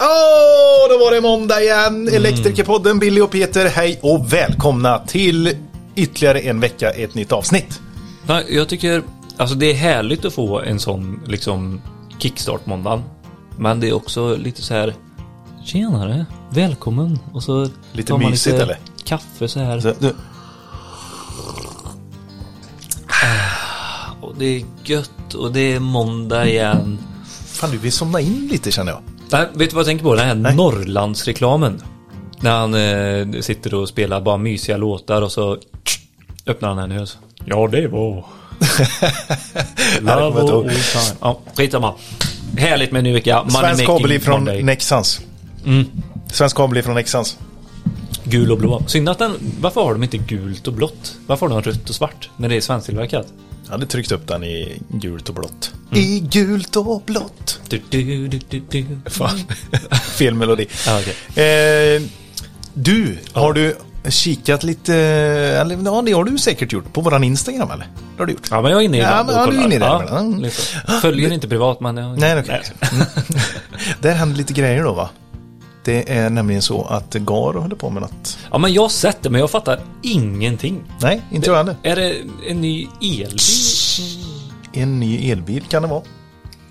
Åh, 0.00 0.88
då 0.90 0.98
var 1.04 1.14
det 1.14 1.20
måndag 1.20 1.60
igen. 1.62 2.08
Elektrikerpodden, 2.08 2.98
Billy 2.98 3.20
och 3.20 3.30
Peter, 3.30 3.68
hej 3.68 3.98
och 4.02 4.32
välkomna 4.32 4.98
till 4.98 5.56
ytterligare 5.94 6.40
en 6.40 6.60
vecka, 6.60 6.90
ett 6.90 7.14
nytt 7.14 7.32
avsnitt. 7.32 7.80
Jag 8.48 8.68
tycker, 8.68 9.02
alltså 9.36 9.54
det 9.56 9.70
är 9.70 9.74
härligt 9.74 10.24
att 10.24 10.34
få 10.34 10.60
en 10.60 10.80
sån 10.80 11.20
liksom 11.26 11.80
kickstart-måndag. 12.18 13.02
Men 13.58 13.80
det 13.80 13.88
är 13.88 13.92
också 13.92 14.36
lite 14.36 14.62
så 14.62 14.74
här, 14.74 14.94
tjenare, 15.64 16.26
välkommen. 16.50 17.18
Och 17.32 17.42
så 17.42 17.68
Lite 17.92 18.08
tar 18.08 18.18
man 18.18 18.30
mysigt, 18.30 18.52
lite 18.54 18.64
eller? 18.64 18.78
Kaffe 19.04 19.48
så 19.48 19.60
här. 19.60 19.80
Så, 19.80 19.92
du, 19.98 20.14
Och 24.20 24.34
det 24.38 24.44
är 24.44 24.64
gött 24.84 25.34
och 25.34 25.52
det 25.52 25.72
är 25.72 25.80
måndag 25.80 26.46
igen. 26.48 26.98
fan, 27.46 27.70
du 27.70 27.78
vill 27.78 27.92
somna 27.92 28.20
in 28.20 28.48
lite 28.52 28.70
känner 28.70 28.92
jag. 28.92 29.02
Nej, 29.32 29.46
vet 29.54 29.70
du 29.70 29.74
vad 29.74 29.80
jag 29.80 29.86
tänker 29.86 30.04
på? 30.04 30.14
Den 30.14 30.26
här 30.26 30.34
Nej. 30.34 30.56
Norrlandsreklamen. 30.56 31.82
När 32.40 32.50
han 32.50 32.74
eh, 32.74 33.40
sitter 33.40 33.74
och 33.74 33.88
spelar 33.88 34.20
bara 34.20 34.36
mysiga 34.36 34.76
låtar 34.76 35.22
och 35.22 35.32
så 35.32 35.58
öppnar 36.46 36.68
han 36.68 36.78
en 36.78 36.92
ös. 36.92 37.18
Ja, 37.44 37.68
det 37.68 37.88
var... 37.88 38.24
old 40.54 40.70
time. 40.70 41.16
Ja, 41.20 41.40
skitsamma. 41.54 41.94
Härligt 42.56 42.92
med 42.92 42.98
en 42.98 43.04
ny 43.04 43.12
vecka. 43.12 43.44
Svensk 43.50 43.86
kabel 43.86 44.20
Monday. 44.26 44.62
Nexans. 44.62 45.20
Mm. 45.66 45.84
Svensk 46.32 46.56
kabel 46.56 46.78
ifrån 46.78 46.94
Nexans. 46.94 47.38
Gul 48.24 48.52
och 48.52 48.58
blå. 48.58 48.82
Synd 48.86 49.08
att 49.08 49.18
den... 49.18 49.32
Varför 49.60 49.80
har 49.80 49.92
de 49.92 50.02
inte 50.02 50.18
gult 50.18 50.66
och 50.66 50.72
blått? 50.72 51.16
Varför 51.26 51.48
har 51.48 51.62
de 51.62 51.70
rött 51.70 51.88
och 51.88 51.94
svart? 51.94 52.30
När 52.36 52.48
det 52.48 52.56
är 52.56 52.60
svensktillverkat? 52.60 53.26
Jag 53.70 53.74
hade 53.74 53.86
tryckt 53.86 54.12
upp 54.12 54.26
den 54.26 54.44
i 54.44 54.82
gult 54.88 55.28
och 55.28 55.34
blått. 55.34 55.72
I 55.92 56.20
gult 56.20 56.76
och 56.76 57.02
blått. 57.06 57.60
Du, 57.68 57.80
du, 57.90 58.28
du, 58.28 58.40
du, 58.48 58.60
du. 58.70 58.86
Fan, 59.10 59.38
fel 60.18 60.34
melodi. 60.34 60.66
Ja, 60.86 61.00
okej. 61.00 61.44
Eh, 61.96 62.02
du, 62.74 63.18
har 63.32 63.52
du 63.52 63.76
kikat 64.08 64.64
lite, 64.64 64.94
eller 64.94 65.78
ja 65.84 66.02
det 66.02 66.12
har 66.12 66.24
du 66.24 66.38
säkert 66.38 66.72
gjort, 66.72 66.92
på 66.92 67.00
våran 67.00 67.24
Instagram 67.24 67.70
eller? 67.70 67.84
Det 67.86 68.22
har 68.22 68.26
du 68.26 68.32
gjort? 68.32 68.48
Ja, 68.50 68.62
men 68.62 68.70
jag 68.72 68.80
är 68.80 68.84
inne 68.84 68.96
i 68.96 69.00
Ja, 69.00 69.20
ibland 69.20 69.26
men 69.26 69.36
och 69.36 69.42
ja, 69.42 69.50
du 69.50 69.58
är 69.58 69.64
inne 69.64 69.74
i 69.74 70.42
det 70.42 70.50
Ja. 70.86 71.00
Följer 71.00 71.32
inte 71.32 71.48
privat, 71.48 71.80
men... 71.80 71.96
Jag... 71.96 72.18
Nej, 72.18 72.40
okej. 72.40 72.62
Mm. 72.92 73.06
Där 74.00 74.14
händer 74.14 74.36
lite 74.36 74.52
grejer 74.52 74.84
då 74.84 74.92
va? 74.92 75.10
Det 75.90 76.12
är 76.12 76.30
nämligen 76.30 76.62
så 76.62 76.84
att 76.84 77.14
Garo 77.14 77.60
håller 77.60 77.76
på 77.76 77.90
med 77.90 78.02
något. 78.02 78.38
Ja, 78.50 78.58
men 78.58 78.72
jag 78.72 78.82
har 78.82 78.88
sett 78.88 79.22
det, 79.22 79.30
men 79.30 79.40
jag 79.40 79.50
fattar 79.50 79.80
ingenting. 80.02 80.82
Nej, 81.02 81.22
inte 81.32 81.50
jag 81.50 81.56
heller. 81.56 81.76
Är 81.82 81.96
det 81.96 82.16
en 82.48 82.60
ny 82.60 82.86
elbil? 83.00 83.38
En 84.72 85.00
ny 85.00 85.30
elbil 85.30 85.64
kan 85.68 85.82
det 85.82 85.88
vara. 85.88 86.02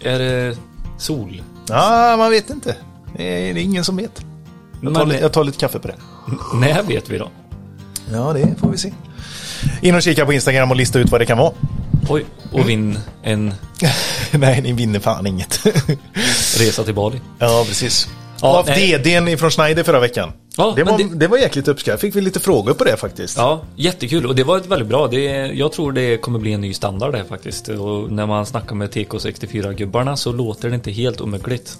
Är 0.02 0.20
det 0.20 0.58
sol? 0.97 1.44
Ja, 1.70 2.16
man 2.17 2.31
vet 2.31 2.50
inte. 2.50 2.75
Det 3.17 3.50
är 3.50 3.58
ingen 3.58 3.84
som 3.84 3.97
vet. 3.97 4.22
Jag 4.81 4.94
tar, 4.94 5.06
Men- 5.06 5.16
li- 5.16 5.22
jag 5.22 5.34
tar 5.34 5.44
lite 5.44 5.58
kaffe 5.58 5.80
på 5.80 5.88
det. 5.88 5.95
När 6.53 6.84
vet 6.84 7.09
vi 7.09 7.17
då? 7.17 7.30
Ja, 8.12 8.34
det 8.34 8.56
får 8.59 8.70
vi 8.70 8.78
se. 8.78 8.94
In 9.81 9.95
och 9.95 10.02
kika 10.02 10.25
på 10.25 10.34
Instagram 10.34 10.72
och 10.72 10.78
lista 10.78 11.00
ut 11.00 11.12
vad 11.12 11.22
det 11.22 11.25
kan 11.25 11.38
vara. 11.38 11.52
Oj, 12.09 12.25
och 12.52 12.70
vinn 12.70 13.00
en 13.23 13.53
Nej, 14.31 14.62
ni 14.62 14.72
vinner 14.73 15.00
fan 15.00 15.28
inget. 15.28 15.59
resa 16.59 16.84
till 16.84 16.94
Bali. 16.95 17.22
ja, 17.40 17.64
precis. 17.67 18.09
Ja, 18.41 18.59
Av 18.59 18.65
nej. 18.65 18.97
DDn 18.97 19.27
ifrån 19.27 19.51
Schneider 19.51 19.83
förra 19.83 19.99
veckan. 19.99 20.31
Ja, 20.57 20.73
det, 20.75 20.83
var, 20.83 20.97
det- 20.97 21.15
det... 21.15 21.27
var 21.27 21.37
jäkligt 21.37 21.67
uppskattat. 21.67 22.01
Fick 22.01 22.15
vi 22.15 22.21
lite 22.21 22.39
frågor 22.39 22.73
på 22.73 22.83
det 22.83 22.97
faktiskt. 22.97 23.37
Ja, 23.37 23.61
jättekul 23.75 24.25
och 24.25 24.35
det 24.35 24.43
var 24.43 24.57
ett 24.57 24.65
väldigt 24.65 24.87
bra. 24.87 25.07
Det, 25.07 25.23
jag 25.47 25.71
tror 25.71 25.91
det 25.91 26.17
kommer 26.17 26.39
bli 26.39 26.53
en 26.53 26.61
ny 26.61 26.73
standard 26.73 27.11
där 27.11 27.23
faktiskt. 27.23 27.67
Och 27.67 28.11
när 28.11 28.25
man 28.25 28.45
snackar 28.45 28.75
med 28.75 28.89
TK64-gubbarna 28.89 30.15
så 30.15 30.31
låter 30.31 30.69
det 30.69 30.75
inte 30.75 30.91
helt 30.91 31.21
omöjligt. 31.21 31.77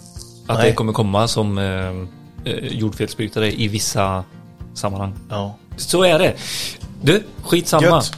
Att 0.47 0.57
Nej. 0.57 0.69
det 0.69 0.75
kommer 0.75 0.93
komma 0.93 1.27
som 1.27 1.57
eh, 1.57 1.63
eh, 2.53 2.67
jordfelsbrytare 2.71 3.52
i 3.61 3.67
vissa 3.67 4.23
sammanhang. 4.73 5.13
Ja. 5.30 5.55
Så 5.77 6.03
är 6.03 6.19
det. 6.19 6.33
Du, 7.02 7.23
skitsamma. 7.43 7.85
Gött. 7.85 8.11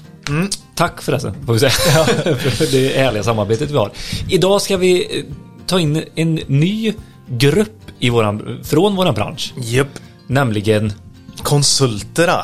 Tack 0.76 1.02
förresten, 1.02 1.46
får 1.46 1.54
vi 1.54 1.60
säga. 1.60 1.72
För 2.36 2.72
det 2.72 2.98
härliga 2.98 3.24
samarbetet 3.24 3.72
vi 3.72 3.78
har. 3.78 3.92
Idag 4.30 4.62
ska 4.62 4.78
vi 4.78 5.20
eh, 5.20 5.26
ta 5.68 5.80
in 5.80 6.04
en 6.16 6.40
ny 6.48 6.94
grupp 7.32 7.78
i 8.00 8.10
våran, 8.10 8.60
från 8.64 8.96
våran 8.96 9.14
bransch. 9.14 9.54
Japp. 9.58 9.88
Nämligen 10.28 10.94
Konsulterna. 11.44 12.44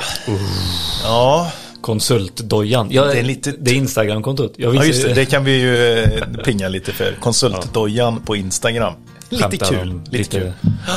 Ja. 1.03 1.52
Konsultdojan. 1.81 2.88
Ja, 2.92 3.06
Det 3.06 3.20
är 3.20 3.24
lite- 3.24 3.52
det 3.59 3.72
är 3.72 3.75
Instagramkontot. 3.75 4.53
Ja, 4.58 4.84
just 4.86 5.03
det. 5.03 5.14
Det 5.14 5.25
kan 5.25 5.44
vi 5.44 5.52
ju 5.62 6.00
eh, 6.00 6.24
pinga 6.46 6.68
lite 6.68 6.92
för. 6.92 7.16
Konsultdojan 7.20 8.20
på 8.22 8.36
Instagram. 8.36 8.94
Lite 9.30 9.58
kul. 9.58 9.92
om 9.92 10.03
Lite 10.12 10.40
kul. 10.40 10.52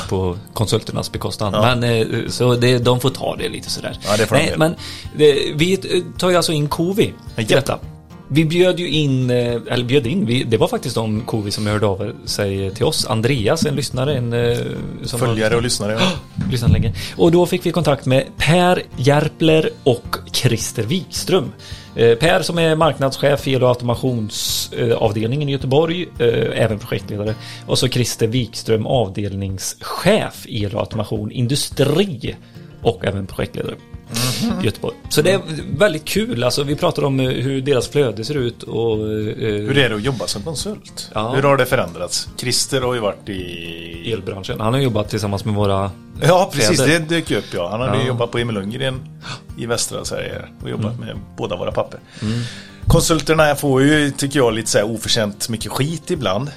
på 0.09 0.37
konsulternas 0.55 1.13
bekostnad. 1.13 1.55
Ja. 1.55 1.75
Men 1.77 1.85
eh, 2.01 2.07
så 2.29 2.55
det, 2.55 2.79
de 2.79 3.01
får 3.01 3.11
ta 3.11 3.37
det 3.37 3.49
lite 3.49 3.71
sådär. 3.71 3.99
Ja, 4.07 4.17
det 4.17 4.27
får 4.27 4.37
de 4.37 4.41
Nej, 4.41 4.49
göra. 4.49 4.59
men 4.59 4.75
det, 5.17 5.53
vi 5.55 5.77
tar 6.19 6.31
ju 6.31 6.37
alltså 6.37 6.53
in 6.53 6.69
till 6.69 7.13
Japp. 7.37 7.49
detta. 7.49 7.79
Vi 8.33 8.45
bjöd 8.45 8.81
ju 8.81 8.89
in, 8.89 9.31
eh, 9.31 9.61
eller 9.71 9.85
bjöd 9.85 10.07
in, 10.07 10.27
vi, 10.27 10.45
det 10.45 10.57
var 10.57 10.69
faktiskt 10.69 10.95
de 10.95 11.21
Covi 11.21 11.51
som 11.51 11.67
hörde 11.67 11.87
av 11.87 12.13
sig 12.25 12.71
till 12.71 12.85
oss. 12.85 13.07
Andreas, 13.07 13.67
en 13.67 13.75
lyssnare, 13.75 14.15
en 14.15 14.33
eh, 14.33 14.59
Följare 15.19 15.57
och 15.57 15.63
lyssnare. 15.63 15.93
Ja. 15.93 16.11
lyssnat 16.51 16.73
länge. 16.73 16.95
Och 17.17 17.33
då 17.33 17.47
fick 17.47 17.67
vi 17.67 17.73
kontakt 17.73 18.07
med 18.07 18.25
Per 18.37 18.83
Järpler 18.97 19.71
och 19.85 20.17
Christer 20.33 20.83
Wikström. 20.83 21.53
Eh, 21.95 22.15
Per 22.15 22.43
som 22.43 22.59
är 22.59 22.77
marknadschef 22.77 23.49
i 23.49 23.53
el 23.53 23.63
och 23.63 23.69
automationsavdelningen 23.69 25.49
i 25.49 25.53
Göteborg, 25.53 26.07
även 26.55 26.79
projektledare. 26.79 27.35
Och 27.67 27.79
så 27.79 27.89
Christer 27.89 28.27
Wikström 28.27 28.87
avdelningschef 28.87 30.47
i 30.47 30.65
el 30.65 30.75
och 30.75 30.81
automation 30.81 31.31
industri 31.31 32.37
och 32.83 33.05
även 33.05 33.27
projektledare. 33.27 33.75
I 34.63 34.65
Göteborg. 34.65 34.97
Så 35.09 35.23
det 35.23 35.31
är 35.33 35.41
väldigt 35.79 36.05
kul. 36.05 36.45
Alltså, 36.45 36.63
vi 36.63 36.77
pratar 36.77 37.05
om 37.05 37.21
eh, 37.21 37.29
hur 37.29 37.61
deras 37.61 37.89
flöde 37.89 38.25
ser 38.25 38.35
ut 38.35 38.63
och... 38.63 38.97
eh, 38.97 39.03
Hur 39.39 39.79
är 39.79 39.89
det 39.89 39.95
att 39.97 40.03
jobba 40.03 40.27
som 40.27 40.43
konsult? 40.43 41.11
Ja. 41.15 41.33
Hur 41.35 41.43
har 41.43 41.57
det 41.57 41.67
förändrats? 41.67 42.29
Christer 42.37 42.81
har 42.81 42.95
ju 42.95 43.01
varit 43.01 43.29
i... 43.29 44.13
elbranschen. 44.13 44.61
Han 44.61 44.73
har 44.75 44.81
jobbat 44.81 45.09
tillsammans 45.11 45.45
med 45.45 45.55
våra 45.55 45.91
Ja, 46.23 46.51
precis. 46.55 46.81
fäder. 46.81 46.99
Det 46.99 47.15
dök 47.15 47.31
upp 47.31 47.45
ja. 47.55 47.69
Han 47.71 47.81
hade 47.81 47.97
Ja. 47.99 48.07
jobbat 48.07 48.31
på 48.31 48.39
Emil 48.39 48.55
Lundgren 48.55 49.01
i 49.59 49.67
västra 49.67 50.05
Sverige 50.05 50.43
och 50.63 50.71
jobbat 50.71 50.95
Mm. 50.95 51.07
med 51.07 51.17
båda 51.37 51.57
våra 51.57 51.73
papper. 51.73 52.01
Konsulterna 52.87 53.55
får 53.55 53.83
ju, 53.83 54.11
tycker 54.11 54.39
jag, 54.39 54.55
lite 54.55 54.71
så 54.71 54.79
här 54.79 54.85
oförtjänt 54.91 55.49
mycket 55.49 55.73
skit 55.73 56.11
ibland. 56.11 56.51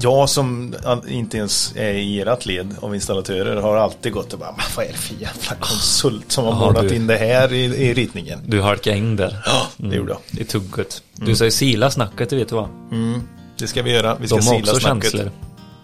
Jag 0.00 0.28
som 0.28 0.74
inte 1.08 1.36
ens 1.38 1.72
är 1.76 1.90
i 1.92 2.20
ert 2.20 2.46
led 2.46 2.76
av 2.80 2.94
installatörer 2.94 3.62
har 3.62 3.76
alltid 3.76 4.12
gått 4.12 4.32
och 4.32 4.38
bara, 4.38 4.50
"Men 4.52 4.64
vad 4.76 4.86
är 4.86 4.92
det 4.92 4.98
för 4.98 5.14
jävla 5.14 5.54
konsult 5.60 6.32
som 6.32 6.44
har 6.44 6.52
Ja, 6.52 6.58
målat 6.58 6.88
du. 6.88 6.94
in 6.94 7.06
det 7.06 7.16
här 7.16 7.52
i, 7.52 7.64
i 7.64 7.94
ritningen? 7.94 8.38
Du 8.46 8.62
halkade 8.62 8.96
in 8.96 9.16
där. 9.16 9.42
Ja, 9.46 9.62
det 9.76 9.96
gjorde 9.96 10.12
jag. 10.30 10.40
I 10.40 10.44
tugget. 10.44 11.02
Du 11.14 11.36
säger 11.36 11.50
sila 11.50 11.90
snacket, 11.90 12.30
det 12.30 12.36
vet 12.36 12.48
du 12.48 12.54
va? 12.54 12.68
Det 13.58 13.66
ska 13.66 13.82
vi 13.82 13.90
göra. 13.92 14.14
Vi 14.20 14.26
ska 14.26 14.36
De 14.36 14.42
sila 14.42 14.58
också 14.58 14.74
snacket. 14.80 15.10
känslor. 15.10 15.30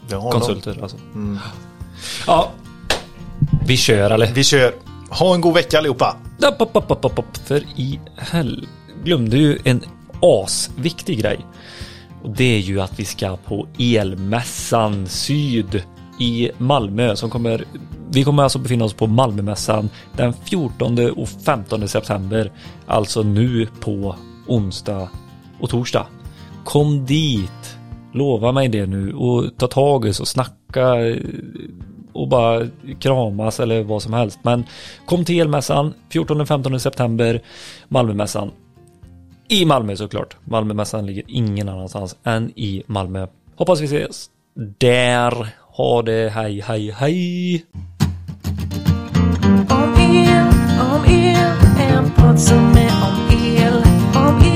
Det 0.08 0.14
har 0.16 0.32
de. 0.32 0.40
Konsulter 0.40 0.78
alltså. 0.82 0.96
Ja. 2.26 2.50
Vi 3.66 3.76
kör 3.76 4.10
eller? 4.10 4.26
Vi 4.32 4.44
kör. 4.44 4.74
Ha 5.10 5.34
en 5.34 5.40
god 5.40 5.54
vecka 5.54 5.78
allihopa. 5.78 6.16
För 7.46 7.56
i 7.76 8.00
hell... 8.16 8.66
Glömde 9.04 9.36
ju 9.36 9.58
en 9.64 9.82
asviktig 10.22 11.18
grej. 11.20 11.46
Och 12.24 12.30
det 12.30 12.56
är 12.56 12.58
ju 12.58 12.80
att 12.80 13.00
vi 13.00 13.04
ska 13.04 13.36
på 13.36 13.66
Elmässan 13.78 15.06
Syd 15.06 15.82
i 16.18 16.50
Malmö 16.58 17.16
som 17.16 17.30
kommer 17.30 17.64
vi 18.10 18.24
kommer 18.24 18.42
alltså 18.42 18.58
befinna 18.58 18.84
oss 18.84 18.94
på 18.94 19.06
Malmömässan 19.06 19.90
den 20.16 20.32
14 20.32 21.10
och 21.10 21.28
15 21.28 21.88
september. 21.88 22.52
Alltså 22.86 23.22
nu 23.22 23.68
på 23.80 24.16
onsdag 24.46 25.08
och 25.60 25.70
torsdag. 25.70 26.06
Kom 26.64 27.06
dit! 27.06 27.76
Lova 28.12 28.52
mig 28.52 28.68
det 28.68 28.86
nu 28.86 29.12
och 29.12 29.56
ta 29.56 29.66
tag 29.66 30.06
i 30.06 30.10
oss 30.10 30.20
och 30.20 30.28
snacka 30.28 31.06
eh, 31.06 31.16
och 32.12 32.28
bara 32.28 32.66
kramas 33.00 33.60
eller 33.60 33.82
vad 33.82 34.02
som 34.02 34.12
helst. 34.12 34.38
Men 34.42 34.64
kom 35.06 35.24
till 35.24 35.40
Elmässan 35.40 35.94
14-15 36.10 36.78
september 36.78 37.42
Malmömässan. 37.88 38.50
I 39.48 39.64
Malmö 39.64 39.96
såklart. 39.96 40.36
Malmömässan 40.44 41.06
ligger 41.06 41.24
ingen 41.28 41.68
annanstans 41.68 42.16
än 42.24 42.50
i 42.56 42.82
Malmö. 42.86 43.26
Hoppas 43.56 43.80
vi 43.80 43.84
ses 43.84 44.30
där. 44.80 45.48
Ha 45.76 46.02
det 46.02 46.32
hej 46.32 46.60
hej 46.60 46.90
hej. 46.90 47.64
Om 49.70 49.94
el, 49.98 50.48
om 50.80 51.04
el, 51.04 51.52
en 51.78 52.10
podd 52.10 52.40
som 52.40 52.72
är 52.76 52.92
om 53.08 53.36
el. 53.56 53.82
Om 54.16 54.42
el, 54.42 54.53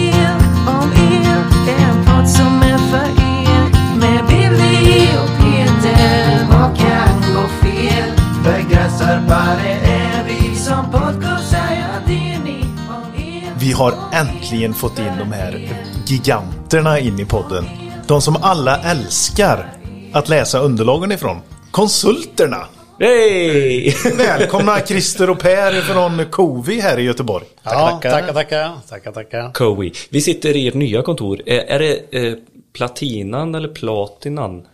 har 13.79 13.95
äntligen 14.13 14.75
fått 14.75 14.99
in 14.99 15.13
de 15.19 15.33
här 15.33 15.77
giganterna 16.07 16.99
in 16.99 17.21
i 17.21 17.25
podden. 17.25 17.65
De 18.07 18.21
som 18.21 18.37
alla 18.43 18.81
älskar 18.83 19.73
att 20.13 20.29
läsa 20.29 20.59
underlagen 20.59 21.13
ifrån. 21.13 21.37
Konsulterna! 21.71 22.67
Hej! 23.01 23.97
Välkomna 24.17 24.81
Christer 24.87 25.31
och 25.31 25.39
Per 25.39 25.81
från 25.81 26.25
Covi 26.31 26.81
här 26.81 26.99
i 26.99 27.03
Göteborg. 27.03 27.45
Ja, 27.63 28.01
tackar, 28.03 28.33
tackar. 28.33 28.73
Tackar, 28.89 29.13
tackar. 29.13 29.53
Cowie. 29.53 29.93
Vi 30.11 30.21
sitter 30.21 30.57
i 30.57 30.69
ert 30.69 30.75
nya 30.75 31.03
kontor. 31.03 31.43
Är, 31.47 31.59
är 31.59 31.79
det 31.79 32.27
eh, 32.27 32.35
platinan 32.73 33.55
eller 33.55 33.69
platinan? 33.69 34.67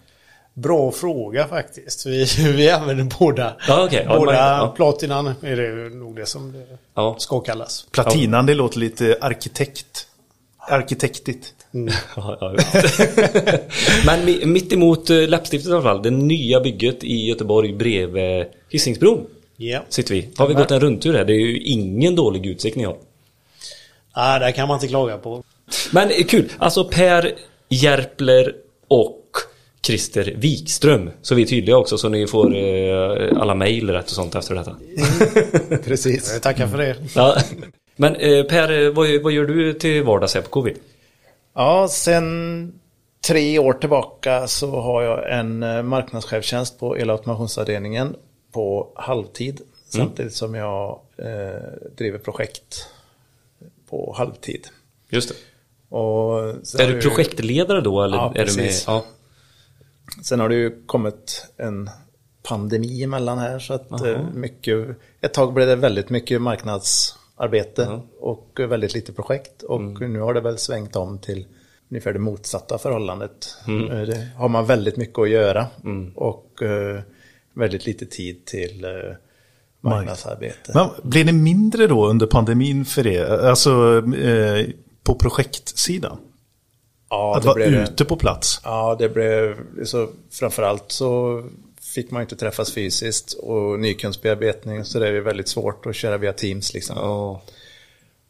Bra 0.55 0.93
fråga 0.93 1.49
faktiskt. 1.49 2.07
Vi, 2.07 2.25
vi 2.57 2.71
använder 2.71 3.17
båda. 3.19 3.57
Ja. 3.69 3.89
Ja, 3.93 4.19
båda 4.19 4.33
man- 4.33 4.35
ja. 4.35 4.73
platinan 4.77 5.35
är 5.43 5.57
det 5.57 5.95
nog 5.97 6.17
det 6.17 6.27
som 6.27 6.53
det 6.53 6.65
Ja. 6.95 7.17
ska 7.19 7.41
kallas. 7.41 7.87
Platinan, 7.91 8.47
det 8.47 8.55
låter 8.55 8.79
lite 8.79 9.19
arkitekt. 9.21 10.07
Arkitektigt. 10.59 11.55
Ja. 12.17 12.39
Men 14.07 14.21
mi- 14.29 14.47
mitt 14.47 14.73
emot 14.73 15.11
eh, 15.11 15.17
läppstiftet 15.29 15.71
i 15.71 15.73
alla 15.73 15.83
fall, 15.83 16.03
det 16.03 16.11
nya 16.11 16.61
bygget 16.61 17.05
i 17.05 17.27
Göteborg 17.29 17.73
bredvid 17.73 18.47
Hisingsbron 18.71 19.27
Ja. 19.57 19.81
sitter 19.89 20.15
vi. 20.15 20.29
Har 20.37 20.47
vi 20.49 20.55
gått 20.55 20.71
en 20.71 20.81
rundtur 20.81 21.15
här? 21.15 21.25
Det 21.25 21.33
är 21.33 21.47
ju 21.47 21.59
ingen 21.61 22.15
dålig 22.17 22.47
utsikt 22.47 22.77
ni 22.77 22.85
har. 22.85 22.97
Ah, 24.13 24.39
där 24.39 24.51
kan 24.51 24.69
man 24.69 24.77
inte 24.77 24.89
klaga 24.89 25.19
på. 25.19 25.45
Men 25.93 26.09
kul, 26.25 26.49
alltså 26.59 26.85
Per 26.85 27.33
Järpler 27.69 28.55
och 28.89 29.21
Christer 29.85 30.35
Wikström. 30.37 31.11
Så 31.23 31.35
vi 31.35 31.43
är 31.43 31.47
tydliga 31.47 31.77
också 31.77 31.99
så 31.99 32.09
ni 32.09 32.27
får 32.27 32.57
eh, 32.57 33.41
alla 33.41 33.55
mejl 33.55 33.91
rätt 33.91 34.05
och 34.05 34.11
sånt 34.11 34.35
efter 34.35 34.55
detta. 34.55 34.77
Precis. 35.85 36.31
Jag 36.33 36.43
tackar 36.43 36.67
för 36.67 36.79
det. 36.79 36.97
Ja. 37.15 37.37
Men 37.97 38.15
eh, 38.17 38.45
Per, 38.45 38.73
eh, 38.87 38.91
vad, 38.93 39.23
vad 39.23 39.33
gör 39.33 39.45
du 39.45 39.73
till 39.73 40.03
vardags 40.03 40.35
här 40.35 40.43
på 40.43 40.49
KV? 40.49 40.73
Ja, 41.55 41.89
sen 41.91 42.73
tre 43.27 43.59
år 43.59 43.73
tillbaka 43.73 44.47
så 44.47 44.81
har 44.81 45.03
jag 45.03 45.39
en 45.39 45.63
eh, 45.63 45.83
marknadschefstjänst 45.83 46.79
på 46.79 46.97
elautomationsavdelningen 46.97 48.17
på 48.53 48.93
halvtid. 48.95 49.61
Samtidigt 49.89 50.35
som 50.35 50.55
jag 50.55 51.01
eh, 51.19 51.27
driver 51.97 52.19
projekt 52.19 52.87
på 53.91 54.15
halvtid. 54.19 54.69
Just 55.09 55.29
det. 55.29 55.35
Är 56.83 56.93
du 56.93 57.01
projektledare 57.01 57.81
då 57.81 58.03
eller 58.03 58.17
Ja, 58.17 58.27
är 58.27 58.33
du 58.33 58.39
med? 58.39 58.47
precis. 58.47 58.85
Ja. 58.87 59.05
Sen 60.23 60.41
har 60.41 60.49
det 60.49 60.55
ju 60.55 60.83
kommit 60.87 61.47
en 61.57 61.91
pandemi 62.43 63.03
emellan 63.03 63.39
här 63.39 63.59
så 63.59 63.75
att 63.75 63.93
Aha. 63.93 64.07
eh, 64.07 64.21
mycket, 64.35 64.87
ett 65.21 65.35
tag 65.35 65.53
blev 65.53 65.67
det 65.69 65.77
väldigt 65.77 66.11
mycket 66.11 66.43
marknadsarbete 66.43 68.01
och 68.21 68.57
väldigt 68.69 68.95
lite 68.95 69.13
projekt 69.13 69.63
och 69.63 69.81
Mm. 69.81 70.13
nu 70.13 70.21
har 70.21 70.35
det 70.35 70.41
väl 70.41 70.59
svängt 70.59 70.97
om 70.97 71.19
till 71.19 71.47
ungefär 71.91 72.13
det 72.13 72.19
motsatta 72.19 72.79
förhållandet. 72.79 73.57
Mm. 73.67 73.91
Eh, 73.91 74.03
Det 74.07 74.29
har 74.37 74.49
man 74.49 74.67
väldigt 74.67 74.97
mycket 74.97 75.19
att 75.19 75.31
göra 75.31 75.67
och 76.15 76.63
eh, 76.63 77.01
väldigt 77.55 77.87
lite 77.87 78.07
tid 78.07 78.45
till 78.45 78.85
eh, 78.85 78.91
marknadsarbete. 79.81 80.73
Men 80.75 80.89
blir 81.11 81.25
det 81.25 81.33
mindre 81.33 81.87
då 81.87 82.07
under 82.07 82.27
pandemin 82.27 82.85
för 82.85 83.07
er? 83.07 83.25
Alltså 83.25 84.03
eh, 84.17 84.67
på 85.03 85.15
projektsidan? 85.15 86.17
Ja, 87.15 87.37
att 87.37 87.43
det 87.43 87.49
vara 87.49 87.55
blev 87.55 87.75
ute 87.75 88.05
på 88.05 88.17
plats? 88.17 88.61
Ja, 88.65 88.97
det 88.99 89.09
blev 89.09 89.57
så 89.85 90.09
framförallt 90.31 90.85
så 90.87 91.43
fick 91.95 92.11
man 92.11 92.23
inte 92.23 92.37
träffas 92.37 92.73
fysiskt 92.73 93.33
och 93.33 93.81
nykundsbearbetning 93.81 94.85
så 94.85 94.99
det 94.99 95.09
är 95.09 95.21
väldigt 95.21 95.49
svårt 95.49 95.87
att 95.87 95.97
köra 95.97 96.17
via 96.17 96.33
Teams 96.33 96.75
liksom. 96.75 96.97
Ja. 96.97 97.43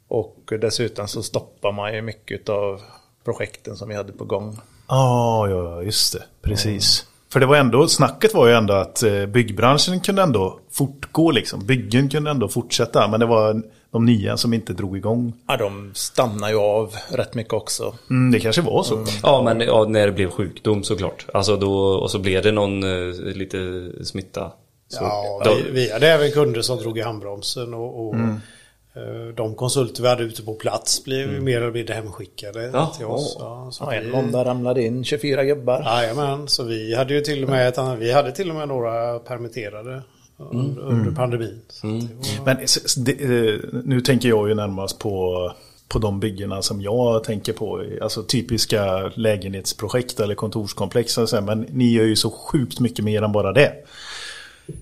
Och 0.08 0.52
dessutom 0.60 1.08
så 1.08 1.22
stoppar 1.22 1.72
man 1.72 1.94
ju 1.94 2.02
mycket 2.02 2.48
av 2.48 2.80
projekten 3.24 3.76
som 3.76 3.88
vi 3.88 3.94
hade 3.94 4.12
på 4.12 4.24
gång. 4.24 4.58
Ja, 4.88 5.48
ja, 5.48 5.82
just 5.82 6.12
det. 6.12 6.22
Precis. 6.42 7.06
För 7.32 7.40
det 7.40 7.46
var 7.46 7.56
ändå, 7.56 7.88
snacket 7.88 8.34
var 8.34 8.46
ju 8.46 8.54
ändå 8.54 8.74
att 8.74 9.02
eh, 9.02 9.26
byggbranschen 9.26 10.00
kunde 10.00 10.22
ändå 10.22 10.58
fortgå 10.72 11.30
liksom. 11.30 11.66
Byggen 11.66 12.08
kunde 12.08 12.30
ändå 12.30 12.48
fortsätta. 12.48 13.08
Men 13.08 13.20
det 13.20 13.26
var 13.26 13.62
de 13.94 14.04
nya 14.06 14.36
som 14.36 14.54
inte 14.54 14.72
drog 14.72 14.96
igång. 14.96 15.32
Ja, 15.48 15.56
de 15.56 15.90
stannar 15.94 16.48
ju 16.50 16.56
av 16.56 16.94
rätt 17.08 17.34
mycket 17.34 17.52
också. 17.52 17.94
Mm, 18.10 18.32
det 18.32 18.40
kanske 18.40 18.62
var 18.62 18.82
så. 18.82 19.04
Ja, 19.22 19.42
men 19.42 19.60
ja, 19.60 19.84
när 19.88 20.06
det 20.06 20.12
blev 20.12 20.30
sjukdom 20.30 20.82
såklart. 20.84 21.26
Alltså 21.34 21.56
då, 21.56 21.74
och 21.78 22.10
så 22.10 22.18
blev 22.18 22.42
det 22.42 22.52
någon 22.52 22.82
eh, 22.82 23.14
lite 23.36 23.90
smitta. 24.04 24.52
Så, 24.88 25.04
Ja, 25.04 25.42
då, 25.44 25.54
vi, 25.54 25.70
vi 25.70 25.92
hade 25.92 26.08
även 26.08 26.30
kunder 26.30 26.62
som 26.62 26.78
drog 26.78 26.98
i 26.98 27.00
handbromsen 27.02 27.74
och, 27.74 28.08
och 28.08 28.14
eh, 28.14 29.34
de 29.36 29.54
konsulter 29.54 30.02
vi 30.02 30.08
hade 30.08 30.22
ute 30.22 30.42
på 30.42 30.54
plats 30.54 31.04
blev 31.04 31.32
ju 31.32 31.40
mer 31.40 31.56
eller 31.60 31.72
mindre 31.72 31.94
hemskickade 31.94 32.70
Ja, 32.72 32.86
till 32.96 33.06
oss. 33.06 33.36
Ja, 33.40 33.68
så 33.72 33.84
Ja, 33.84 33.94
en 33.94 34.04
vi- 34.04 34.10
måndag 34.12 34.44
ramlade 34.44 34.82
in 34.82 35.04
24 35.04 35.44
gubbar. 35.44 35.82
Jajamän, 35.82 36.48
så 36.48 36.62
vi 36.64 36.94
hade 36.96 37.14
ju 37.14 37.20
till 37.20 37.44
och 37.44 37.50
med, 37.50 37.68
ett, 37.68 37.78
annat- 37.78 37.98
vi 37.98 38.12
hade 38.12 38.32
till 38.32 38.50
och 38.50 38.56
med 38.56 38.68
några 38.68 39.18
permitterade 39.18 40.02
under, 40.36 40.82
under 40.82 41.12
pandemin. 41.12 41.60
Så 41.68 41.86
att 41.86 42.00
det 42.00 42.38
var, 42.38 42.44
Men 42.44 42.56
det, 43.04 43.12
eh, 43.12 43.60
nu 43.84 44.00
tänker 44.00 44.28
jag 44.28 44.48
ju 44.48 44.54
närmast 44.54 44.98
på, 44.98 45.52
på 45.88 45.98
de 45.98 46.20
byggena 46.20 46.62
som 46.62 46.82
jag 46.82 47.24
tänker 47.24 47.52
på. 47.52 47.84
Alltså 48.02 48.22
typiska 48.22 49.12
lägenhetsprojekt 49.14 50.20
eller 50.20 50.34
kontorskomplex. 50.34 51.18
Men 51.42 51.60
ni 51.60 51.92
gör 51.92 52.04
ju 52.04 52.16
så 52.16 52.30
sjukt 52.30 52.80
mycket 52.80 53.04
mer 53.04 53.22
än 53.22 53.32
bara 53.32 53.52
det. 53.52 53.72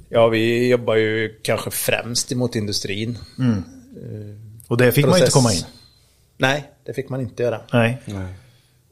Ja, 0.09 0.29
vi 0.29 0.69
jobbar 0.69 0.95
ju 0.95 1.39
kanske 1.43 1.71
främst 1.71 2.33
emot 2.33 2.57
industrin. 2.57 3.19
Och 4.69 4.77
det 4.77 4.93
fick 4.93 5.07
man 5.07 5.19
ju 5.19 5.25
inte 5.25 5.33
komma 5.33 5.53
in. 5.53 5.65
Nej, 6.37 6.71
det 6.85 6.93
fick 6.93 7.09
man 7.09 7.21
inte 7.21 7.43
göra. 7.43 7.61
Nej. 7.73 7.99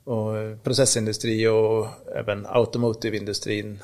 Och 0.04 0.36
eh, 0.36 0.56
processindustri 0.56 1.46
och 1.46 1.86
även 2.16 2.46
automotive-industrin 2.46 3.78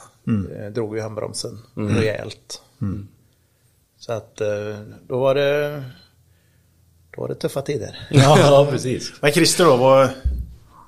eh, 0.57 0.73
drog 0.73 0.97
ju 0.97 1.03
handbromsen 1.03 1.59
rejält. 1.75 2.63
Så 3.99 4.13
att 4.13 4.41
eh, 4.41 4.49
då 5.09 5.19
var 5.19 5.35
det 5.35 5.85
då 7.17 7.21
var 7.23 7.29
det 7.29 7.35
tuffa 7.35 7.63
tider. 7.63 8.09
ja, 8.11 8.67
precis. 8.71 9.13
Men 9.21 9.33
Christer 9.33 9.65
då, 9.65 9.77
vad, 9.77 10.09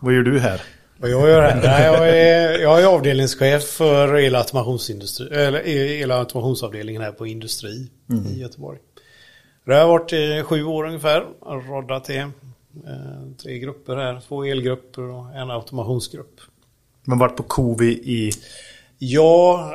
vad 0.00 0.14
gör 0.14 0.22
du 0.22 0.38
här? 0.38 0.62
vad 0.98 1.10
jag 1.10 1.28
gör 1.28 1.42
här? 1.42 1.60
Nej, 1.62 1.84
jag, 1.84 2.08
är, 2.08 2.58
jag 2.58 2.82
är 2.82 2.86
avdelningschef 2.86 3.62
för 3.62 4.14
elautomationsindustri, 4.16 5.26
eller 5.26 5.60
elautomationsavdelningen 6.02 7.02
här 7.02 7.12
på 7.12 7.26
Industri 7.26 7.90
i 8.34 8.40
Göteborg. 8.40 8.78
Det 9.64 9.74
har 9.74 9.88
varit 9.88 10.12
i 10.12 10.42
sju 10.42 10.64
år 10.64 10.86
ungefär, 10.86 11.26
roddat 11.68 12.04
det. 12.04 12.16
Eh, 12.16 13.36
tre 13.42 13.58
grupper 13.58 13.96
här, 13.96 14.20
två 14.28 14.44
elgrupper 14.44 15.02
och 15.02 15.34
en 15.34 15.50
automationsgrupp. 15.50 16.40
Man 17.04 17.18
varit 17.18 17.36
på 17.36 17.42
Covi 17.42 17.90
i... 17.90 18.32
Ja, 18.98 19.72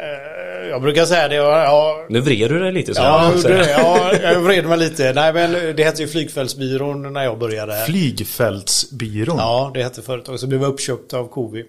eh, 0.00 0.68
jag 0.68 0.82
brukar 0.82 1.04
säga 1.04 1.28
det. 1.28 1.34
Ja, 1.34 2.06
Nu 2.08 2.20
vred 2.20 2.50
du 2.50 2.58
dig 2.58 2.72
lite 2.72 2.94
så. 2.94 3.00
ja, 3.00 3.32
det. 3.42 3.70
ja, 3.78 4.14
jag 4.22 4.40
vred 4.40 4.64
mig 4.66 4.78
lite. 4.78 5.12
Nej, 5.12 5.32
men 5.32 5.76
det 5.76 5.84
hette 5.84 6.02
ju 6.02 6.08
Flygfältsbyrån 6.08 7.12
när 7.12 7.24
jag 7.24 7.38
började 7.38 7.74
här. 7.74 7.86
Flygfältsbyrån. 7.86 9.36
Ja, 9.38 9.70
det 9.74 9.82
hette 9.82 10.02
företaget. 10.02 10.40
Så 10.40 10.46
blev 10.46 10.62
jag 10.62 10.68
uppköpt 10.72 11.14
av 11.14 11.28
Covi 11.28 11.64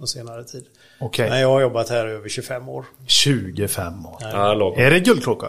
på 0.00 0.06
senare 0.06 0.44
tid. 0.44 0.64
Okej. 1.00 1.30
Men 1.30 1.40
jag 1.40 1.48
har 1.48 1.60
jobbat 1.60 1.88
här 1.90 2.06
över 2.06 2.28
25 2.28 2.68
år. 2.68 2.84
25 3.06 4.06
år. 4.06 4.16
Ja. 4.20 4.74
Är 4.76 4.90
det 4.90 5.00
guldklocka? 5.00 5.46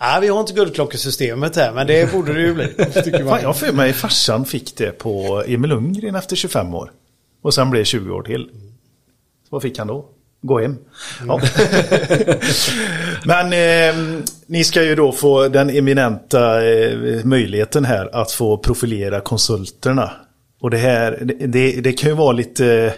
Nej, 0.00 0.20
vi 0.20 0.28
har 0.28 0.40
inte 0.40 0.52
guldklockesystemet 0.52 1.56
här, 1.56 1.72
men 1.72 1.86
det 1.86 2.12
borde 2.12 2.32
det 2.32 2.40
ju 2.40 2.54
bli. 2.54 2.66
Fan, 3.28 3.42
jag 3.42 3.56
för 3.56 3.72
mig 3.72 3.92
farsan 3.92 4.44
fick 4.44 4.76
det 4.76 4.90
på 4.98 5.42
Emil 5.46 5.70
Lundgren 5.70 6.14
efter 6.14 6.36
25 6.36 6.74
år. 6.74 6.92
Och 7.42 7.54
sen 7.54 7.70
blev 7.70 7.80
det 7.80 7.84
20 7.86 8.14
år 8.14 8.22
till. 8.22 8.48
Så 9.42 9.48
vad 9.50 9.62
fick 9.62 9.78
han 9.78 9.86
då? 9.86 10.08
Gå 10.46 10.60
hem. 10.60 10.76
Ja. 11.26 11.40
Men 13.24 13.52
eh, 13.52 14.20
ni 14.46 14.64
ska 14.64 14.82
ju 14.82 14.94
då 14.94 15.12
få 15.12 15.48
den 15.48 15.70
eminenta 15.70 16.64
eh, 16.68 17.24
möjligheten 17.24 17.84
här 17.84 18.16
att 18.16 18.32
få 18.32 18.58
profilera 18.58 19.20
konsulterna. 19.20 20.10
Och 20.60 20.70
det 20.70 20.76
här, 20.78 21.18
det, 21.22 21.46
det, 21.46 21.80
det 21.80 21.92
kan 21.92 22.10
ju 22.10 22.16
vara 22.16 22.32
lite 22.32 22.66
eh, 22.66 22.92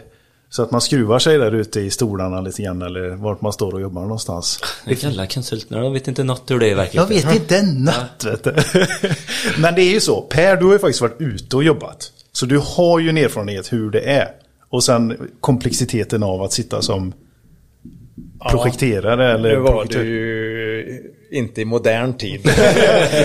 så 0.51 0.63
att 0.63 0.71
man 0.71 0.81
skruvar 0.81 1.19
sig 1.19 1.39
där 1.39 1.55
ute 1.55 1.81
i 1.81 1.91
stolarna 1.91 2.41
lite 2.41 2.63
grann 2.63 2.83
eller 2.83 3.11
vart 3.11 3.41
man 3.41 3.53
står 3.53 3.75
och 3.75 3.81
jobbar 3.81 4.03
någonstans. 4.03 4.61
Jävla 4.87 5.27
konsulterna, 5.27 5.81
de 5.81 5.93
vet 5.93 6.09
inte 6.09 6.25
något 6.25 6.51
hur 6.51 6.59
det 6.59 6.67
är 6.67 6.71
Jag 6.71 6.77
verkligen. 6.77 7.09
vet 7.09 7.35
inte 7.35 7.63
natt 7.63 8.25
vet 8.27 8.45
du. 8.45 8.55
Men 9.59 9.75
det 9.75 9.83
är 9.83 9.91
ju 9.93 10.01
så. 10.01 10.21
Per, 10.21 10.57
du 10.57 10.65
har 10.67 10.73
ju 10.73 10.79
faktiskt 10.79 11.01
varit 11.01 11.21
ute 11.21 11.57
och 11.57 11.65
jobbat. 11.65 12.13
Så 12.33 12.47
du 12.47 12.59
har 12.65 12.99
ju 12.99 13.09
en 13.09 13.17
erfarenhet 13.19 13.73
hur 13.73 13.91
det 13.91 14.01
är. 14.01 14.29
Och 14.71 14.85
sen 14.85 15.29
komplexiteten 15.41 16.23
av 16.23 16.43
att 16.43 16.53
sitta 16.53 16.83
som 16.83 17.13
projekterare 18.51 19.33
eller 19.33 19.49
Nu 19.49 19.57
var 19.61 19.73
projektör. 19.73 19.99
det 19.99 20.05
ju 20.07 21.13
inte 21.31 21.61
i 21.61 21.65
modern 21.65 22.13
tid. 22.15 22.41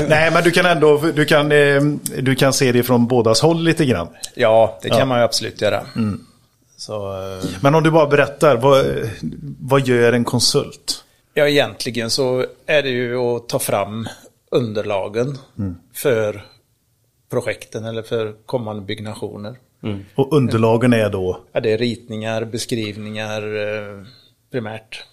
Nej, 0.10 0.32
men 0.34 0.44
du 0.44 0.52
kan 0.52 0.66
ändå 0.66 0.98
du 1.16 1.26
kan, 1.26 1.52
eh, 1.52 1.82
du 2.22 2.36
kan 2.36 2.54
se 2.54 2.72
det 2.72 2.84
från 2.84 3.08
bådas 3.08 3.42
håll 3.42 3.64
lite 3.64 3.86
grann. 3.86 4.08
ja, 4.36 4.80
det 4.82 4.90
kan 4.90 5.00
Ja. 5.00 5.06
man 5.06 5.18
ju 5.20 5.24
absolut 5.24 5.62
göra. 5.62 5.84
Så, 6.78 7.12
eh, 7.14 7.46
Men 7.62 7.76
om 7.76 7.84
du 7.84 7.92
bara 7.92 8.08
berättar, 8.08 8.58
vad, 8.58 8.86
vad 9.60 9.88
gör 9.88 10.14
en 10.14 10.24
konsult? 10.24 11.04
ja, 11.34 11.48
egentligen 11.48 12.10
så 12.10 12.46
är 12.66 12.84
det 12.84 12.90
ju 12.90 13.18
att 13.18 13.50
ta 13.50 13.60
fram 13.60 14.08
underlagen 14.52 15.38
för 15.96 16.46
projekten 17.32 17.86
eller 17.86 18.02
för 18.02 18.34
kommande 18.46 18.82
byggnationer. 18.82 19.56
Och 20.16 20.34
underlagen 20.34 20.94
är 20.94 21.10
då? 21.10 21.40
Ja, 21.52 21.60
det 21.60 21.72
är 21.72 21.78
ritningar, 21.78 22.46
beskrivningar 22.46 23.42
primärt. 24.54 25.06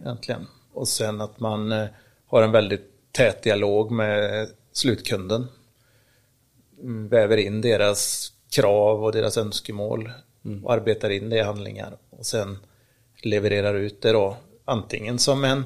Egentligen. 0.00 0.46
Och 0.72 0.88
sen 0.88 1.20
att 1.20 1.40
man 1.40 1.72
eh, 1.72 1.86
har 2.26 2.42
en 2.42 2.52
väldigt 2.52 2.90
tät 3.12 3.42
dialog 3.42 3.90
med 3.90 4.48
slutkunden. 4.72 5.46
Mm, 6.82 7.08
Väver 7.08 7.36
in 7.36 7.60
deras 7.60 8.32
krav 8.50 9.04
och 9.04 9.12
deras 9.12 9.36
önskemål 9.36 10.10
och 10.64 10.72
arbetar 10.72 11.10
in 11.10 11.30
det 11.30 11.36
i 11.36 11.42
handlingar. 11.42 11.96
Och 12.10 12.26
sen 12.26 12.58
levererar 13.22 13.74
ut 13.74 14.02
det 14.02 14.12
då 14.12 14.36
antingen 14.64 15.18
som 15.18 15.44
en 15.44 15.64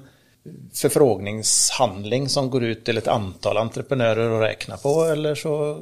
förfrågningshandling 0.73 2.29
som 2.29 2.51
går 2.51 2.65
ut 2.65 2.85
till 2.85 2.99
ett 2.99 3.09
antal 3.09 3.57
entreprenörer 3.57 4.37
att 4.37 4.51
räkna 4.51 4.77
på 4.77 5.05
eller 5.05 5.35
så 5.35 5.81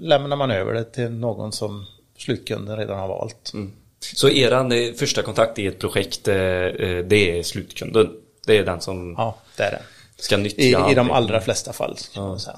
lämnar 0.00 0.36
man 0.36 0.50
över 0.50 0.74
det 0.74 0.84
till 0.84 1.10
någon 1.10 1.52
som 1.52 1.86
slutkunden 2.16 2.76
redan 2.76 2.98
har 2.98 3.08
valt. 3.08 3.52
Så 4.00 4.28
eran 4.28 4.72
eh, 4.72 4.92
första 4.92 5.22
kontakt 5.22 5.58
i 5.58 5.66
ett 5.66 5.78
projekt, 5.78 6.28
eh, 6.28 6.36
eh, 6.36 7.04
det 7.04 7.38
är 7.38 7.42
slutkunden. 7.42 8.10
Det 8.46 8.58
är 8.58 8.64
den 8.64 8.80
som 8.80 9.14
Ja, 9.18 9.36
det 9.56 9.62
är 9.62 9.70
det. 9.70 9.82
ska 10.16 10.36
nyttja 10.36 10.88
I, 10.88 10.92
I 10.92 10.94
de 10.94 11.10
allra 11.10 11.40
flesta 11.40 11.72
fall. 11.72 11.96
Man 12.16 12.40
säga. 12.40 12.56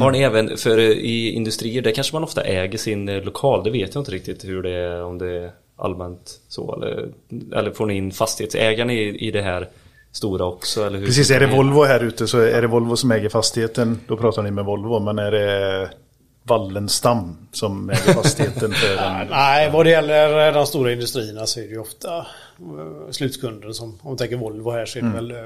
Har 0.00 0.10
ni 0.10 0.22
även, 0.22 0.56
för 0.56 0.78
i 0.78 1.30
industrier, 1.30 1.82
där 1.82 1.90
kanske 1.90 2.16
man 2.16 2.24
ofta 2.24 2.42
äger 2.42 2.78
sin 2.78 3.06
lokal, 3.06 3.64
det 3.64 3.70
vet 3.70 3.94
jag 3.94 4.00
inte 4.00 4.10
riktigt 4.10 4.44
hur 4.44 4.62
det 4.62 4.70
är, 4.70 5.04
om 5.04 5.18
det 5.18 5.30
är 5.30 5.52
allmänt 5.76 6.40
så 6.48 6.74
eller, 6.74 7.08
eller 7.54 7.70
får 7.70 7.86
ni 7.86 7.94
in 7.94 8.12
fastighetsägarna 8.12 8.92
i, 8.92 9.28
i 9.28 9.30
det 9.30 9.42
här 9.42 9.68
stora 10.12 10.44
också? 10.44 10.86
Eller 10.86 10.98
hur? 10.98 11.06
Precis, 11.06 11.30
är 11.30 11.40
det 11.40 11.46
Volvo 11.46 11.84
här 11.84 12.04
ute 12.04 12.26
så 12.26 12.38
är 12.38 12.62
det 12.62 12.66
Volvo 12.68 12.96
som 12.96 13.10
äger 13.10 13.28
fastigheten. 13.28 14.00
Då 14.06 14.16
pratar 14.16 14.42
ni 14.42 14.50
med 14.50 14.64
Volvo. 14.64 15.00
Men 15.00 15.18
är 15.18 15.30
det 15.30 15.90
Wallenstam 16.46 17.36
som 17.52 17.90
äger 17.90 18.12
fastigheten 18.14 18.72
för 18.72 18.96
en... 19.20 19.28
Nej, 19.28 19.70
vad 19.70 19.86
det 19.86 19.90
gäller 19.90 20.52
de 20.52 20.66
stora 20.66 20.92
industrierna 20.92 21.46
så 21.46 21.60
är 21.60 21.64
det 21.64 21.70
ju 21.70 21.78
ofta 21.78 22.16
eh, 22.18 23.10
slutkunden 23.10 23.74
som, 23.74 23.88
om 23.88 23.98
man 24.02 24.16
tänker 24.16 24.36
Volvo 24.36 24.70
här 24.70 24.86
så 24.86 24.98
är 24.98 25.02
det 25.02 25.08
väl 25.08 25.30
eh, 25.30 25.36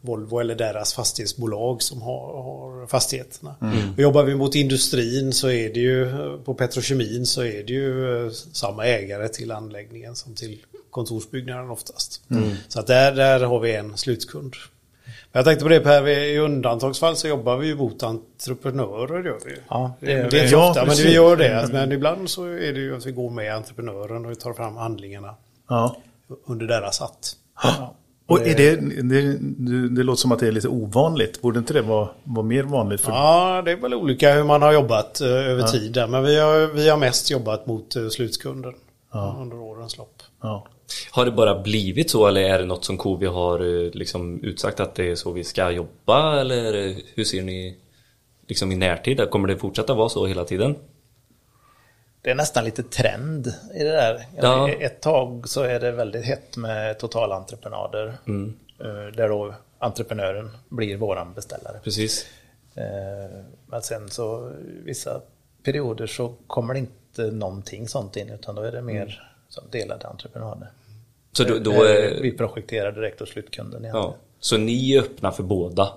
Volvo 0.00 0.38
eller 0.38 0.54
deras 0.54 0.94
fastighetsbolag 0.94 1.82
som 1.82 2.02
har, 2.02 2.42
har 2.42 2.86
fastigheterna. 2.86 3.54
Och 3.96 4.02
jobbar 4.02 4.22
vi 4.22 4.34
mot 4.34 4.54
industrin 4.54 5.32
så 5.32 5.50
är 5.50 5.74
det 5.74 5.80
ju, 5.80 6.08
eh, 6.08 6.36
på 6.36 6.54
petrokemin 6.54 7.26
så 7.26 7.42
är 7.42 7.64
det 7.64 7.72
ju 7.72 8.30
samma 8.52 8.86
ägare 8.86 9.28
till 9.28 9.50
anläggningen 9.50 10.16
som 10.16 10.34
till 10.34 10.58
kontorsbyggnaden 10.90 11.70
oftast. 11.70 12.22
Så 12.68 12.80
att 12.80 12.86
där, 12.86 13.12
där 13.12 13.40
har 13.40 13.60
vi 13.60 13.74
en 13.74 13.96
slutkund. 13.96 14.54
Men 15.32 15.38
jag 15.40 15.44
tänkte 15.44 15.62
på 15.64 15.68
det 15.68 15.80
Per, 15.80 16.02
vi- 16.02 16.34
i 16.34 16.38
undantagsfall 16.38 17.16
så 17.16 17.28
jobbar 17.28 17.56
vi 17.56 17.66
ju 17.66 17.76
mot 17.76 18.02
entreprenörer. 18.02 19.24
Gör 19.24 19.38
vi. 19.46 19.54
Ja, 19.68 19.92
det 20.00 20.12
är 20.12 20.24
inte 20.24 20.36
Ja, 20.36 20.68
ofta, 20.68 20.80
men 20.80 20.88
precis. 20.88 21.04
vi 21.06 21.14
gör 21.14 21.36
det. 21.36 21.68
Men 21.72 21.92
ibland 21.92 22.30
så 22.30 22.44
är 22.44 22.72
det 22.72 22.80
ju 22.80 22.96
att 22.96 23.06
vi 23.06 23.12
går 23.12 23.30
med 23.30 23.54
entreprenören 23.54 24.26
och 24.26 24.40
tar 24.40 24.52
fram 24.52 24.76
handlingarna 24.76 25.34
Ja. 25.68 25.96
under 26.46 26.66
deras 26.66 27.00
hatt. 27.00 27.32
Och 28.26 28.40
är 28.46 28.54
det, 28.56 28.76
det, 29.02 29.38
det, 29.96 30.02
låter 30.02 30.20
som 30.20 30.32
att 30.32 30.38
det 30.38 30.48
är 30.48 30.52
lite 30.52 30.68
ovanligt. 30.68 31.42
Borde 31.42 31.58
inte 31.58 31.72
det 31.72 31.82
vara, 31.82 32.08
vara 32.24 32.46
mer 32.46 32.62
vanligt? 32.62 33.00
För, 33.00 33.12
Ja, 33.12 33.62
det 33.64 33.70
är 33.72 33.76
väl 33.76 33.94
olika 33.94 34.34
hur 34.34 34.44
man 34.44 34.62
har 34.62 34.72
jobbat 34.72 35.20
eh, 35.20 35.28
över 35.28 35.62
tid 35.62 35.92
där. 35.92 36.06
Men 36.06 36.22
vi 36.24 36.40
har, 36.40 36.66
vi 36.66 36.88
har 36.88 36.96
mest 36.96 37.30
jobbat 37.30 37.66
mot 37.66 37.96
uh, 37.96 38.08
slutkunden 38.08 38.74
under 39.40 39.56
årens 39.60 39.98
lopp. 39.98 40.22
Ja. 40.42 40.66
Har 41.10 41.24
det 41.24 41.30
bara 41.30 41.58
blivit 41.58 42.10
så 42.10 42.26
eller 42.26 42.40
är 42.40 42.58
det 42.58 42.64
något 42.64 42.84
som 42.84 42.98
Covi 42.98 43.26
har 43.26 43.84
eh, 43.84 43.90
liksom 43.90 44.40
utsagt 44.44 44.80
att 44.80 44.94
det 44.94 45.10
är 45.10 45.14
så 45.14 45.32
vi 45.32 45.44
ska 45.44 45.70
jobba 45.70 46.40
eller 46.40 46.94
hur 47.14 47.24
ser 47.24 47.42
ni 47.42 47.78
liksom 48.46 48.72
i 48.72 48.76
närtid? 48.76 49.30
Kommer 49.30 49.48
det 49.48 49.56
fortsätta 49.56 49.94
vara 49.94 50.08
så 50.08 50.26
hela 50.26 50.44
tiden? 50.44 50.76
Det 52.22 52.30
är 52.30 52.34
nästan 52.34 52.64
lite 52.64 52.82
trend 52.82 53.46
i 53.74 53.78
det 53.84 53.90
där. 53.92 54.26
Ja. 54.42 54.68
Ett 54.70 55.00
tag 55.02 55.48
så 55.48 55.62
är 55.62 55.80
det 55.80 55.92
väldigt 55.92 56.24
hett 56.24 56.56
med 56.56 56.98
totalentreprenader. 56.98 58.06
eh, 58.80 59.14
Där 59.16 59.28
då 59.28 59.54
entreprenören 59.78 60.50
blir 60.68 60.96
våran 60.96 61.34
beställare. 61.34 61.80
Precis. 61.84 62.26
Eh, 62.74 63.40
Men 63.66 63.82
sen 63.82 64.08
så 64.10 64.52
vissa 64.84 65.20
perioder 65.62 66.06
så 66.06 66.34
kommer 66.46 66.74
det 66.74 66.80
inte 66.80 67.22
någonting 67.30 67.88
sånt 67.88 68.16
in 68.16 68.28
utan 68.30 68.54
då 68.54 68.62
är 68.62 68.72
det 68.72 68.82
mer 68.82 69.27
som 69.58 69.70
delade 69.70 70.06
entreprenader. 70.06 70.68
Så 71.32 71.44
då, 71.44 71.58
då 71.58 71.72
Eh, 71.72 71.78
är, 71.80 72.20
Vi 72.22 72.32
projekterar 72.32 72.92
direkt 72.92 73.22
åt 73.22 73.28
slutkunden 73.28 73.84
ja. 73.84 74.16
Så 74.40 74.56
ni 74.56 74.92
är 74.94 75.00
öppna 75.00 75.32
för 75.32 75.42
båda? 75.42 75.92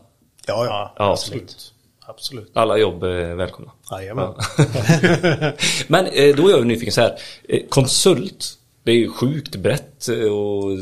Ja, 0.48 0.66
Ja, 0.66 0.94
Ja, 0.98 1.12
absolut. 1.12 1.74
Absolut. 2.06 2.52
Alla 2.54 2.78
jobb 2.78 3.04
är 3.04 3.36
välkomna? 3.36 3.72
Jajamän. 3.92 4.34
Men 5.88 6.06
eh, 6.06 6.36
då 6.36 6.48
är 6.48 6.52
jag 6.52 6.68
nyfiken 6.68 6.92
så 6.94 7.02
här. 7.02 7.16
Eh, 7.50 7.60
Konsult, 7.70 8.46
det 8.84 8.92
är 8.92 8.96
ju 8.96 9.10
sjukt 9.10 9.56
brett 9.56 10.10
eh, 10.10 10.34
och 10.34 10.80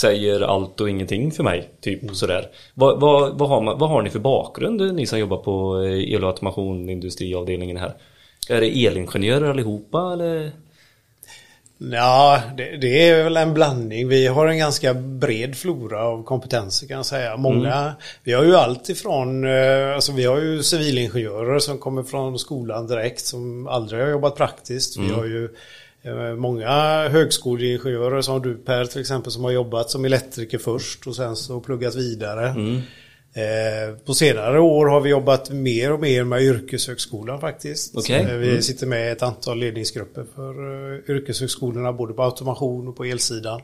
säger 0.00 0.40
allt 0.40 0.80
och 0.80 0.90
ingenting 0.90 1.32
för 1.32 1.42
mig. 1.42 1.70
Typ 1.80 2.16
sådär. 2.16 2.48
Vad, 2.74 3.00
vad, 3.00 3.38
vad, 3.38 3.48
har 3.48 3.60
man, 3.60 3.78
vad 3.78 3.90
har 3.90 4.02
ni 4.02 4.10
för 4.10 4.18
bakgrund 4.18 4.80
eh, 4.80 4.92
ni 4.92 5.06
som 5.06 5.18
jobbar 5.18 5.36
på 5.36 5.82
eh, 5.82 6.14
el 6.14 6.24
och 6.24 6.30
automation 6.30 6.88
industriavdelningen 6.90 7.76
här? 7.76 7.94
Är 8.48 8.60
det 8.60 8.86
elingenjörer 8.86 9.50
allihopa 9.50 10.12
eller? 10.12 10.52
Ja, 11.90 12.42
det, 12.56 12.76
det 12.76 13.08
är 13.08 13.24
väl 13.24 13.36
en 13.36 13.54
blandning. 13.54 14.08
Vi 14.08 14.26
har 14.26 14.46
en 14.46 14.58
ganska 14.58 14.94
bred 14.94 15.56
flora 15.56 16.04
av 16.04 16.22
kompetenser 16.24 16.86
kan 16.86 16.96
jag 16.96 17.06
säga. 17.06 17.36
Många, 17.36 17.92
vi 18.24 18.32
har 18.32 18.44
ju 18.44 18.56
allt 18.56 18.88
ifrån, 18.88 19.44
eh, 19.44 19.94
alltså 19.94 20.12
vi 20.12 20.24
har 20.24 20.40
ju 20.40 20.62
civilingenjörer 20.62 21.58
som 21.58 21.78
kommer 21.78 22.02
från 22.02 22.38
skolan 22.38 22.86
direkt 22.86 23.26
som 23.26 23.66
aldrig 23.66 24.02
har 24.02 24.08
jobbat 24.08 24.36
praktiskt. 24.36 24.96
Vi 24.96 25.08
har 25.12 25.24
ju 25.24 25.48
eh, 26.02 26.34
många 26.36 26.68
högskoleingenjörer 27.08 28.22
som 28.22 28.42
du 28.42 28.54
Per 28.54 28.84
till 28.84 29.00
exempel 29.00 29.32
som 29.32 29.44
har 29.44 29.50
jobbat 29.50 29.90
som 29.90 30.04
elektriker 30.04 30.58
först 30.58 31.06
och 31.06 31.16
sen 31.16 31.36
så 31.36 31.60
pluggat 31.60 31.94
vidare. 31.94 32.46
Eh, 32.76 32.82
På 34.04 34.14
senare 34.14 34.60
år 34.60 34.86
har 34.86 35.00
vi 35.00 35.10
jobbat 35.10 35.50
mer 35.50 35.92
och 35.92 36.00
mer 36.00 36.24
med 36.24 36.42
yrkeshögskolan 36.42 37.40
faktiskt. 37.40 37.96
Okej. 37.96 38.20
Eh, 38.20 38.36
Vi 38.36 38.62
sitter 38.62 38.86
med 38.86 39.12
ett 39.12 39.22
antal 39.22 39.58
ledningsgrupper 39.58 40.26
för 40.34 40.50
eh, 40.94 41.16
yrkeshögskolorna 41.16 41.92
både 41.92 42.12
på 42.14 42.22
automation 42.22 42.88
och 42.88 42.96
på 42.96 43.04
elsidan. 43.04 43.60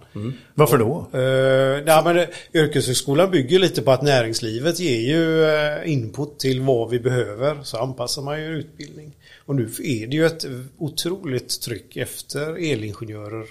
Varför 0.54 0.78
då? 0.78 1.06
Uh, 1.18 1.84
nej, 1.86 2.04
men 2.04 2.26
yrkeshögskolan 2.54 3.30
bygger 3.30 3.58
lite 3.58 3.82
på 3.82 3.90
att 3.90 4.02
näringslivet 4.02 4.80
ger 4.80 5.00
ju 5.00 5.44
eh, 5.44 5.92
input 5.92 6.38
till 6.38 6.60
vad 6.60 6.90
vi 6.90 7.00
behöver. 7.00 7.56
Så 7.62 7.76
anpassar 7.76 8.22
man 8.22 8.40
ju 8.40 8.46
utbildning. 8.46 9.16
Och 9.46 9.54
nu 9.54 9.62
är 9.82 10.06
det 10.06 10.16
ju 10.16 10.26
ett 10.26 10.44
otroligt 10.78 11.60
tryck 11.60 11.96
efter 11.96 12.72
elingenjörer 12.72 13.44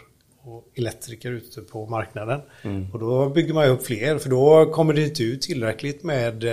och 0.48 0.68
elektriker 0.76 1.32
ute 1.32 1.62
på 1.62 1.86
marknaden. 1.86 2.42
Och 2.94 3.00
då 3.00 3.30
bygger 3.30 3.54
man 3.54 3.66
ju 3.66 3.72
upp 3.72 3.86
fler 3.86 4.18
för 4.18 4.30
då 4.30 4.72
kommer 4.72 4.94
det 4.94 5.04
inte 5.04 5.24
ut 5.24 5.42
tillräckligt 5.42 6.04
med 6.04 6.44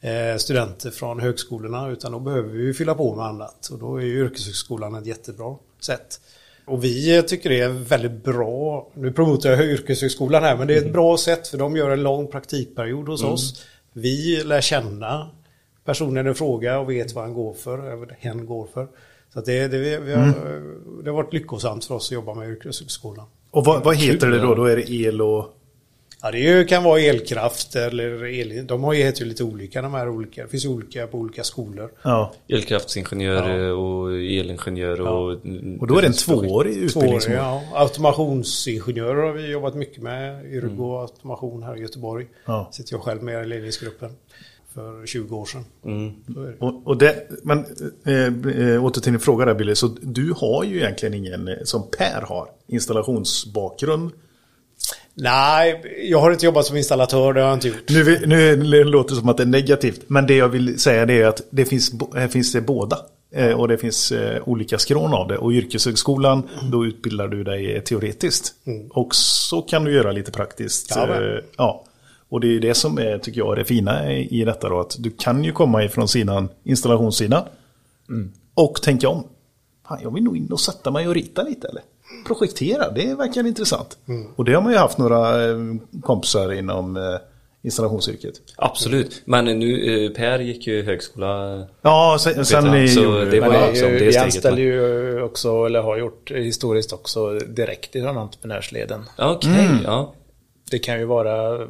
eh, 0.00 0.36
studenter 0.36 0.90
från 0.90 1.20
högskolorna 1.20 1.90
utan 1.90 2.12
då 2.12 2.20
behöver 2.20 2.48
vi 2.48 2.62
ju 2.62 2.74
fylla 2.74 2.94
på 2.94 3.14
med 3.14 3.24
annat. 3.24 3.68
Och 3.72 3.78
då 3.78 3.96
är 3.96 4.02
ju 4.02 4.24
yrkeshögskolan 4.24 4.94
ett 4.94 5.06
jättebra 5.06 5.56
sätt. 5.80 6.20
Och 6.66 6.84
vi 6.84 7.22
tycker 7.22 7.50
det 7.50 7.60
är 7.60 7.68
väldigt 7.68 8.24
bra, 8.24 8.90
nu 8.94 9.12
promotar 9.12 9.50
jag 9.50 9.64
yrkeshögskolan 9.64 10.42
här, 10.42 10.56
men 10.56 10.66
det 10.66 10.74
är 10.74 10.78
ett 10.78 10.92
bra 10.92 11.16
sätt 11.16 11.48
för 11.48 11.58
de 11.58 11.76
gör 11.76 11.90
en 11.90 12.02
lång 12.02 12.26
praktikperiod 12.26 13.08
hos 13.08 13.24
oss. 13.24 13.64
Vi 13.92 14.42
lär 14.44 14.60
känna 14.60 15.30
personen 15.84 16.26
i 16.26 16.34
fråga 16.34 16.78
och 16.78 16.90
vet 16.90 17.12
vad 17.12 17.24
han 17.24 17.34
går 17.34 17.54
för, 17.54 17.78
eller 17.78 18.16
hen 18.18 18.46
går 18.46 18.66
för. 18.74 18.88
Så 19.34 19.40
att 19.40 19.46
det, 19.46 19.68
det, 19.68 19.78
vi, 19.78 19.96
vi 19.96 20.14
har, 20.14 20.34
det 21.02 21.10
har 21.10 21.16
varit 21.16 21.32
lyckosamt 21.32 21.84
för 21.84 21.94
oss 21.94 22.08
att 22.08 22.14
jobba 22.14 22.34
med 22.34 22.50
yrkeshögskolan. 22.50 23.26
Och 23.50 23.64
vad, 23.64 23.84
vad 23.84 23.96
heter 23.96 24.30
det 24.30 24.38
då? 24.38 24.54
Då 24.54 24.64
är 24.64 24.76
det 24.76 24.90
el 24.90 25.22
och... 25.22 25.46
Ja, 26.22 26.30
det 26.30 26.68
kan 26.68 26.82
vara 26.82 27.00
elkraft 27.00 27.76
eller 27.76 28.24
el. 28.24 28.66
De 28.66 28.84
har 28.84 28.92
ju 28.92 29.02
heter 29.02 29.22
ju 29.22 29.28
lite 29.28 29.44
olika 29.44 29.82
de 29.82 29.94
här 29.94 30.08
olika. 30.08 30.42
Det 30.42 30.48
finns 30.48 30.66
olika 30.66 31.06
på 31.06 31.18
olika 31.18 31.44
skolor. 31.44 31.90
Ja. 32.02 32.32
Elkraftsingenjör 32.48 33.72
och 33.72 34.12
elingenjör 34.12 35.00
och... 35.00 35.30
Och 35.80 35.86
då 35.86 35.98
är 35.98 36.00
det 36.00 36.06
en 36.06 36.12
tvåårig 36.12 36.76
utbildning. 36.76 37.20
Tvååriga, 37.20 37.38
ja. 37.38 37.62
Automationsingenjörer 37.74 39.22
har 39.22 39.32
vi 39.32 39.50
jobbat 39.50 39.74
mycket 39.74 40.02
med. 40.02 40.46
Yrgo 40.52 40.98
Automation 40.98 41.62
här 41.62 41.76
i 41.76 41.80
Göteborg. 41.80 42.26
Ja. 42.44 42.68
Sitter 42.72 42.94
jag 42.94 43.02
själv 43.02 43.22
med 43.22 43.44
i 43.44 43.46
ledningsgruppen 43.46 44.10
för 44.74 45.06
20 45.06 45.36
år 45.36 45.46
sedan. 45.46 45.64
Det. 46.26 46.54
Och, 46.58 46.86
och 46.86 46.96
det, 46.96 47.28
men 47.42 47.58
eh, 48.04 48.84
åter 48.84 49.00
till 49.00 49.12
din 49.12 49.20
fråga 49.20 49.44
där 49.44 49.54
Billy. 49.54 49.74
Så 49.74 49.86
du 50.02 50.32
har 50.36 50.64
ju 50.64 50.76
egentligen 50.76 51.14
ingen, 51.14 51.48
eh, 51.48 51.54
som 51.64 51.90
Per 51.98 52.22
har, 52.28 52.48
installationsbakgrund. 52.66 54.10
Nej, 55.14 55.82
jag 56.10 56.20
har 56.20 56.32
inte 56.32 56.46
jobbat 56.46 56.66
som 56.66 56.76
installatör, 56.76 57.32
det 57.32 57.40
har 57.40 57.48
jag 57.48 57.56
inte 57.56 57.68
gjort. 57.68 57.88
Nu, 57.88 58.56
nu 58.56 58.84
låter 58.84 59.14
det 59.14 59.20
som 59.20 59.28
att 59.28 59.36
det 59.36 59.42
är 59.42 59.46
negativt. 59.46 60.00
Men 60.06 60.26
det 60.26 60.36
jag 60.36 60.48
vill 60.48 60.80
säga 60.80 61.06
det 61.06 61.22
är 61.22 61.26
att 61.26 61.42
det 61.50 61.64
finns, 61.64 61.92
här 62.14 62.28
finns 62.28 62.52
det 62.52 62.60
båda. 62.60 62.98
Och 63.56 63.68
det 63.68 63.78
finns 63.78 64.12
olika 64.44 64.78
skrån 64.78 65.14
av 65.14 65.28
det. 65.28 65.38
Och 65.38 65.50
yrkeshögskolan, 65.52 66.48
då 66.72 66.86
utbildar 66.86 67.28
du 67.28 67.44
dig 67.44 67.84
teoretiskt. 67.84 68.54
Och 68.90 69.14
så 69.14 69.62
kan 69.62 69.84
du 69.84 69.92
göra 69.92 70.12
lite 70.12 70.32
praktiskt. 70.32 70.92
Ja. 71.56 71.84
Och 72.28 72.40
det 72.40 72.56
är 72.56 72.60
det 72.60 72.74
som 72.74 72.98
är, 72.98 73.18
tycker 73.18 73.38
jag, 73.40 73.56
det 73.56 73.64
fina 73.64 74.12
i 74.12 74.44
detta 74.44 74.68
då. 74.68 74.80
Att 74.80 74.96
du 74.98 75.10
kan 75.10 75.44
ju 75.44 75.52
komma 75.52 75.84
ifrån 75.84 76.08
sidan, 76.08 76.48
installationssidan. 76.64 77.42
Och 78.54 78.82
tänka 78.82 79.08
om. 79.08 79.24
Fan, 79.88 79.98
jag 80.02 80.14
vill 80.14 80.24
nog 80.24 80.36
in 80.36 80.48
och 80.52 80.60
sätta 80.60 80.90
mig 80.90 81.08
och 81.08 81.14
rita 81.14 81.42
lite 81.42 81.68
eller? 81.68 81.82
projektera, 82.26 82.90
det 82.90 83.14
verkar 83.14 83.46
intressant. 83.46 83.98
Och 84.36 84.44
det 84.44 84.52
har 84.54 84.62
man 84.62 84.72
ju 84.72 84.78
haft 84.78 84.98
några 84.98 85.44
eh, 85.50 85.56
kompisar 86.02 86.52
inom 86.52 86.96
eh, 86.96 87.02
installationsyrket. 87.62 88.34
Absolut, 88.56 89.22
men 89.24 89.44
nu 89.44 90.04
eh, 90.06 90.10
Per 90.10 90.38
gick 90.38 90.66
ju 90.66 90.82
högskola. 90.82 91.64
Ja, 91.82 92.16
sen, 92.20 92.44
sen 92.44 92.88
så 92.88 93.24
det 93.24 93.40
var 93.40 93.48
Men 93.48 93.68
liksom 93.68 93.88
det 93.88 93.98
vi 93.98 94.16
anställer 94.16 94.62
ju 94.62 95.22
också, 95.22 95.64
eller 95.64 95.82
har 95.82 95.96
gjort 95.98 96.30
historiskt 96.30 96.92
också, 96.92 97.38
direkt 97.38 97.96
i 97.96 98.00
den 98.00 98.16
entreprenörsleden. 98.16 99.02
Ja, 99.18 99.32
Okej, 99.34 99.50
Mm. 99.66 99.82
ja. 99.84 100.14
Det 100.70 100.78
kan 100.78 100.98
ju 100.98 101.04
vara, 101.04 101.68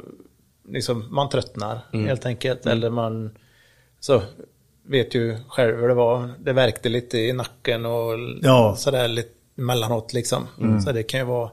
liksom, 0.69 1.15
man 1.15 1.29
tröttnar 1.29 1.79
Mm. 1.93 2.07
helt 2.07 2.25
enkelt. 2.25 2.65
Eller 2.65 2.89
man, 2.89 3.37
så 3.99 4.21
vet 4.87 5.15
ju 5.15 5.37
själv 5.47 5.75
hur 5.79 5.87
det 5.87 5.93
var. 5.93 6.33
Det 6.39 6.53
värkte 6.53 6.89
lite 6.89 7.17
i 7.17 7.33
nacken 7.33 7.85
och 7.85 8.13
Ja. 8.41 8.75
sådär 8.77 9.07
lite 9.07 9.29
emellanåt 9.57 10.13
liksom. 10.13 10.47
Mm. 10.61 10.81
Så 10.81 10.91
det 10.91 11.03
kan 11.03 11.19
ju 11.19 11.25
vara 11.25 11.51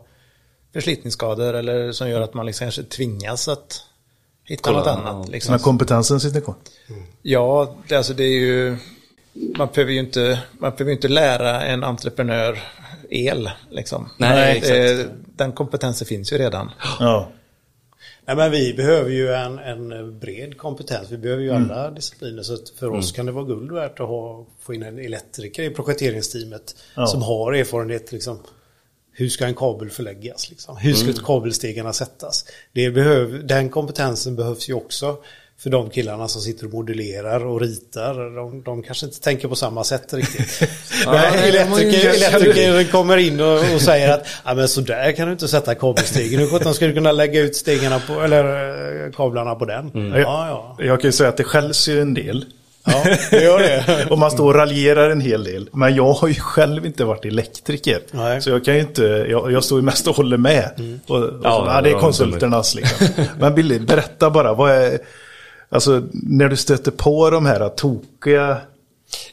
förslitningsskador 0.72 1.54
eller 1.54 1.92
som 1.92 2.08
gör 2.10 2.20
att 2.20 2.34
man 2.34 2.46
liksom 2.46 2.64
kanske 2.64 2.82
tvingas 2.82 3.48
att 3.48 3.80
hitta 4.44 4.62
Kolla, 4.62 4.78
något 4.78 4.86
ja, 4.86 5.10
annat. 5.10 5.28
Liksom. 5.28 5.52
Men 5.52 5.60
kompetensen 5.60 6.20
sitter 6.20 6.40
kvar. 6.40 6.54
Ja, 7.22 7.74
det, 7.88 7.96
alltså 7.96 8.14
det 8.14 8.24
är 8.24 8.40
ju... 8.40 8.76
Man 9.56 9.68
behöver 9.74 9.92
ju 9.92 9.98
inte, 9.98 10.42
man 10.58 10.70
behöver 10.70 10.92
inte 10.92 11.08
lära 11.08 11.62
en 11.62 11.84
entreprenör 11.84 12.58
el. 13.10 13.50
Liksom. 13.70 14.08
Nej, 14.18 14.60
Det- 14.60 15.08
Den 15.36 15.52
kompetensen 15.52 16.06
finns 16.06 16.32
ju 16.32 16.38
redan. 16.38 16.70
Ja. 17.00 17.28
Nej, 18.34 18.36
men 18.36 18.50
vi 18.50 18.74
behöver 18.74 19.10
ju 19.10 19.32
en, 19.32 19.58
en 19.58 20.18
bred 20.18 20.58
kompetens. 20.58 21.10
Vi 21.10 21.18
behöver 21.18 21.42
ju 21.42 21.50
alla 21.50 21.90
discipliner. 21.90 22.42
Så 22.42 22.56
för 22.78 22.90
oss 22.90 23.12
kan 23.12 23.26
det 23.26 23.32
vara 23.32 23.44
guld 23.44 23.72
värt 23.72 24.00
att 24.00 24.08
ha, 24.08 24.46
få 24.60 24.74
in 24.74 24.82
en 24.82 24.98
elektriker 24.98 25.62
i 25.62 25.70
projekteringsteamet 25.70 26.76
Ja. 26.96 27.06
som 27.06 27.22
har 27.22 27.52
erfarenhet. 27.52 28.12
Liksom, 28.12 28.38
hur 29.12 29.28
ska 29.28 29.46
en 29.46 29.54
kabel 29.54 29.90
förläggas? 29.90 30.50
Liksom? 30.50 30.76
Hur 30.76 30.92
ska 30.92 31.12
kabelstegarna 31.12 31.92
sättas? 31.92 32.44
Det 32.72 32.90
behöv, 32.90 33.46
den 33.46 33.68
kompetensen 33.70 34.36
behövs 34.36 34.68
ju 34.68 34.74
också 34.74 35.16
för 35.62 35.70
de 35.70 35.90
killarna 35.90 36.28
som 36.28 36.42
sitter 36.42 36.66
och 36.66 36.72
modellerar 36.72 37.46
och 37.46 37.60
ritar. 37.60 38.36
De, 38.36 38.62
de 38.62 38.82
kanske 38.82 39.06
inte 39.06 39.20
tänker 39.20 39.48
på 39.48 39.56
samma 39.56 39.84
sätt 39.84 40.14
riktigt. 40.14 40.70
Men 41.06 41.34
elektriker, 41.34 42.08
elektriker 42.08 42.90
kommer 42.90 43.16
in 43.16 43.40
och, 43.40 43.74
och 43.74 43.80
säger 43.80 44.12
att 44.12 44.26
ja, 44.44 44.54
men 44.54 44.68
så 44.68 44.80
där 44.80 45.12
kan 45.12 45.26
du 45.26 45.32
inte 45.32 45.48
sätta 45.48 45.74
kabelstegen. 45.74 46.40
Hur 46.40 46.46
sjutton 46.46 46.74
ska 46.74 46.86
du 46.86 46.94
kunna 46.94 47.12
lägga 47.12 47.40
ut 47.40 47.56
stegarna 47.56 48.00
på, 48.06 48.20
eller 48.20 48.44
eh, 49.06 49.12
kablarna 49.12 49.54
på 49.54 49.64
den? 49.64 50.12
Ja, 50.14 50.48
ja. 50.48 50.76
Jag 50.78 51.00
kan 51.00 51.08
ju 51.08 51.12
säga 51.12 51.28
att 51.28 51.36
det 51.36 51.44
skälls 51.44 51.88
ju 51.88 52.00
en 52.00 52.14
del. 52.14 52.44
Ja, 52.84 53.04
det 53.30 53.42
gör 53.42 53.58
det. 53.58 54.06
Och 54.10 54.18
man 54.18 54.30
står 54.30 54.46
och 54.46 54.54
raljerar 54.54 55.10
en 55.10 55.20
hel 55.20 55.44
del. 55.44 55.68
Men 55.72 55.94
jag 55.94 56.12
har 56.12 56.28
ju 56.28 56.34
själv 56.34 56.86
inte 56.86 57.04
varit 57.04 57.24
elektriker. 57.24 58.00
Nej. 58.10 58.42
Så 58.42 58.50
jag 58.50 58.64
kan 58.64 58.74
ju 58.74 58.80
inte, 58.80 59.26
jag, 59.30 59.52
jag 59.52 59.64
står 59.64 59.78
ju 59.78 59.84
mest 59.84 60.08
och 60.08 60.16
håller 60.16 60.36
med. 60.36 61.00
Och, 61.06 61.16
och 61.16 61.30
Ja, 61.42 61.64
så, 61.64 61.70
ja, 61.70 61.80
det 61.80 61.90
är 61.90 61.98
konsulternas 61.98 62.74
liksom. 62.74 63.06
Men 63.38 63.54
Billy, 63.54 63.78
berätta 63.78 64.30
bara, 64.30 64.54
vad 64.54 64.70
är, 64.70 64.98
alltså 65.72 66.02
när 66.12 66.48
du 66.48 66.56
stöter 66.56 66.90
på 66.90 67.30
de 67.30 67.46
här 67.46 67.68
tokiga 67.68 68.56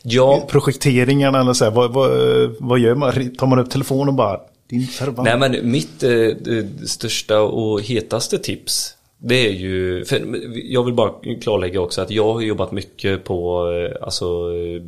Ja, 0.04 0.48
projekteringarna, 0.50 1.40
eller 1.40 1.54
så 1.54 1.64
här, 1.64 1.72
vad, 1.72 1.94
vad, 1.94 2.12
vad 2.60 2.80
gör 2.80 2.96
man? 2.96 3.36
Tar 3.36 3.48
man 3.48 3.60
upp 3.60 3.70
telefonen 3.70 4.08
och 4.08 4.14
bara, 4.14 4.40
din 4.70 4.88
förbannade... 4.88 5.38
nej 5.38 5.50
men 5.62 5.72
mitt 5.72 6.04
eh, 6.04 6.12
eh, 6.12 6.66
största 6.86 7.42
och 7.42 7.82
hetaste 7.82 8.38
tips 8.38 8.96
det 9.22 9.48
är 9.48 9.52
ju, 9.52 10.06
jag 10.54 10.84
vill 10.84 10.94
bara 10.94 11.12
klarlägga 11.42 11.82
också 11.82 12.02
att 12.02 12.12
jag 12.12 12.34
har 12.34 12.42
jobbat 12.42 12.72
mycket 12.72 13.24
på 13.24 13.70
eh, 13.72 14.06
alltså, 14.06 14.26
eh, 14.26 14.82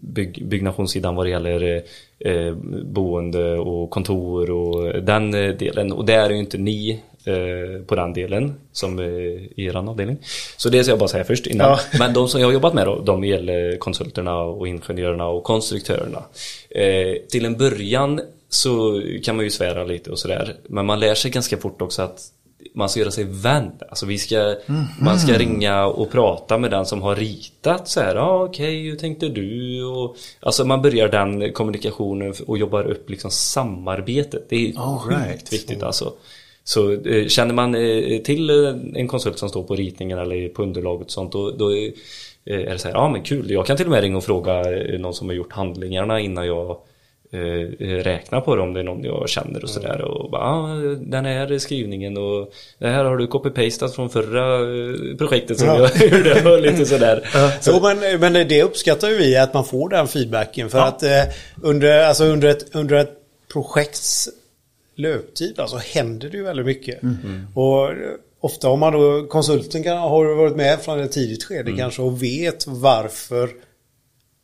bygg, 0.00 0.48
byggnadssidan 0.48 1.14
vad 1.14 1.26
det 1.26 1.30
gäller 1.30 1.82
eh, 2.18 2.54
boende 2.84 3.58
och 3.58 3.90
kontor 3.90 4.50
och 4.50 5.02
den 5.02 5.34
eh, 5.34 5.54
delen. 5.54 5.92
Och 5.92 6.04
det 6.04 6.14
är 6.14 6.30
ju 6.30 6.38
inte 6.38 6.58
ni 6.58 6.90
eh, 6.90 6.98
på 7.86 7.94
den 7.94 8.12
delen 8.12 8.54
som 8.72 8.98
eh, 8.98 9.06
i 9.06 9.64
er 9.66 9.76
avdelning. 9.76 10.18
Så 10.56 10.68
det 10.68 10.84
ska 10.84 10.92
jag 10.92 10.98
bara 10.98 11.08
säga 11.08 11.24
först 11.24 11.46
innan. 11.46 11.70
Ja. 11.70 11.80
Men 11.98 12.12
de 12.12 12.28
som 12.28 12.40
jag 12.40 12.48
har 12.48 12.52
jobbat 12.52 12.74
med 12.74 12.86
då, 12.86 13.00
de 13.00 13.24
gäller 13.24 13.76
konsulterna 13.76 14.40
och 14.40 14.68
ingenjörerna 14.68 15.26
och 15.28 15.44
konstruktörerna. 15.44 16.22
Eh, 16.70 17.16
till 17.28 17.44
en 17.44 17.56
början 17.56 18.20
så 18.48 19.02
kan 19.24 19.36
man 19.36 19.44
ju 19.44 19.50
svära 19.50 19.84
lite 19.84 20.10
och 20.10 20.18
sådär. 20.18 20.54
Men 20.68 20.86
man 20.86 21.00
lär 21.00 21.14
sig 21.14 21.30
ganska 21.30 21.56
fort 21.56 21.82
också 21.82 22.02
att 22.02 22.20
man 22.74 22.88
ska 22.88 23.00
göra 23.00 23.10
sig 23.10 23.24
vän. 23.24 23.72
Alltså 23.88 24.06
vi 24.06 24.18
ska, 24.18 24.56
man 25.00 25.18
ska 25.18 25.38
ringa 25.38 25.86
och 25.86 26.10
prata 26.10 26.58
med 26.58 26.70
den 26.70 26.86
som 26.86 27.02
har 27.02 27.16
ritat 27.16 27.88
så 27.88 28.00
här. 28.00 28.16
Ah, 28.16 28.44
okej, 28.44 28.82
hur 28.82 28.96
tänkte 28.96 29.28
du? 29.28 29.84
Och, 29.84 30.16
alltså 30.40 30.64
man 30.64 30.82
börjar 30.82 31.08
den 31.08 31.52
kommunikationen 31.52 32.34
och 32.46 32.58
jobbar 32.58 32.84
upp 32.84 33.10
liksom 33.10 33.30
samarbetet. 33.30 34.46
Det 34.48 34.56
är 34.56 34.98
sjukt 34.98 35.26
right. 35.26 35.52
viktigt 35.52 35.82
alltså. 35.82 36.12
Så 36.68 36.92
eh, 36.92 37.26
känner 37.26 37.54
man 37.54 37.74
eh, 37.74 38.18
till 38.22 38.50
eh, 38.50 38.74
en 38.94 39.08
konsult 39.08 39.38
som 39.38 39.48
står 39.48 39.62
på 39.62 39.76
ritningen 39.76 40.18
eller 40.18 40.48
på 40.48 40.62
underlaget 40.62 41.06
och 41.06 41.12
sånt 41.12 41.32
då, 41.32 41.50
då 41.50 41.76
är 41.76 41.92
det 42.44 42.78
så 42.78 42.88
här, 42.88 42.94
ja 42.94 43.08
men 43.08 43.22
kul, 43.22 43.50
jag 43.50 43.66
kan 43.66 43.76
till 43.76 43.86
och 43.86 43.92
med 43.92 44.00
ringa 44.00 44.16
och 44.16 44.24
fråga 44.24 44.62
någon 44.98 45.14
som 45.14 45.28
har 45.28 45.34
gjort 45.34 45.52
handlingarna 45.52 46.20
innan 46.20 46.46
jag 46.46 46.76
räknar 47.80 48.40
på 48.40 48.56
det 48.56 48.62
om 48.62 48.74
det 48.74 48.80
är 48.80 48.84
någon 48.84 49.04
jag 49.04 49.28
känner 49.28 49.62
och 49.62 49.70
sådär. 49.70 50.00
Och 50.00 50.30
bara, 50.30 50.42
ah, 50.42 50.74
den 51.00 51.24
här 51.24 51.58
skrivningen 51.58 52.16
och 52.16 52.52
det 52.78 52.88
här 52.88 53.04
har 53.04 53.16
du 53.16 53.26
copy-pastat 53.26 53.88
från 53.88 54.10
förra 54.10 54.58
projektet 55.18 55.58
som 55.58 55.68
jag 55.68 55.90
gjorde. 56.12 56.52
Och 56.52 56.60
lite 56.60 56.86
sådär. 56.86 57.28
Jo, 57.66 57.80
men, 57.82 58.20
men 58.20 58.48
det 58.48 58.62
uppskattar 58.62 59.08
ju 59.08 59.16
vi 59.16 59.36
att 59.36 59.54
man 59.54 59.64
får 59.64 59.88
den 59.88 60.08
feedbacken. 60.08 60.70
För 60.70 60.78
att 60.78 61.02
eh, 61.02 61.22
under, 61.62 62.02
alltså 62.02 62.24
under, 62.24 62.48
ett, 62.48 62.74
under 62.74 62.96
ett 62.96 63.12
projekts 63.52 64.28
löptid 64.98 65.60
alltså 65.60 65.76
händer 65.76 66.30
det 66.30 66.36
ju 66.36 66.42
väldigt 66.42 66.66
mycket. 66.66 67.00
Och 67.54 67.90
eh, 67.90 67.96
ofta 68.40 68.68
har 68.68 68.76
man 68.76 68.92
då, 68.92 69.26
konsulten 69.26 69.82
kan, 69.82 69.98
har 69.98 70.34
varit 70.34 70.56
med 70.56 70.80
från 70.80 71.00
ett 71.00 71.12
tidigt 71.12 71.44
skede 71.44 71.72
kanske 71.76 72.02
och 72.02 72.22
vet 72.22 72.66
varför 72.66 73.50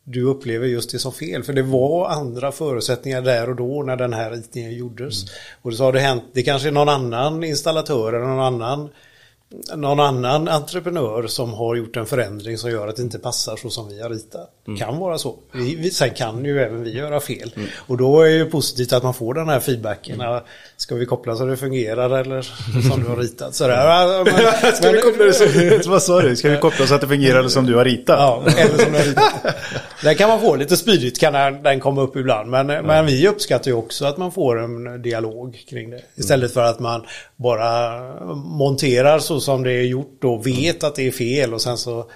du 0.03 0.23
upplever 0.23 0.67
just 0.67 0.91
det 0.91 0.99
som 0.99 1.13
fel. 1.13 1.43
För 1.43 1.53
det 1.53 1.63
var 1.63 2.09
andra 2.09 2.51
förutsättningar 2.51 3.21
där 3.21 3.49
och 3.49 3.55
då 3.55 3.83
när 3.83 3.95
den 3.95 4.13
här 4.13 4.31
ritningen 4.31 4.73
gjordes. 4.73 5.25
Och 5.61 5.73
så 5.73 5.83
har 5.83 5.93
det 5.93 5.99
hänt, 5.99 6.23
det 6.33 6.43
kanske 6.43 6.67
är 6.67 6.71
någon 6.71 6.89
annan 6.89 7.43
installatör 7.43 8.13
eller 8.13 8.25
någon 8.25 8.39
annan 8.39 8.89
någon 9.75 9.99
annan 9.99 10.47
entreprenör 10.47 11.27
som 11.27 11.53
har 11.53 11.75
gjort 11.75 11.97
en 11.97 12.05
förändring 12.05 12.57
som 12.57 12.69
gör 12.71 12.87
att 12.87 12.95
det 12.95 13.01
inte 13.01 13.19
passar 13.19 13.55
så 13.55 13.69
som 13.69 13.89
vi 13.89 14.01
har 14.01 14.09
ritat. 14.09 14.49
Kan 14.79 14.97
vara 14.97 15.17
så. 15.17 15.35
Vi, 15.51 15.75
vi, 15.75 15.91
sen 15.91 16.09
kan 16.09 16.45
ju 16.45 16.59
även 16.61 16.83
vi 16.83 16.97
göra 16.97 17.19
fel. 17.19 17.51
Och 17.87 17.97
då 17.97 18.21
är 18.21 18.25
det 18.25 18.35
ju 18.35 18.45
positivt 18.45 18.93
att 18.93 19.03
man 19.03 19.13
får 19.13 19.33
den 19.33 19.49
här 19.49 19.59
feedbacken. 19.59 20.19
Ja, 20.19 20.43
Ska 20.77 20.95
vi 20.95 21.05
koppla 21.05 21.35
så 21.35 21.45
det 21.45 21.57
fungerar 21.57 22.09
eller 22.19 22.41
som 22.89 23.03
du 23.03 23.09
har 23.09 23.15
ritat? 23.17 23.55
Sådär. 23.55 23.85
Ja, 23.85 24.23
Men, 24.25 24.73
Ska 24.75 24.91
vi 24.91 25.01
koppla 25.01 25.25
det 25.25 25.33
så, 25.83 25.89
vad 25.89 26.03
sa 26.03 26.21
du? 26.21 26.35
Ska 26.35 26.49
vi 26.49 26.57
koppla 26.57 26.87
så 26.87 26.95
att 26.95 27.01
det 27.01 27.07
fungerar 27.07 27.47
som 27.47 27.65
du 27.65 27.75
har 27.75 27.85
ritat? 27.85 28.19
Ja, 28.19 28.43
eller 28.57 28.77
som 28.83 28.91
du 28.91 28.97
har 28.97 29.05
ritat. 29.05 29.55
Den 30.03 30.15
kan 30.15 30.29
man 30.29 30.41
få 30.41 30.55
lite 30.55 30.77
spydigt 30.77 31.19
kan 31.19 31.33
den- 31.33 31.63
den 31.63 31.79
komma 31.79 32.01
upp 32.01 32.15
ibland. 32.15 32.49
Men, 32.49 32.67
men 32.67 33.05
vi 33.05 33.27
uppskattar 33.27 33.67
ju 33.71 33.73
också 33.77 34.05
att 34.05 34.17
man 34.17 34.31
får 34.31 34.59
en 34.63 35.01
dialog 35.01 35.57
kring 35.69 35.89
det. 35.89 36.01
Istället 36.15 36.53
för 36.53 36.61
att 36.61 36.79
man 36.79 37.05
bara 37.35 38.01
monterar 38.35 39.19
så 39.19 39.34
så 39.35 39.41
som 39.41 39.63
det 39.63 39.71
är 39.71 39.83
gjort 39.83 40.23
och 40.23 40.47
vet 40.47 40.83
att 40.83 40.95
det 40.95 41.07
är 41.07 41.11
fel 41.11 41.53
och 41.53 41.61
sen 41.61 41.77
så 41.77 42.09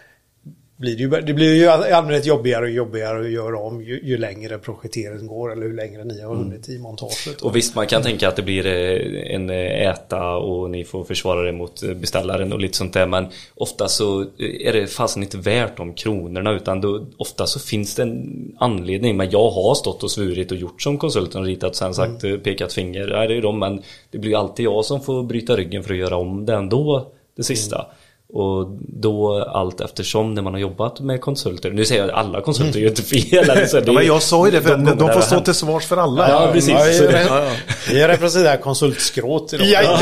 blir 0.79 0.95
det, 0.95 1.03
ju, 1.03 1.09
det 1.09 1.33
blir 1.33 1.55
ju 1.55 1.63
i 1.63 1.67
allmänhet 1.67 2.25
jobbigare 2.25 2.65
och 2.65 2.71
jobbigare 2.71 3.19
att 3.19 3.31
göra 3.31 3.59
om 3.59 3.83
ju, 3.83 3.99
ju 4.03 4.17
längre 4.17 4.57
projekteringen 4.57 5.27
går 5.27 5.51
eller 5.51 5.61
hur 5.61 5.73
längre 5.73 6.03
ni 6.03 6.21
har 6.21 6.35
hunnit 6.35 6.69
i 6.69 6.79
montaget. 6.79 7.41
Och 7.41 7.55
visst, 7.55 7.75
man 7.75 7.87
kan 7.87 8.01
tänka 8.01 8.27
att 8.27 8.35
det 8.35 8.41
blir 8.41 8.65
eh, 8.65 9.35
en 9.35 9.49
eh, 9.49 9.89
äta 9.89 10.35
och 10.35 10.69
ni 10.69 10.83
får 10.83 11.03
försvara 11.03 11.41
det 11.41 11.51
mot 11.51 11.83
eh, 11.83 11.93
beställaren 11.93 12.53
och 12.53 12.59
lite 12.59 12.77
sånt 12.77 12.93
där. 12.93 13.07
Men 13.07 13.27
ofta 13.55 13.87
så 13.87 14.21
är 14.37 14.73
det 14.73 14.87
fasen 14.87 15.23
inte 15.23 15.37
värt 15.37 15.77
de 15.77 15.93
kronorna 15.93 16.51
utan 16.51 16.81
då, 16.81 17.05
ofta 17.17 17.47
så 17.47 17.59
finns 17.59 17.95
det 17.95 18.01
en 18.01 18.55
anledning. 18.59 19.17
Men 19.17 19.29
jag 19.29 19.49
har 19.49 19.75
stått 19.75 20.03
och 20.03 20.11
svurit 20.11 20.51
och 20.51 20.57
gjort 20.57 20.81
som 20.81 20.97
konsulten 20.97 21.41
och 21.41 21.47
ritat 21.47 21.69
och 21.69 21.75
sen 21.75 21.93
sagt 21.93 22.23
eh, 22.23 22.37
pekat 22.37 22.73
finger. 22.73 23.07
Nej, 23.07 23.27
det 23.27 23.37
är 23.37 23.41
de, 23.41 23.59
men 23.59 23.81
det 24.11 24.17
blir 24.17 24.31
ju 24.31 24.37
alltid 24.37 24.65
jag 24.65 24.85
som 24.85 25.01
får 25.01 25.23
bryta 25.23 25.55
ryggen 25.55 25.83
för 25.83 25.93
att 25.93 25.99
göra 25.99 26.17
om 26.17 26.45
det 26.45 26.53
ändå, 26.53 27.11
det 27.35 27.43
sista. 27.43 27.85
Och 28.33 28.67
då 28.79 29.43
allt 29.43 29.81
eftersom 29.81 30.33
när 30.33 30.41
man 30.41 30.53
har 30.53 30.59
jobbat 30.59 30.99
med 30.99 31.21
konsulter. 31.21 31.71
Nu 31.71 31.85
säger 31.85 32.01
jag 32.01 32.09
att 32.09 32.25
alla 32.25 32.41
konsulter 32.41 32.79
gör 32.79 32.89
inte 32.89 33.01
fel. 33.01 33.49
Eller 33.49 33.65
så, 33.65 33.79
det 33.79 33.85
Ja, 33.87 33.93
men 33.93 34.05
jag 34.05 34.21
sa 34.21 34.45
ju 34.45 34.51
det, 34.51 34.61
för 34.61 34.69
de 34.77 34.85
de, 34.97 35.13
får 35.13 35.21
stå 35.21 35.39
till 35.39 35.53
svars 35.53 35.85
för 35.85 35.97
alla. 35.97 36.29
Ja, 36.29 36.49
precis. 36.53 36.69
Ja, 36.73 36.87
jag, 36.87 37.11
det- 37.11 37.25
ja, 37.29 37.43
ja. 37.89 37.93
jag 37.99 38.09
representerar 38.09 38.57
konsultskråt 38.57 39.53
idag. 39.53 39.67
Jajamän. 39.67 39.97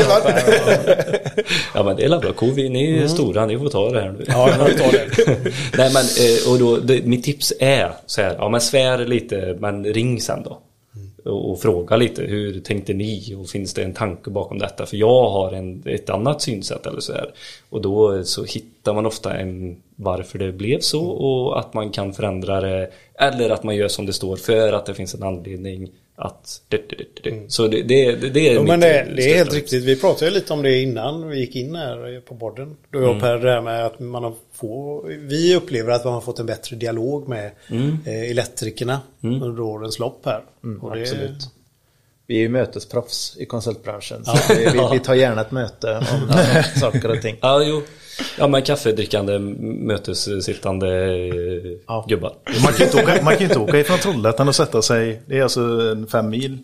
Ja 1.74 1.82
men 1.82 1.96
det 1.96 2.04
är 2.04 2.18
bra, 2.18 2.32
vi 2.54 2.68
ni 2.68 2.98
är 2.98 3.08
stora, 3.08 3.46
ni 3.46 3.58
får 3.58 3.68
ta 3.68 3.90
det 3.90 4.00
här 4.00 4.10
nu. 4.18 4.24
Ja, 4.28 4.48
jag 4.58 4.78
tar 4.78 4.92
det. 4.92 5.06
Nej 5.78 5.90
men, 5.92 6.02
eh, 6.04 6.52
och 6.52 6.58
då, 6.58 6.76
det, 6.76 7.06
mitt 7.06 7.24
tips 7.24 7.52
är 7.60 7.92
så 8.06 8.22
här, 8.22 8.34
ja 8.38 8.48
men 8.48 8.60
svär 8.60 8.98
lite, 9.06 9.56
men 9.60 9.84
ring 9.84 10.20
sen 10.20 10.42
då. 10.42 10.58
Och, 11.24 11.60
fråga 11.60 11.96
lite, 11.96 12.22
hur 12.22 12.60
tänkte 12.60 12.94
ni? 12.94 13.34
Och 13.38 13.48
finns 13.48 13.74
det 13.74 13.82
en 13.82 13.94
tanke 13.94 14.30
bakom 14.30 14.58
detta? 14.58 14.86
För 14.86 14.96
jag 14.96 15.30
har 15.30 15.52
en, 15.52 15.82
ett 15.86 16.10
annat 16.10 16.42
synsätt 16.42 16.86
eller 16.86 17.00
så 17.00 17.12
här. 17.12 17.30
Och 17.68 17.82
då 17.82 18.24
så 18.24 18.44
hittar 18.44 18.94
man 18.94 19.06
ofta 19.06 19.36
en 19.36 19.76
varför 19.96 20.38
det 20.38 20.52
blev 20.52 20.80
så 20.80 21.06
och 21.06 21.58
att 21.58 21.74
man 21.74 21.90
kan 21.90 22.12
förändra 22.12 22.60
det. 22.60 22.90
Eller 23.14 23.50
att 23.50 23.62
man 23.62 23.76
gör 23.76 23.88
som 23.88 24.06
det 24.06 24.12
står 24.12 24.36
för 24.36 24.72
att 24.72 24.86
det 24.86 24.94
finns 24.94 25.14
en 25.14 25.22
anledning 25.22 25.90
att... 26.18 26.62
Det, 26.68 26.76
det, 26.88 26.96
det, 26.96 27.30
det. 27.30 27.52
Så 27.52 27.68
det, 27.68 27.82
det, 27.82 28.12
det, 28.16 28.48
är 28.48 28.54
Jo, 28.54 28.62
men 28.62 28.80
det, 28.80 29.12
det 29.16 29.30
är 29.32 29.36
helt 29.36 29.54
riktigt. 29.54 29.84
Vi 29.84 29.96
pratade 30.00 30.30
lite 30.30 30.52
om 30.52 30.62
det 30.62 30.82
innan 30.82 31.28
vi 31.28 31.38
gick 31.40 31.56
in 31.56 31.74
här 31.74 32.20
på 32.20 32.36
podden. 32.36 32.76
Då 32.90 33.00
jag 33.02 33.10
och 33.16 33.20
Per, 33.20 33.38
det 33.38 33.50
här 33.52 33.60
med 33.60 33.86
att 33.86 34.00
man 34.00 34.24
har 34.24 34.34
få, 34.54 35.02
vi 35.08 35.56
upplever 35.56 35.92
att 35.92 36.04
man 36.04 36.14
har 36.14 36.20
fått 36.20 36.38
en 36.38 36.46
bättre 36.46 36.76
dialog 36.76 37.28
med 37.28 37.50
eh, 38.06 38.30
elektrikerna 38.30 39.00
under 39.22 39.60
årens 39.60 39.98
lopp 39.98 40.20
här. 40.24 40.42
Och 40.82 40.96
det- 40.96 41.02
absolut. 41.02 41.50
Vi 42.28 42.36
är 42.36 42.40
ju 42.40 42.48
mötesproffs 42.48 43.36
i 43.38 43.46
konsultbranschen. 43.46 44.24
Så 44.24 44.54
vi, 44.54 44.64
vi, 44.64 44.88
vi 44.92 45.00
tar 45.00 45.14
gärna 45.14 45.40
ett 45.40 45.50
möte 45.50 45.96
om 45.96 46.32
saker 46.80 47.10
och 47.10 47.22
ting. 47.22 47.36
Ja, 47.40 47.62
jo. 47.62 47.82
Ja, 48.38 48.48
men 48.48 48.62
kaffedrickande, 48.62 49.38
mötessittande 49.38 50.88
eh, 51.88 52.06
gubbar. 52.08 52.32
Man 52.64 52.72
kan 52.72 52.78
ju 52.78 52.84
inte 52.84 53.02
åka, 53.02 53.22
man 53.22 53.34
kan 53.36 53.42
inte 53.42 53.58
åka 53.58 53.78
ifrån 53.78 53.98
Trollhättan 53.98 54.48
och 54.48 54.54
sätta 54.54 54.82
sig. 54.82 55.22
Det 55.26 55.38
är 55.38 55.42
alltså 55.42 55.60
en 55.60 56.06
fem 56.06 56.28
mil. 56.28 56.58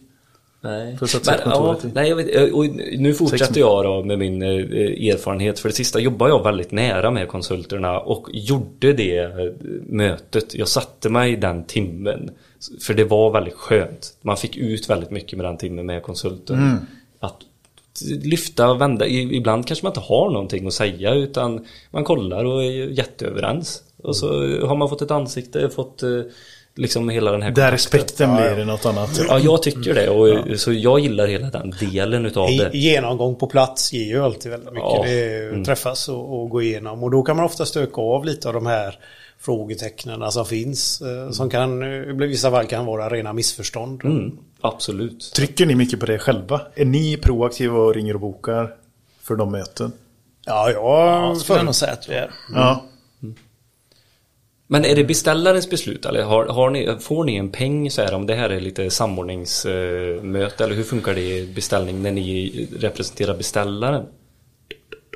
Nej. 0.65 0.97
För 0.97 1.05
att 1.05 1.27
Men, 1.27 1.39
ja, 1.45 1.79
nej, 1.95 2.09
jag 2.09 2.17
vet, 2.17 2.37
eh, 2.37 2.55
och 2.55 2.67
nu 2.99 3.15
fortsätter 3.15 3.61
jag 3.61 3.85
då 3.85 4.05
med 4.05 4.19
min 4.19 4.43
eh, 4.43 4.49
erfarenhet. 4.49 5.59
För 5.59 5.69
det 5.69 5.75
sista 5.75 6.01
jobbar 6.01 6.29
jag 6.29 6.45
väldigt 6.45 6.73
nära 6.73 7.11
med 7.11 7.29
konsulterna 7.29 8.01
och 8.01 8.29
gjorde 8.33 8.93
det 8.93 9.19
eh, 9.19 9.31
mötet. 9.87 10.55
Jag 10.55 10.69
satte 10.69 11.09
mig 11.09 11.37
den 11.37 11.65
timmen. 11.65 12.31
För 12.81 12.95
det 12.95 13.05
var 13.05 13.31
väldigt 13.31 13.55
skönt. 13.55 14.17
Man 14.23 14.37
fick 14.37 14.57
ut 14.57 14.91
väldigt 14.91 15.11
mycket 15.11 15.37
med 15.37 15.47
den 15.47 15.57
timmen 15.57 15.87
med 15.87 16.03
konsulten. 16.03 16.57
Mm. 16.59 16.77
Att 17.21 17.37
lyfta 18.23 18.71
och 18.71 18.81
vända. 18.81 19.07
Ibland 19.07 19.67
kanske 19.67 19.85
man 19.85 19.91
inte 19.91 20.01
har 20.01 20.31
någonting 20.31 20.67
att 20.67 20.75
säga 20.75 21.15
utan 21.15 21.67
man 21.91 22.05
kollar 22.05 22.45
och 22.45 22.65
är 22.65 22.71
jätteöverens. 22.71 23.83
Och 24.03 24.17
så 24.17 24.27
har 24.67 24.77
man 24.77 24.89
fått 24.89 25.03
ett 25.03 25.11
ansikte, 25.11 25.69
fått 25.69 26.03
liksom 26.77 27.09
hela 27.09 27.33
den 27.33 27.43
här 27.43 27.51
Där 27.51 27.55
kontakten. 27.71 27.73
respekten 27.73 28.37
blir 28.57 28.65
något 28.65 28.87
annat. 28.87 29.21
Ja, 29.29 29.39
jag 29.39 29.63
tycker 29.63 29.95
det. 29.95 30.09
Och, 30.09 30.61
Så 30.61 30.73
jag 30.73 31.01
gillar 31.01 31.27
hela 31.27 31.51
den 31.51 31.75
delen 31.81 32.27
utav 32.27 32.49
I, 32.51 32.59
det. 32.59 32.79
genomgång 32.79 33.35
på 33.37 33.47
plats 33.47 33.93
ger 33.93 34.05
ju 34.05 34.25
alltid 34.25 34.51
väldigt 34.51 34.73
mycket. 34.73 34.89
Ja. 34.91 35.03
Det 35.05 35.11
är 35.35 35.53
ju 35.57 35.65
träffas 35.65 36.09
och, 36.09 36.41
och 36.43 36.51
gå 36.51 36.63
igenom. 36.63 37.03
Och 37.05 37.11
då 37.11 37.23
kan 37.23 37.37
man 37.37 37.45
ofta 37.45 37.67
stöka 37.67 38.01
av 38.01 38.25
lite 38.25 38.49
av 38.49 38.55
de 38.55 38.67
här 38.67 38.99
frågetecknen 39.41 40.33
som 40.33 40.47
finns. 40.47 41.01
eh, 41.03 41.31
Som 41.31 41.51
kan, 41.51 41.83
eh, 41.83 41.89
i 41.89 42.13
vissa 42.13 42.51
fall 42.51 42.67
kan 42.67 42.87
vara 42.87 43.09
rena 43.09 43.33
missförstånd. 43.33 44.05
Mm, 44.05 44.39
absolut. 44.61 45.33
Trycker 45.37 45.67
ni 45.67 45.75
mycket 45.75 46.01
på 46.01 46.07
det 46.07 46.19
själva? 46.19 46.61
Är 46.75 46.85
ni 46.85 47.17
proaktiva 47.17 47.79
och 47.79 47.95
ringer 47.95 48.15
och 48.15 48.21
bokar 48.21 48.75
för 49.23 49.35
de 49.37 49.53
möten? 49.53 49.93
Ja, 50.47 50.71
jag 50.71 50.83
Ja, 50.85 51.35
skulle 51.39 51.59
jag 51.59 51.65
nog 51.65 51.75
säga 51.75 51.93
att 51.93 52.09
vi 52.09 52.15
är. 52.15 52.31
Ja. 52.55 52.85
Men 54.67 54.85
är 54.85 54.97
det 54.97 55.05
beställarens 55.05 55.71
beslut 55.71 56.07
eller 56.07 56.23
har, 56.23 56.47
har 56.47 56.71
ni, 56.71 56.97
får 57.01 57.25
ni 57.25 57.37
en 57.37 57.51
peng 57.51 57.91
så 57.91 58.03
här 58.03 58.15
om 58.15 58.27
det 58.27 58.35
här 58.35 58.51
är 58.51 58.61
lite 58.61 58.91
samordningsmöte 58.91 60.65
eller 60.65 60.75
hur 60.75 60.83
funkar 60.83 61.15
det 61.15 61.21
i 61.39 61.53
beställning 61.55 62.03
när 62.03 62.13
ni 62.13 62.69
representerar 62.79 63.35
beställaren? 63.37 64.07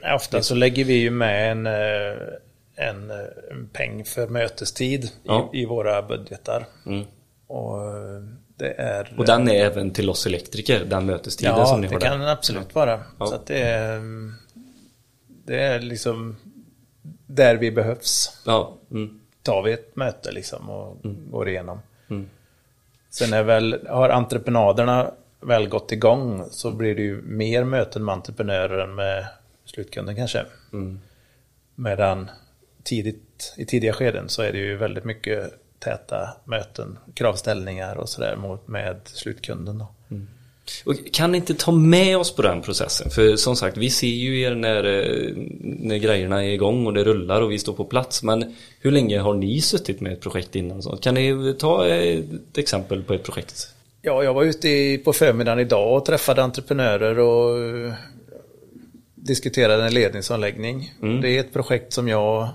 Ja, 0.03 0.15
Ofta 0.15 0.43
så 0.43 0.55
lägger 0.55 0.85
vi 0.85 0.95
ju 0.95 1.11
med 1.11 1.53
en, 1.53 1.67
eh, 1.67 2.89
en, 2.89 3.11
eh, 3.11 3.17
en 3.51 3.69
peng 3.73 4.05
för 4.05 4.29
mötestid 4.29 5.11
Ja. 5.23 5.51
i, 5.55 5.63
i 5.63 5.65
våra 5.65 6.03
budgetar. 6.03 6.67
Mm. 6.87 7.05
Och 7.47 7.81
eh, 7.87 8.23
det 8.57 8.73
är... 8.73 9.15
Och 9.19 9.27
den 9.27 9.49
är 9.49 9.65
även 9.65 9.91
till 9.91 10.11
oss 10.11 10.27
elektriker, 10.27 10.85
den 10.85 11.07
mötestiden 11.07 11.55
ja, 11.57 11.67
som 11.67 11.81
ni 11.81 11.89
det 11.89 11.95
har 11.95 12.01
kan 12.01 12.11
där. 12.13 12.19
den 12.19 12.29
absolut 12.29 12.75
vara. 12.75 13.01
Ja. 13.19 13.27
Så 13.27 13.39
det 13.47 13.61
är, 13.63 14.01
det 15.47 15.61
är 15.61 15.81
liksom 15.81 16.37
där 17.27 17.57
vi 17.57 17.71
behövs. 17.71 18.43
Ja, 18.47 18.79
mm. 18.91 19.18
Tar 19.49 19.63
vi 19.63 19.73
ett 19.73 19.97
möte 19.97 20.33
liksom 20.33 20.71
och 20.71 20.97
går 21.31 21.49
igenom. 21.49 21.81
Mm. 22.11 22.31
Sen 23.11 23.33
är 23.33 23.43
väl, 23.43 23.87
har 23.89 24.09
entreprenaderna 24.09 25.11
väl 25.41 25.69
gått 25.69 25.93
igång 25.93 26.45
så 26.51 26.71
blir 26.71 26.95
det 26.95 27.03
ju 27.03 27.23
mer 27.23 27.65
möten 27.65 28.05
med 28.05 28.13
entreprenörer 28.13 28.79
än 28.79 28.95
med 28.95 29.27
slutkunden 29.65 30.17
kanske. 30.17 30.45
Mm. 30.73 31.01
Medan 31.75 32.31
tidigt, 32.83 33.55
i 33.57 33.65
tidiga 33.65 33.93
skeden 33.93 34.29
så 34.29 34.43
är 34.43 34.53
det 34.53 34.59
ju 34.59 34.77
väldigt 34.77 35.05
mycket 35.05 35.53
täta 35.79 36.37
möten, 36.45 36.99
kravställningar 37.15 37.97
och 37.97 38.09
sådär 38.09 38.59
med 38.67 39.01
slutkunden. 39.05 39.79
Då. 39.79 39.87
Och 40.85 40.95
kan 41.13 41.33
ni 41.33 41.39
inte 41.39 41.55
ta 41.55 41.73
med 41.73 42.19
oss 42.19 42.35
på 42.35 42.43
den 42.43 42.63
processen? 42.63 43.11
För 43.11 43.37
som 43.37 43.57
sagt, 43.57 43.77
vi 43.77 43.91
ser 43.91 44.07
ju 44.07 44.41
er 44.41 44.55
när, 44.55 44.85
eh, 44.85 45.33
när 45.61 45.97
grejerna 45.97 46.45
är 46.45 46.49
igång 46.51 46.87
och 46.87 46.95
det 46.95 47.05
rullar 47.05 47.43
och 47.43 47.53
vi 47.53 47.59
står 47.59 47.73
på 47.73 47.85
plats. 47.85 48.23
Men 48.23 48.55
hur 48.81 48.91
länge 48.91 49.19
har 49.19 49.35
ni 49.35 49.61
suttit 49.61 50.01
med 50.01 50.13
ett 50.13 50.21
projekt 50.21 50.57
innan? 50.57 50.83
Så 50.83 50.97
kan 50.97 51.15
ni 51.15 51.55
ta 51.59 51.87
eh, 51.87 52.19
ett 52.19 52.59
exempel 52.59 53.03
på 53.03 53.15
ett 53.15 53.23
projekt? 53.25 53.69
Ja, 54.03 54.25
jag 54.25 54.35
var 54.35 54.45
ute 54.45 54.99
på 55.05 55.13
förmiddagen 55.13 55.59
idag 55.61 55.97
och 55.97 56.05
träffade 56.05 56.43
entreprenörer 56.43 57.19
och 57.19 57.59
eh, 57.87 57.93
diskuterade 59.15 59.85
en 59.85 59.95
ledningsanläggning. 59.95 60.95
Det 61.23 61.37
är 61.37 61.41
ett 61.41 61.53
projekt 61.53 61.93
som 61.93 62.09
jag 62.09 62.49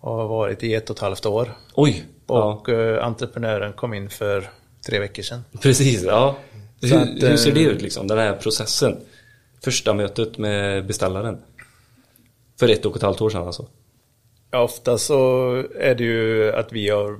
har 0.00 0.28
varit 0.28 0.62
i 0.62 0.74
ett 0.74 0.90
och 0.90 0.96
ett 0.96 1.00
halvt 1.02 1.26
år. 1.26 1.56
Oj! 1.74 2.04
Ja, 2.26 2.54
Och 2.54 2.68
eh, 2.68 3.04
entreprenören 3.06 3.72
kom 3.72 3.94
in 3.94 4.10
för 4.10 4.50
tre 4.86 4.98
veckor 4.98 5.22
sedan. 5.22 5.44
precis. 5.62 6.02
Ja. 6.02 6.36
Så 6.80 6.86
Hur, 6.86 6.96
att, 6.96 7.08
hur 7.30 7.36
ser 7.36 7.52
det 7.52 7.64
eh, 7.64 7.68
ut 7.68 7.82
liksom, 7.82 8.06
den 8.06 8.18
här 8.18 8.36
processen? 8.36 8.96
Första 9.64 9.94
mötet 9.94 10.38
med 10.38 10.86
beställaren? 10.86 11.38
För 12.58 12.68
ett 12.68 12.86
och 12.86 12.96
ett 12.96 13.02
halvt 13.02 13.20
år 13.20 13.30
sedan 13.30 13.46
alltså? 13.46 13.66
Ja, 14.50 14.62
ofta 14.62 14.98
så 14.98 15.50
är 15.80 15.94
det 15.94 16.04
ju 16.04 16.52
att 16.52 16.72
vi 16.72 16.88
har 16.88 17.18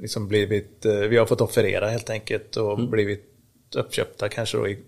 liksom 0.00 0.28
blivit, 0.28 0.84
eh, 0.84 0.94
vi 0.94 1.16
har 1.16 1.26
fått 1.26 1.40
offerera 1.40 1.88
helt 1.88 2.10
enkelt 2.10 2.56
och 2.56 2.72
Mm. 2.78 2.90
blivit 2.90 3.24
uppköpta 3.76 4.28
kanske 4.28 4.56
då 4.58 4.68
i 4.68 4.78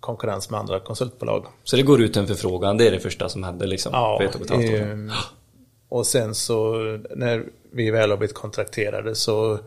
konkurrens 0.00 0.50
med 0.50 0.60
andra 0.60 0.80
konsultbolag. 0.80 1.46
Så 1.64 1.76
det 1.76 1.82
går 1.82 2.00
ut 2.02 2.16
en 2.16 2.26
förfrågan, 2.26 2.76
det 2.78 2.86
är 2.86 2.90
det 2.90 3.00
första 3.00 3.28
som 3.28 3.42
händer 3.44 3.66
liksom? 3.66 3.92
för 3.92 4.24
ett 4.24 4.34
och 4.34 4.40
ett 4.40 4.50
halvt 4.50 4.64
år 4.64 4.76
sedan. 4.76 5.08
eh, 5.08 5.14
och 5.88 6.06
sen 6.06 6.34
så 6.34 6.74
när 7.16 7.44
vi 7.72 7.90
väl 7.90 8.10
har 8.10 8.16
blivit 8.16 8.34
kontrakterade 8.36 9.14
så 9.14 9.58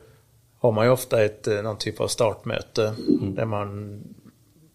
har 0.63 0.71
man 0.71 0.85
ju 0.85 0.91
ofta 0.91 1.23
ett, 1.23 1.47
eh, 1.47 1.61
någon 1.61 1.77
typ 1.77 1.99
av 2.01 2.07
startmöte 2.07 2.93
Mm. 3.09 3.35
där 3.35 3.45
man 3.45 4.01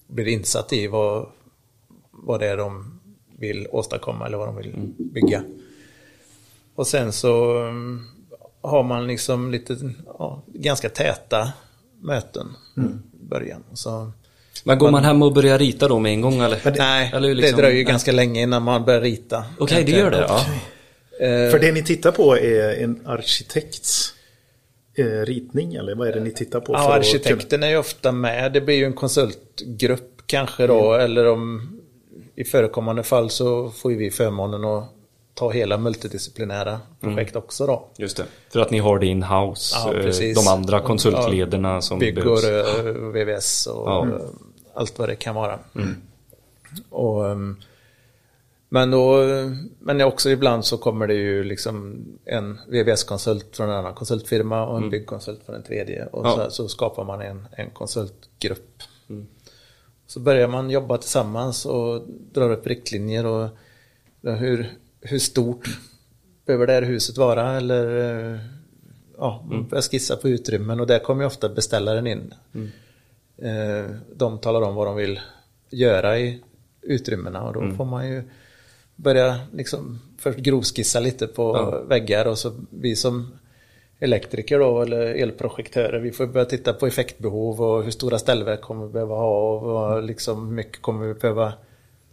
blir 0.06 0.28
insatt 0.28 0.72
i 0.72 0.86
vad, 0.86 1.26
vad 2.10 2.40
det 2.40 2.46
är 2.46 2.56
de 2.56 3.00
vill 3.38 3.66
åstadkomma 3.70 4.26
eller 4.26 4.38
vad 4.38 4.48
de 4.48 4.56
vill 4.56 4.68
Mm. 4.74 4.94
bygga. 4.98 5.42
Och 6.74 6.86
sen 6.86 7.12
så 7.12 7.58
mm, 7.58 8.06
har 8.60 8.82
man 8.82 9.06
liksom 9.06 9.50
lite 9.50 9.76
ja, 10.18 10.42
ganska 10.46 10.88
täta 10.88 11.52
möten 12.00 12.46
i 13.22 13.24
början. 13.24 13.62
Så, 13.74 14.10
Men 14.64 14.78
går 14.78 14.90
man 14.90 15.04
hem 15.04 15.22
och 15.22 15.32
börjar 15.34 15.58
rita 15.58 15.88
då 15.88 15.98
med 15.98 16.12
en 16.12 16.20
gång 16.20 16.40
eller? 16.40 16.72
nej, 16.78 17.10
eller 17.14 17.34
liksom- 17.34 17.56
det 17.56 17.62
dröjer 17.62 17.84
ganska 17.84 18.12
länge 18.12 18.42
innan 18.42 18.62
man 18.62 18.84
börjar 18.84 19.00
rita. 19.00 19.44
Okej, 19.58 19.84
det 19.84 19.92
gör 19.92 20.10
det? 20.10 20.26
Ja. 20.28 20.40
Eh, 21.26 21.50
För 21.50 21.58
det 21.58 21.72
ni 21.72 21.82
tittar 21.82 22.12
på 22.12 22.36
är 22.38 22.82
en 22.84 23.06
arkitekts 23.06 24.14
ritning 25.04 25.74
eller 25.74 25.94
vad 25.94 26.08
är 26.08 26.12
det 26.12 26.20
ni 26.20 26.30
tittar 26.30 26.60
på? 26.60 26.72
Ja, 26.72 26.94
arkitekten 26.94 27.62
är 27.62 27.68
ju 27.68 27.76
ofta 27.76 28.12
med. 28.12 28.52
Det 28.52 28.60
blir 28.60 28.74
ju 28.74 28.84
en 28.84 28.92
konsultgrupp 28.92 30.22
kanske 30.26 30.66
då. 30.66 30.94
Eller 30.94 31.26
om 31.28 31.74
i 32.36 32.44
förekommande 32.44 33.02
fall 33.02 33.30
så 33.30 33.70
får 33.70 33.92
ju 33.92 33.98
vi 33.98 34.10
förmånen 34.10 34.64
att 34.64 34.84
ta 35.34 35.50
hela 35.50 35.78
multidisciplinära 35.78 36.80
projekt 37.00 37.36
också 37.36 37.66
då. 37.66 37.88
Just 37.96 38.16
det. 38.16 38.24
För 38.52 38.60
att 38.60 38.70
ni 38.70 38.78
har 38.78 38.98
det 38.98 39.06
in-house. 39.06 39.76
Ja, 39.78 39.94
eh, 39.94 40.34
de 40.34 40.48
andra 40.48 40.80
konsultlederna 40.80 41.82
som 41.82 41.98
Bygg 41.98 42.14
behövs. 42.14 42.44
och 42.44 42.50
eh, 42.50 42.92
VVS 42.94 43.66
och 43.66 43.88
Ja. 43.88 44.06
eh, 44.06 44.12
allt 44.74 44.98
vad 44.98 45.08
det 45.08 45.14
kan 45.16 45.34
vara. 45.34 45.58
Och, 46.90 47.30
ehm, 47.30 47.56
men 48.68 48.90
då, 48.90 49.24
men 49.78 50.00
också 50.00 50.30
ibland 50.30 50.64
så 50.64 50.78
kommer 50.78 51.06
det 51.06 51.14
ju 51.14 51.44
liksom 51.44 52.04
en 52.24 52.58
VVS-konsult 52.68 53.56
från 53.56 53.68
en 53.70 53.74
annan 53.76 53.94
konsultfirma 53.94 54.66
och 54.66 54.76
en 54.78 54.90
byggkonsult 54.90 55.40
från 55.46 55.54
en 55.54 55.62
tredje. 55.62 56.06
Och 56.06 56.26
Ja. 56.26 56.34
så, 56.44 56.50
så 56.50 56.68
skapar 56.68 57.04
man 57.04 57.20
en, 57.20 57.46
en 57.52 57.70
konsultgrupp. 57.70 58.82
Så 60.06 60.20
börjar 60.20 60.48
man 60.48 60.70
jobba 60.70 60.98
tillsammans 60.98 61.66
och 61.66 62.02
drar 62.32 62.50
upp 62.50 62.66
riktlinjer 62.66 63.26
och 63.26 63.48
hur, 64.22 64.72
hur 65.00 65.18
stort 65.18 65.68
behöver 66.46 66.66
det 66.66 66.72
här 66.72 66.82
huset 66.82 67.16
vara 67.16 67.56
eller 67.56 67.86
eh, 68.34 68.38
ja, 69.18 69.44
börjar 69.70 69.82
skissa 69.82 70.16
på 70.16 70.28
utrymmen 70.28 70.80
och 70.80 70.86
där 70.86 70.98
kommer 70.98 71.22
ju 71.22 71.26
ofta 71.26 71.48
beställaren 71.48 72.06
in. 72.06 72.34
Eh, 73.38 73.90
De 74.16 74.38
talar 74.38 74.62
om 74.62 74.74
vad 74.74 74.86
de 74.86 74.96
vill 74.96 75.20
göra 75.70 76.18
i 76.18 76.42
utrymmena 76.82 77.42
och 77.42 77.52
då 77.54 77.70
får 77.76 77.84
man 77.84 78.08
ju 78.08 78.22
börja 78.98 79.40
liksom 79.52 80.00
först 80.18 80.38
grovskissa 80.38 81.00
lite 81.00 81.26
på 81.26 81.56
Ja. 81.56 81.82
väggar 81.88 82.26
och 82.26 82.38
så 82.38 82.52
vi 82.70 82.96
som 82.96 83.32
elektriker 84.00 84.58
då 84.58 84.82
eller 84.82 85.00
elprojektörer 85.00 86.00
vi 86.00 86.12
får 86.12 86.26
börja 86.26 86.44
titta 86.44 86.72
på 86.72 86.86
effektbehov 86.86 87.60
och 87.62 87.84
hur 87.84 87.90
stora 87.90 88.18
ställverk 88.18 88.60
kommer 88.60 88.86
vi 88.86 88.92
behöva 88.92 89.14
ha 89.14 89.54
och 89.54 89.62
vad 89.62 90.04
liksom 90.04 90.46
hur 90.48 90.54
mycket 90.54 90.82
kommer 90.82 91.06
vi 91.06 91.14
behöva 91.14 91.52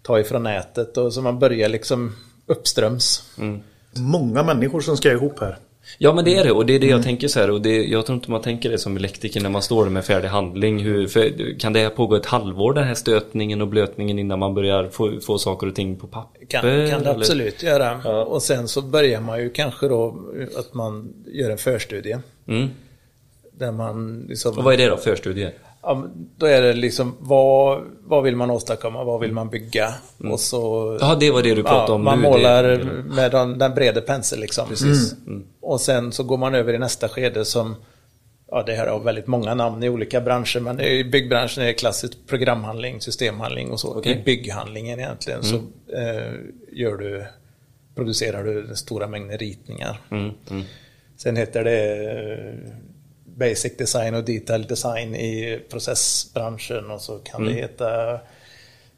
ta 0.02 0.20
ifrån 0.20 0.44
nätet 0.44 0.98
och 0.98 1.14
så 1.14 1.22
man 1.22 1.40
börjar 1.40 1.70
liksom 1.70 2.16
uppströms. 2.46 3.34
Många 3.94 4.44
människor 4.44 4.82
som 4.82 4.98
ska 4.98 5.12
ihop 5.12 5.40
här. 5.40 5.58
Ja 5.98 6.14
men 6.14 6.26
det 6.26 6.36
är 6.36 6.44
det 6.44 6.52
och 6.52 6.66
det 6.66 6.76
är 6.76 6.80
det 6.80 6.88
jag 6.88 7.04
tänker 7.04 7.28
så 7.28 7.40
här 7.40 7.52
och 7.52 7.62
det, 7.62 7.86
jag 7.86 8.06
tror 8.06 8.16
inte 8.16 8.32
man 8.32 8.42
tänker 8.42 8.70
det 8.70 8.78
som 8.78 8.98
elektriker 8.98 9.42
när 9.42 9.50
man 9.50 9.62
står 9.62 9.90
med 9.90 10.06
färdig 10.06 10.28
handling. 10.28 10.80
Hur, 10.80 11.08
för, 11.08 11.60
kan 11.60 11.74
det 11.74 11.90
pågå 11.90 12.16
ett 12.16 12.26
halvår 12.26 12.74
den 12.74 12.84
här 12.84 12.94
stötningen 12.94 13.62
och 13.62 13.68
blötningen 13.68 14.20
innan 14.20 14.40
man 14.40 14.54
börjar 14.54 14.90
få, 14.90 15.20
få 15.20 15.38
saker 15.38 15.68
och 15.68 15.76
ting 15.76 15.96
på 15.96 16.08
papper? 16.08 16.46
Kan, 16.46 16.62
kan 16.62 16.70
det 16.70 16.92
eller? 16.94 17.16
absolut 17.16 17.64
göra. 17.64 18.24
Och 18.24 18.42
sen 18.42 18.68
så 18.68 18.82
börjar 18.82 19.22
man 19.22 19.40
ju 19.40 19.50
kanske 19.50 19.88
då 19.88 20.20
att 20.58 20.74
man 20.74 21.14
gör 21.28 21.50
en 21.50 21.58
förstudie. 21.58 22.18
Mm. 22.48 22.70
Där 23.52 23.72
man 23.72 24.26
liksom, 24.30 24.58
Och 24.58 24.64
vad 24.64 24.74
är 24.74 24.78
det 24.78 24.88
då, 24.88 24.98
förstudie? 24.98 25.52
Ja, 25.86 26.08
då 26.38 26.46
är 26.46 26.62
det 26.62 26.74
liksom 26.74 27.16
vad, 27.20 27.82
vad 28.04 28.24
vill 28.24 28.36
man 28.36 28.52
åstadkomma, 28.52 29.04
vad 29.04 29.20
vill 29.22 29.32
man 29.32 29.50
bygga? 29.50 29.94
Och 30.32 30.40
så 30.40 30.98
Ja 31.02 31.16
det 31.20 31.32
var 31.32 31.44
det 31.44 31.56
du 31.56 31.64
pratade 31.64 31.92
om 31.92 32.04
man 32.04 32.22
nu. 32.22 32.30
målar 32.30 32.64
Det, 32.64 32.86
med 33.16 33.32
den, 33.32 33.58
den 33.58 33.74
breda 33.74 34.02
pensel 34.02 34.40
liksom. 34.40 34.68
Precis. 34.70 35.16
Och 35.62 35.82
sen 35.82 36.12
så 36.12 36.24
går 36.24 36.38
man 36.38 36.56
över 36.56 36.74
i 36.74 36.78
nästa 36.78 37.10
skede 37.10 37.46
som 37.46 37.76
Ja, 38.52 38.64
det 38.64 38.74
här 38.74 38.88
har 38.88 39.00
väldigt 39.00 39.28
många 39.28 39.54
namn 39.54 39.84
i 39.84 39.90
olika 39.90 40.22
branscher, 40.22 40.60
men 40.60 40.82
i 40.82 41.04
byggbranschen 41.04 41.64
är 41.64 41.68
det 41.68 41.74
klassiskt 41.74 42.28
programhandling, 42.28 43.02
systemhandling 43.02 43.72
och 43.72 43.80
så. 43.80 43.98
Okej. 43.98 44.12
I 44.12 44.24
bygghandlingen 44.24 45.00
egentligen 45.00 45.44
så 45.44 45.56
eh, 45.96 46.34
gör 46.72 46.98
du, 46.98 47.26
producerar 47.96 48.44
du 48.44 48.76
stora 48.76 49.08
mängder 49.08 49.38
ritningar. 49.38 50.02
Mm, 50.12 50.32
mm. 50.50 50.64
Sen 51.18 51.36
heter 51.36 51.64
det 51.64 52.56
Basic 53.36 53.78
Design 53.78 54.16
och 54.16 54.24
Detail 54.24 54.68
Design 54.68 55.16
i 55.16 55.62
processbranschen 55.70 56.92
och 56.92 57.02
så 57.02 57.18
kan 57.18 57.46
det 57.46 57.54
heta 57.54 58.20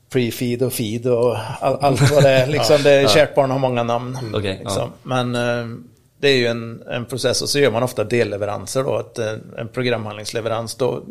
Pre-feed 0.09 0.63
och 0.63 0.73
feed 0.73 1.07
och 1.07 1.37
all, 1.59 1.77
allt 1.81 2.11
vad 2.11 2.23
det 2.23 2.29
är. 2.29 2.47
Liksom, 2.51 2.77
det 2.83 2.91
är, 2.91 3.07
kärt 3.07 3.35
barn 3.35 3.51
har 3.51 3.59
många 3.59 3.83
namn. 3.83 4.17
Okej, 4.33 4.57
liksom. 4.59 4.91
Men 5.03 5.35
eh, 5.35 5.77
det 6.19 6.27
är 6.27 6.35
ju 6.35 6.47
en, 6.47 6.83
en 6.87 7.05
process 7.05 7.41
och 7.41 7.49
så 7.49 7.59
gör 7.59 7.71
man 7.71 7.83
ofta 7.83 8.03
delleveranser 8.03 8.83
då. 8.83 8.95
Att, 8.95 9.19
eh, 9.19 9.33
en 9.57 9.67
programhandlingsleverans 9.67 10.75
då, 10.75 11.03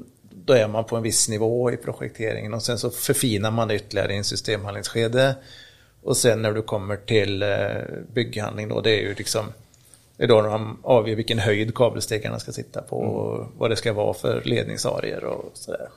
då 0.47 0.53
är 0.53 0.69
man 0.69 0.85
på 0.85 0.97
en 0.97 1.03
viss 1.03 1.29
nivå 1.29 1.71
i 1.71 1.77
projekteringen 1.77 2.55
och 2.55 2.63
sen 2.63 2.79
så 2.79 2.91
förfinar 2.91 3.51
man 3.51 3.69
det 3.69 3.75
ytterligare 3.75 4.13
i 4.13 4.17
en 4.17 4.25
systemhandlingsskede. 4.25 5.35
Och 6.03 6.17
sen 6.17 6.43
när 6.43 6.53
du 6.53 6.63
kommer 6.63 6.97
till 6.97 7.43
eh, 7.43 7.49
bygghandling 8.15 8.69
då, 8.69 8.81
det 8.81 8.91
är 8.91 9.01
ju 9.01 9.15
liksom 9.15 9.47
det 10.17 10.25
är 10.25 10.29
då 10.29 10.43
de 10.43 10.79
avgör 10.83 11.17
vilken 11.17 11.39
höjd 11.39 11.75
kabelstegarna 11.75 12.39
ska 12.39 12.53
sitta 12.53 12.83
på 12.83 12.97
och 12.97 13.53
vad 13.57 13.71
det 13.71 13.77
ska 13.77 13.93
vara 13.93 14.15
för 14.15 14.43
ledningsarier 14.45 15.25
och 15.25 15.51
sådär. 15.55 15.89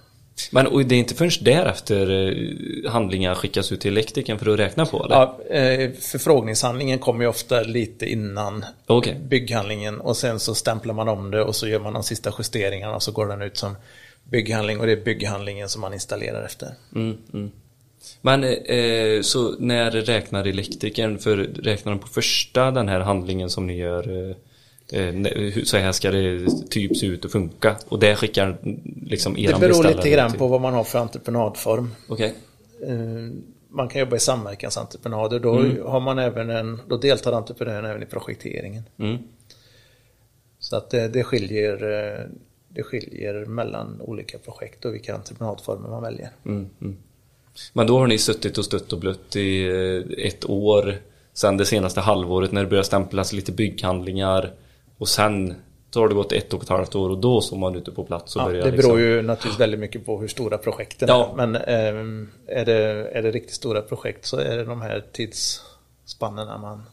Men 0.51 0.67
och 0.67 0.85
det 0.85 0.95
är 0.95 0.99
inte 0.99 1.15
förrän 1.15 1.31
därefter 1.41 2.09
eh, 2.09 2.91
handlingar 2.91 3.35
skickas 3.35 3.71
ut 3.71 3.81
till 3.81 3.91
elektrikern 3.91 4.39
för 4.39 4.49
att 4.49 4.59
räkna 4.59 4.85
på 4.85 5.05
eller? 5.05 5.15
Ja, 5.15 5.39
eh, 5.55 5.91
förfrågningshandlingen 5.91 6.99
kommer 6.99 7.23
ju 7.23 7.27
ofta 7.27 7.61
lite 7.61 8.05
innan 8.05 8.65
Okej. 8.85 9.19
bygghandlingen 9.29 10.01
och 10.01 10.17
sen 10.17 10.39
så 10.39 10.55
stämplar 10.55 10.93
man 10.93 11.09
om 11.09 11.31
det 11.31 11.43
och 11.43 11.55
så 11.55 11.67
gör 11.67 11.79
man 11.79 11.93
de 11.93 12.03
sista 12.03 12.33
justeringarna 12.37 12.95
och 12.95 13.03
så 13.03 13.11
går 13.11 13.27
den 13.27 13.41
ut 13.41 13.57
som 13.57 13.75
bygghandling 14.23 14.79
och 14.79 14.85
det 14.85 14.91
är 14.91 15.03
bygghandlingen 15.03 15.69
som 15.69 15.81
man 15.81 15.93
installerar 15.93 16.45
efter. 16.45 16.73
Mm, 16.95 17.17
mm. 17.33 17.51
Men 18.21 18.43
eh, 18.43 19.21
så 19.21 19.55
när 19.59 19.91
räknar 19.91 20.47
elektrikern, 20.47 21.17
för 21.19 21.37
räknar 21.37 21.91
de 21.91 21.99
på 21.99 22.07
första 22.07 22.71
den 22.71 22.87
här 22.87 22.99
handlingen 22.99 23.49
som 23.49 23.67
ni 23.67 23.77
gör 23.77 24.29
eh, 24.91 25.07
eh, 25.07 25.63
så 25.63 25.77
här 25.77 25.91
ska 25.91 26.11
det 26.11 26.47
typ 26.69 26.97
se 26.97 27.05
ut 27.05 27.25
och 27.25 27.31
funka 27.31 27.75
och 27.87 27.99
det 27.99 28.15
skickar 28.15 28.57
liksom 29.05 29.33
Det 29.33 29.41
eran 29.41 29.59
beror 29.59 29.69
beställare 29.69 29.95
lite 29.95 30.09
grann 30.09 30.33
på 30.33 30.47
vad 30.47 30.61
man 30.61 30.73
har 30.73 30.83
för 30.83 30.99
entreprenadform. 30.99 31.95
Okej. 32.07 32.33
Eh, 32.87 33.33
Man 33.71 33.87
kan 33.87 33.99
jobba 33.99 34.15
i 34.15 34.19
samverkansentreprenader, 34.19 35.39
då, 35.39 35.51
har 35.89 35.99
man 35.99 36.19
även 36.19 36.49
en, 36.49 36.81
då 36.87 36.97
deltar 36.97 37.33
entreprenören 37.33 37.85
även 37.85 38.03
i 38.03 38.05
projekteringen. 38.05 38.83
Mm. 38.97 39.17
Så 40.59 40.75
att 40.75 40.89
det, 40.89 41.07
det, 41.07 41.23
skiljer, 41.23 41.73
eh, 41.73 42.25
det 42.69 42.83
skiljer 42.83 43.45
mellan 43.45 44.01
olika 44.01 44.37
projekt 44.37 44.85
och 44.85 44.93
vilka 44.93 45.15
entreprenadformer 45.15 45.89
man 45.89 46.03
väljer. 46.03 46.29
Mm, 46.45 46.69
mm. 46.81 46.97
Men 47.73 47.87
då 47.87 47.99
har 47.99 48.07
ni 48.07 48.17
suttit 48.17 48.57
och 48.57 48.65
stött 48.65 48.93
och 48.93 48.99
blött 48.99 49.35
i 49.35 49.67
eh, 49.67 50.25
ett 50.25 50.49
år 50.49 50.95
Sen 51.33 51.57
det 51.57 51.65
senaste 51.65 52.01
halvåret 52.01 52.51
när 52.51 52.63
det 52.63 52.69
börjar 52.69 52.83
stämplas 52.83 53.33
lite 53.33 53.51
bygghandlingar 53.51 54.51
Och 54.97 55.07
sen 55.07 55.55
så 55.91 55.99
har 55.99 56.07
det 56.07 56.15
gått 56.15 56.31
ett 56.31 56.53
och 56.53 56.63
ett 56.63 56.69
halvt 56.69 56.95
år 56.95 57.09
och 57.09 57.17
då 57.17 57.41
står 57.41 57.57
man 57.57 57.75
ute 57.75 57.91
på 57.91 58.03
plats 58.03 58.35
och 58.35 58.41
Ja, 58.41 58.45
börjar 58.45 58.65
det 58.65 58.71
liksom... 58.71 58.91
beror 58.93 59.07
ju 59.07 59.21
naturligtvis 59.21 59.59
väldigt 59.59 59.79
mycket 59.79 60.05
på 60.05 60.19
hur 60.19 60.27
stora 60.27 60.57
projekten 60.57 61.09
Ja. 61.11 61.29
är. 61.31 61.35
Men 61.35 61.55
eh, 61.55 62.27
är, 62.59 62.65
det, 62.65 63.09
är 63.13 63.21
det 63.21 63.31
riktigt 63.31 63.55
stora 63.55 63.81
projekt 63.81 64.25
så 64.25 64.37
är 64.37 64.57
det 64.57 64.63
de 64.63 64.81
här 64.81 65.03
tidsspannerna 65.11 66.57
man... 66.57 66.83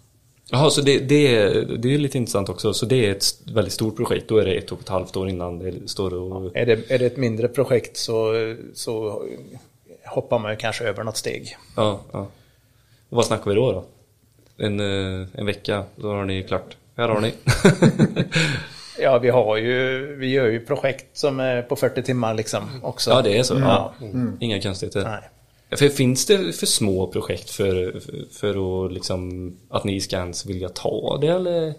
Jaha, 0.50 0.70
så 0.70 0.81
det, 0.81 0.98
det, 0.98 1.37
är, 1.37 1.64
det 1.79 1.94
är 1.94 1.98
lite 1.98 2.18
intressant 2.18 2.48
också. 2.48 2.72
Så 2.72 2.87
det 2.87 3.07
är 3.07 3.11
ett 3.11 3.24
väldigt 3.55 3.72
stort 3.72 3.96
projekt. 3.96 4.29
Då 4.29 4.38
är 4.38 4.44
det 4.44 4.55
ett 4.55 4.72
och 4.72 4.81
ett 4.81 4.88
halvt 4.88 5.16
år 5.16 5.29
innan 5.29 5.59
det 5.59 5.88
står 5.88 6.14
och... 6.14 6.57
Är 6.57 6.66
det, 6.66 6.90
är 6.90 6.98
det 6.98 7.07
ett 7.07 7.16
mindre 7.16 7.48
projekt 7.48 7.96
så, 7.96 8.33
så 8.74 9.22
hoppar 10.06 10.38
man 10.38 10.50
ju 10.50 10.56
kanske 10.56 10.84
över 10.84 11.04
något 11.04 11.16
steg. 11.16 11.56
Ja, 11.76 12.00
ja. 12.12 12.18
Och 13.08 13.16
vad 13.16 13.26
snackar 13.26 13.50
vi 13.50 13.54
då 13.56 13.72
då? 13.72 13.84
En, 14.64 14.80
eh, 14.80 15.26
en 15.34 15.46
vecka, 15.46 15.84
då 15.96 16.08
har 16.12 16.24
ni 16.24 16.42
klart. 16.42 16.76
Här 16.96 17.08
har 17.08 17.20
ni. 17.20 17.34
Ja, 18.98 19.18
vi 19.18 19.30
har 19.30 19.56
ju, 19.56 20.06
vi 20.16 20.28
gör 20.28 20.46
ju 20.46 20.60
projekt 20.60 21.18
som 21.18 21.40
är 21.40 21.62
på 21.62 21.76
40 21.76 22.02
timmar 22.02 22.34
liksom 22.34 22.80
också. 22.82 23.10
ja, 23.10 23.22
det 23.22 23.38
är 23.38 23.42
så. 23.42 23.54
Ja. 23.54 23.94
Ja. 24.00 24.06
Inga 24.40 24.60
konstigheter. 24.62 25.04
Nej. 25.04 25.78
För 25.78 25.88
finns 25.88 26.26
det 26.26 26.52
för 26.52 26.66
små 26.66 27.06
projekt 27.06 27.50
för, 27.50 28.00
för, 28.00 28.24
för 28.32 28.84
att 28.86 28.92
liksom 28.92 29.52
att 29.70 29.84
ni 29.84 30.00
ska 30.00 30.16
ens 30.16 30.46
vilja 30.46 30.68
ta 30.68 31.18
det 31.20 31.26
eller? 31.28 31.74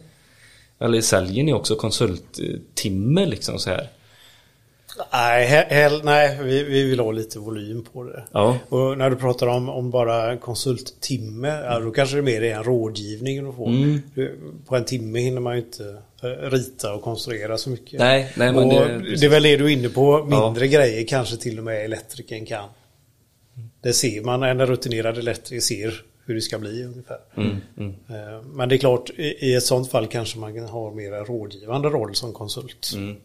Eller 0.79 1.01
säljer 1.01 1.43
ni 1.43 1.53
också 1.53 1.75
konsulttimme 1.75 3.25
liksom 3.25 3.59
så 3.59 3.69
här? 3.69 3.89
Nej, 5.11 5.47
he- 5.47 5.73
hell, 5.73 6.01
nej 6.03 6.37
vi, 6.43 6.63
vi 6.63 6.83
vill 6.83 6.99
ha 6.99 7.11
lite 7.11 7.39
volym 7.39 7.85
på 7.93 8.03
det. 8.03 8.23
Ja. 8.31 8.57
Och 8.69 8.97
när 8.97 9.09
du 9.09 9.15
pratar 9.15 9.47
om, 9.47 9.69
om 9.69 9.91
bara 9.91 10.37
konsulttimme, 10.37 11.47
ja, 11.47 11.79
då 11.79 11.91
kanske 11.91 12.15
det 12.15 12.21
mer 12.21 12.41
är 12.43 12.55
en 12.55 12.63
rådgivning 12.63 13.45
du 13.45 13.53
får. 13.53 13.67
Mm. 13.67 14.01
På 14.67 14.75
en 14.75 14.85
timme 14.85 15.19
hinner 15.19 15.41
man 15.41 15.55
ju 15.57 15.61
inte 15.63 16.01
eh, 16.23 16.49
rita 16.49 16.93
och 16.93 17.01
konstruera 17.01 17.57
så 17.57 17.69
mycket. 17.69 17.99
Nej, 17.99 18.31
nej, 18.37 18.51
men 18.53 18.63
och 18.63 18.69
det- 18.73 19.15
det, 19.19 19.25
är 19.25 19.29
väl 19.29 19.43
det 19.43 19.57
du 19.57 19.65
är 19.65 19.69
inne 19.69 19.89
på, 19.89 20.23
mindre 20.23 20.67
grejer 20.67 21.07
kanske 21.07 21.37
till 21.37 21.57
och 21.57 21.63
med 21.63 21.85
elektrikern 21.85 22.45
kan. 22.45 22.69
Det 23.81 23.93
ser 23.93 24.21
man, 24.21 24.43
en 24.43 24.65
rutinerad 24.65 25.17
elektriker 25.17 25.61
ser 25.61 26.01
hur 26.25 26.35
det 26.35 26.41
ska 26.41 26.59
bli 26.59 26.83
ungefär. 26.83 27.17
Mm, 27.37 27.55
mm. 27.77 27.89
Eh, 28.09 28.41
Men 28.45 28.69
det 28.69 28.75
är 28.75 28.77
klart, 28.77 29.09
i 29.17 29.53
ett 29.55 29.63
sånt 29.63 29.91
fall 29.91 30.07
kanske 30.07 30.39
man 30.39 30.55
kan 30.55 30.65
ha 30.65 30.91
mer 30.93 31.11
en 31.13 31.25
rådgivande 31.25 31.89
roll 31.89 32.15
som 32.15 32.33
konsult. 32.33 32.91
Mm. 32.95 33.15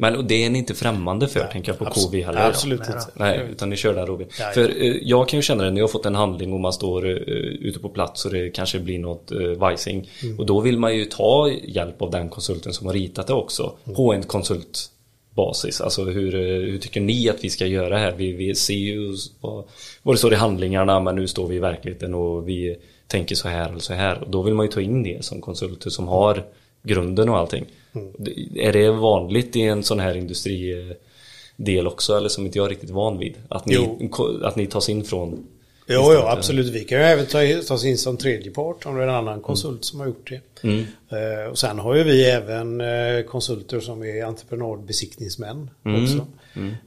Men 0.00 0.16
och 0.16 0.24
det 0.24 0.44
är 0.44 0.50
ni 0.50 0.58
inte 0.58 0.74
främmande 0.74 1.28
för, 1.28 1.46
tänker 1.52 1.72
jag 1.72 1.78
på 1.78 1.84
abs- 1.84 2.06
KV 2.06 2.22
heller. 2.22 2.40
absolut 2.48 2.80
inte. 2.80 3.06
Nej, 3.14 3.46
utan 3.52 3.70
ni 3.70 3.76
kör 3.76 3.94
där 3.94 4.06
Robin. 4.06 4.26
Ja, 4.38 4.44
ja. 4.44 4.52
För 4.52 4.82
eh, 4.82 4.96
jag 5.02 5.28
kan 5.28 5.38
ju 5.38 5.42
känna 5.42 5.64
det 5.64 5.70
när 5.70 5.78
jag 5.78 5.82
har 5.86 5.88
fått 5.92 6.06
en 6.06 6.14
handling 6.14 6.52
och 6.52 6.60
man 6.60 6.72
står 6.72 7.06
eh, 7.06 7.12
ute 7.12 7.78
på 7.78 7.88
plats 7.88 8.24
och 8.24 8.32
det 8.32 8.50
kanske 8.50 8.78
blir 8.78 8.98
något 8.98 9.30
eh, 9.32 9.38
vajsing. 9.40 10.10
Mm. 10.22 10.38
Och 10.38 10.46
då 10.46 10.60
vill 10.60 10.78
man 10.78 10.96
ju 10.96 11.04
ta 11.04 11.50
hjälp 11.64 12.02
av 12.02 12.10
den 12.10 12.28
konsulten 12.28 12.72
som 12.72 12.86
har 12.86 12.94
ritat 12.94 13.26
det 13.26 13.32
också. 13.34 13.72
Mm. 13.84 13.96
På 13.96 14.12
en 14.12 14.22
konsultbasis. 14.22 15.80
Alltså 15.80 16.04
hur, 16.04 16.34
eh, 16.34 16.70
hur 16.70 16.78
tycker 16.78 17.00
ni 17.00 17.28
att 17.28 17.44
vi 17.44 17.50
ska 17.50 17.66
göra 17.66 17.98
här? 17.98 18.12
Vi, 18.12 18.32
vi 18.32 18.54
ser 18.54 18.74
ju 18.74 19.14
vad, 19.40 19.64
vad 20.02 20.14
det 20.14 20.18
står 20.18 20.32
i 20.32 20.36
handlingarna 20.36 21.00
men 21.00 21.14
nu 21.14 21.26
står 21.26 21.46
vi 21.48 21.56
i 21.56 21.58
verkligheten 21.58 22.14
och 22.14 22.48
vi 22.48 22.76
tänker 23.06 23.34
så 23.34 23.48
här 23.48 23.68
eller 23.68 23.78
så 23.78 23.94
här. 23.94 24.22
Och 24.22 24.30
då 24.30 24.42
vill 24.42 24.54
man 24.54 24.66
ju 24.66 24.72
ta 24.72 24.80
in 24.80 25.02
det 25.02 25.24
som 25.24 25.40
konsulter 25.40 25.90
som 25.90 26.08
har 26.08 26.44
grunden 26.82 27.28
och 27.28 27.38
allting. 27.38 27.64
Mm. 27.92 28.12
Är 28.54 28.72
det 28.72 28.90
vanligt 28.90 29.56
i 29.56 29.60
en 29.62 29.82
sån 29.82 30.00
här 30.00 30.16
industridel 30.16 31.86
också 31.86 32.16
eller 32.16 32.28
som 32.28 32.46
inte 32.46 32.58
jag 32.58 32.64
är 32.64 32.70
riktigt 32.70 32.90
van 32.90 33.18
vid? 33.18 33.34
Att 33.48 33.66
ni, 33.66 33.74
Jo. 33.74 34.40
att 34.42 34.56
ni 34.56 34.66
tas 34.66 34.88
in 34.88 35.04
från 35.04 35.46
Jo, 35.90 36.12
ja, 36.12 36.32
absolut. 36.32 36.66
Vi 36.74 36.84
kan 36.84 36.98
ju 36.98 37.04
även 37.04 37.26
ta, 37.26 37.38
ta 37.68 37.74
oss 37.74 37.84
in 37.84 37.98
som 37.98 38.16
tredje 38.16 38.50
part 38.50 38.86
om 38.86 38.96
det 38.96 39.02
är 39.02 39.08
en 39.08 39.14
annan 39.14 39.40
konsult 39.40 39.84
som 39.84 40.00
har 40.00 40.06
gjort 40.06 40.30
det. 40.30 40.68
Mm. 40.68 40.84
Eh, 41.08 41.50
och 41.50 41.58
sen 41.58 41.78
har 41.78 41.94
ju 41.94 42.02
vi 42.02 42.24
även 42.30 42.80
eh, 42.80 43.22
konsulter 43.28 43.80
som 43.80 44.02
är 44.04 44.24
entreprenadbesiktningsmän 44.24 45.70
Mm. 45.84 46.02
också. 46.04 46.26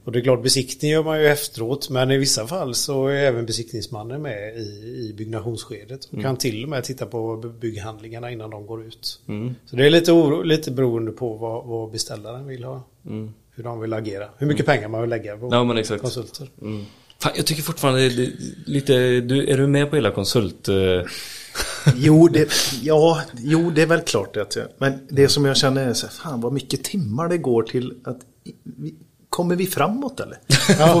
Och 0.04 0.12
det 0.12 0.18
är 0.18 0.22
klart, 0.22 0.42
besiktning 0.42 0.90
gör 0.90 1.02
man 1.02 1.20
ju 1.20 1.26
efteråt, 1.26 1.90
men 1.90 2.10
i 2.10 2.18
vissa 2.18 2.46
fall 2.46 2.74
så 2.74 3.06
är 3.06 3.14
även 3.14 3.46
besiktningsmannen 3.46 4.22
med 4.22 4.56
i, 4.56 4.60
i 5.08 5.14
byggnationsskedet 5.16 6.04
och 6.04 6.22
kan 6.22 6.36
till 6.36 6.62
och 6.62 6.68
med 6.68 6.84
titta 6.84 7.06
på 7.06 7.36
bygghandlingarna 7.60 8.30
innan 8.30 8.50
de 8.50 8.66
går 8.66 8.86
ut. 8.86 9.20
Mm. 9.28 9.54
Så 9.66 9.76
det 9.76 9.86
är 9.86 9.90
lite, 9.90 10.12
oro, 10.12 10.42
lite 10.42 10.70
beroende 10.70 11.12
på 11.12 11.34
vad, 11.36 11.64
vad 11.66 11.90
beställaren 11.90 12.46
vill 12.46 12.64
ha. 12.64 12.82
Mm. 13.06 13.32
Hur 13.54 13.64
de 13.64 13.80
vill 13.80 13.92
agera. 13.92 14.28
Hur 14.38 14.46
mycket 14.46 14.66
pengar 14.66 14.88
man 14.88 15.00
vill 15.00 15.10
lägga 15.10 15.36
på 15.36 15.48
Ja 15.52 15.64
men 15.64 15.76
exakt. 15.78 16.02
konsulter. 16.02 16.50
Mm. 16.62 16.84
Fan, 17.22 17.32
jag 17.36 17.46
tycker 17.46 17.62
fortfarande 17.62 18.00
det, 18.08 18.22
är 18.22 18.32
lite, 18.66 19.20
du, 19.20 19.46
är 19.50 19.56
du 19.58 19.66
med 19.66 19.90
på 19.90 19.96
hela 19.96 20.10
konsult? 20.10 20.68
eh, 20.68 20.74
Jo 21.96 22.28
det, 22.28 22.52
ja, 22.82 23.22
jo, 23.38 23.70
det 23.70 23.82
är 23.82 23.86
väl 23.86 24.00
klart 24.00 24.36
att 24.36 24.56
jag, 24.56 24.66
Men 24.78 25.06
det 25.08 25.28
som 25.28 25.44
jag 25.44 25.56
känner 25.56 25.88
är 25.88 25.94
så 25.94 26.06
här, 26.06 26.12
fan 26.14 26.40
vad 26.40 26.52
mycket 26.52 26.84
timmar 26.84 27.28
det 27.28 27.38
går 27.38 27.62
till 27.62 27.94
att 28.04 28.18
vi, 28.62 28.94
kommer 29.32 29.56
vi 29.56 29.66
framåt 29.66 30.20
eller? 30.20 30.38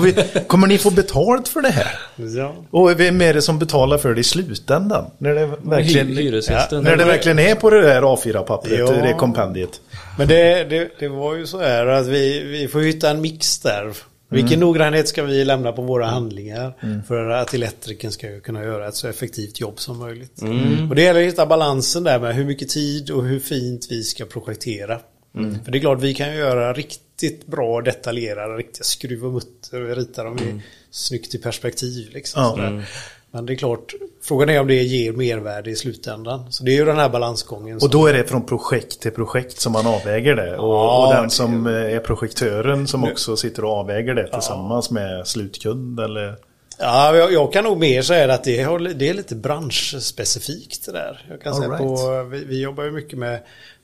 Vi, 0.00 0.40
kommer 0.46 0.66
ni 0.66 0.78
få 0.78 0.90
betalt 0.90 1.48
för 1.48 1.60
det 1.60 1.68
här? 1.70 1.98
Ja. 2.16 2.54
Och 2.70 3.00
vem 3.00 3.20
är 3.20 3.34
det 3.34 3.42
som 3.42 3.58
betalar 3.58 3.98
för 3.98 4.14
det 4.14 4.20
i 4.20 4.24
slutändan? 4.24 5.10
När 5.18 5.34
det 5.34 5.46
verkligen, 5.62 6.06
hyresgästen. 6.16 6.82
när 6.84 6.96
det 6.96 7.04
verkligen 7.04 7.38
är 7.38 7.54
på 7.54 7.70
det 7.70 7.82
där 7.82 8.02
A4-pappret, 8.02 8.78
Ja. 8.78 8.86
det 8.92 9.14
kompendiet. 9.18 9.80
Men 10.18 10.28
det, 10.28 10.64
det, 10.64 10.90
det 10.98 11.08
var 11.08 11.34
ju 11.34 11.46
så 11.46 11.60
här 11.60 11.86
att 11.86 12.06
vi, 12.06 12.44
vi 12.44 12.68
får 12.68 12.80
hitta 12.80 13.10
en 13.10 13.20
mix 13.20 13.58
där. 13.58 13.92
Vilken 14.28 14.60
noggrannhet 14.60 15.08
ska 15.08 15.22
vi 15.22 15.44
lämna 15.44 15.72
på 15.72 15.82
våra 15.82 16.06
handlingar 16.06 16.74
för 17.08 17.28
att 17.30 17.54
elektrikern 17.54 18.10
ska 18.12 18.40
kunna 18.40 18.64
göra 18.64 18.88
ett 18.88 18.94
så 18.94 19.08
effektivt 19.08 19.60
jobb 19.60 19.80
som 19.80 19.98
möjligt. 19.98 20.42
Och 20.90 20.96
det 20.96 21.02
gäller 21.02 21.20
att 21.20 21.26
hitta 21.32 21.46
balansen 21.46 22.04
där 22.04 22.18
med 22.18 22.34
hur 22.34 22.44
mycket 22.44 22.68
tid 22.68 23.10
och 23.10 23.24
hur 23.24 23.40
fint 23.40 23.86
vi 23.90 24.02
ska 24.02 24.24
projektera. 24.24 24.98
För 25.64 25.72
det 25.72 25.78
är 25.78 25.80
klart, 25.80 26.00
vi 26.00 26.14
kan 26.14 26.34
göra 26.36 26.72
riktigt 26.72 27.11
bra 27.46 27.80
detaljerade, 27.80 28.56
riktiga 28.56 28.84
mutter 29.28 29.90
och 29.90 29.96
rita 29.96 30.24
dem 30.24 30.38
i 30.38 30.62
snyggt 30.90 31.34
i 31.34 31.38
perspektiv. 31.38 32.10
Liksom, 32.12 32.42
Ja. 32.42 32.50
sådär. 32.50 32.88
Men 33.34 33.46
det 33.46 33.52
är 33.52 33.56
klart, 33.56 33.94
frågan 34.22 34.48
är 34.48 34.60
om 34.60 34.66
det 34.66 34.74
ger 34.82 35.12
mervärde 35.12 35.70
i 35.70 35.76
slutändan. 35.76 36.52
Så 36.52 36.64
det 36.64 36.70
är 36.70 36.74
ju 36.76 36.84
den 36.84 36.96
här 36.96 37.08
balansgången. 37.08 37.78
Och 37.82 37.90
då 37.90 38.06
är 38.06 38.12
det 38.12 38.24
från 38.24 38.46
projekt 38.46 39.00
till 39.00 39.10
projekt 39.10 39.60
som 39.60 39.72
man 39.72 39.86
avväger 39.86 40.36
det. 40.36 40.56
Och, 40.58 40.74
Ja, 40.74 41.06
och 41.06 41.14
den 41.14 41.30
som 41.30 41.66
är 41.66 42.00
projektören 42.00 42.86
som 42.86 43.04
också 43.04 43.36
sitter 43.36 43.64
och 43.64 43.70
avväger 43.70 44.14
det 44.14 44.28
tillsammans 44.28 44.90
med 44.90 45.26
slutkund 45.26 46.00
eller... 46.00 46.36
Ja, 46.78 47.16
jag, 47.16 47.32
jag 47.32 47.52
kan 47.52 47.64
nog 47.64 47.78
mer 47.78 48.02
säga 48.02 48.34
att 48.34 48.44
det, 48.44 48.64
det 48.94 49.08
är 49.08 49.14
lite 49.14 49.34
branschspecifikt 49.34 50.86
det 50.86 50.92
där. 50.92 51.26
Jag 51.30 51.40
kan 51.42 51.52
All 51.52 51.58
säga 51.58 51.70
right. 51.70 51.82
på, 51.82 52.22
vi, 52.30 52.44
vi 52.44 52.62
jobbar 52.62 52.84
ju 52.84 52.90
mycket 52.90 53.18
med 53.18 53.40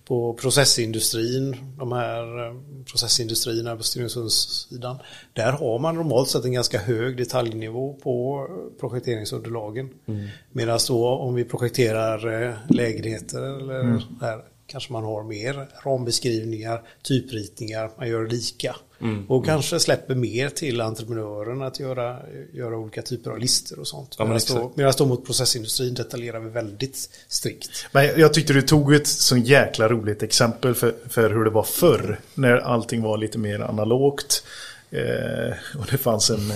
på 0.08 0.34
processindustrin, 0.34 1.56
de 1.78 1.92
här 1.92 2.46
eh, 2.46 2.54
processindustrierna 2.90 3.76
på 3.76 3.82
Stenungsundssidan. 3.82 4.98
Där 5.32 5.52
har 5.52 5.78
man 5.78 5.94
normalt 5.94 6.28
sett 6.28 6.44
en 6.44 6.52
ganska 6.52 6.78
hög 6.78 7.16
detaljnivå 7.16 7.94
på 8.02 8.46
eh, 8.50 8.80
projekteringsunderlagen. 8.80 9.90
Mm. 10.06 10.28
Medan 10.52 10.78
då 10.88 11.08
om 11.08 11.34
vi 11.34 11.44
projekterar 11.44 12.42
eh, 12.42 12.54
lägenheter 12.68 13.42
eller 13.42 13.80
Mm. 13.80 14.00
där 14.20 14.38
kanske 14.68 14.92
man 14.92 15.04
har 15.04 15.22
mer 15.22 15.68
rambeskrivningar, 15.84 16.82
typritningar, 17.02 17.90
man 17.98 18.08
gör 18.08 18.26
lika. 18.26 18.76
Mm. 19.00 19.26
Och 19.30 19.44
kanske 19.44 19.80
släpper 19.80 20.14
mer 20.14 20.48
till 20.48 20.80
entreprenören 20.80 21.62
att 21.62 21.80
göra, 21.80 22.18
göra 22.52 22.76
olika 22.78 23.02
typer 23.02 23.30
av 23.30 23.38
listor 23.38 23.78
och 23.78 23.86
sånt. 23.88 24.14
Ja, 24.18 24.24
men 24.24 24.28
Medan 24.34 24.46
då, 24.48 24.60
exakt. 24.62 24.76
medan 24.76 24.92
då 24.98 25.06
mot 25.06 25.26
processindustrin 25.26 25.94
detaljerar 25.94 26.40
vi 26.40 26.50
väldigt 26.50 27.10
strikt. 27.28 27.70
Men 27.92 28.04
jag- 28.06 28.18
jag 28.18 28.34
tyckte 28.34 28.52
du 28.52 28.62
tog 28.62 28.94
ett 28.94 29.06
så 29.06 29.36
jäkla 29.36 29.88
roligt 29.88 30.22
exempel 30.22 30.74
för, 30.74 30.94
för 31.08 31.30
hur 31.30 31.44
det 31.44 31.50
var 31.50 31.62
förr. 31.62 32.20
När 32.34 32.56
allting 32.56 33.02
var 33.02 33.18
lite 33.18 33.38
mer 33.38 33.60
analogt. 33.60 34.44
Eh, 34.90 35.78
och 35.80 35.86
det 35.90 35.98
fanns 35.98 36.30
en, 36.30 36.52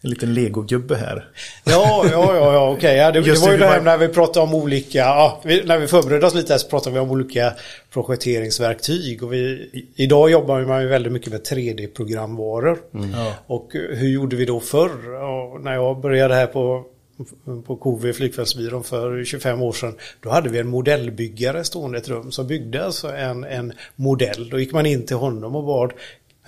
en 0.00 0.10
liten 0.10 0.34
legogubbe 0.34 0.96
här. 0.96 1.28
Ja, 1.64 2.04
ja, 2.12 2.34
ja, 2.34 2.52
ja 2.52 2.70
okej. 2.70 2.96
Ja, 2.96 3.12
det, 3.12 3.20
det 3.20 3.38
var 3.38 3.52
ju 3.52 3.58
det 3.58 3.66
här 3.66 3.80
när 3.80 3.98
vi 3.98 4.08
pratade 4.08 4.46
om 4.46 4.54
olika, 4.54 4.98
ja, 4.98 5.40
vi, 5.44 5.64
när 5.64 5.78
vi 5.78 5.86
förberedde 5.86 6.26
oss 6.26 6.34
lite 6.34 6.52
här 6.52 6.58
så 6.58 6.68
pratade 6.68 6.94
vi 6.94 7.00
om 7.00 7.10
olika 7.10 7.52
projekteringsverktyg. 7.92 9.22
Och 9.22 9.32
vi, 9.32 9.70
idag 9.94 10.30
jobbar 10.30 10.60
man 10.60 10.82
ju 10.82 10.88
väldigt 10.88 11.12
mycket 11.12 11.32
med 11.32 11.42
3D-programvaror. 11.42 12.78
Ja. 13.12 13.34
Och 13.46 13.70
hur 13.72 14.08
gjorde 14.08 14.36
vi 14.36 14.44
då 14.44 14.60
förr? 14.60 15.14
Och 15.14 15.60
när 15.60 15.74
jag 15.74 16.00
började 16.00 16.34
här 16.34 16.46
på 16.46 16.84
på 17.66 17.76
KV 17.76 18.12
Flygfältsbyrån 18.12 18.84
för 18.84 19.24
25 19.24 19.62
år 19.62 19.72
sedan. 19.72 19.94
Då 20.20 20.30
hade 20.30 20.48
vi 20.48 20.58
en 20.58 20.68
modellbyggare 20.68 21.64
stående 21.64 21.98
i 21.98 22.00
ett 22.00 22.08
rum 22.08 22.32
som 22.32 22.46
byggde 22.46 22.84
alltså 22.84 23.08
en, 23.08 23.44
en 23.44 23.72
modell. 23.96 24.48
Då 24.50 24.58
gick 24.58 24.72
man 24.72 24.86
in 24.86 25.06
till 25.06 25.16
honom 25.16 25.56
och 25.56 25.64
bad 25.64 25.90
"Eh, 25.90 25.96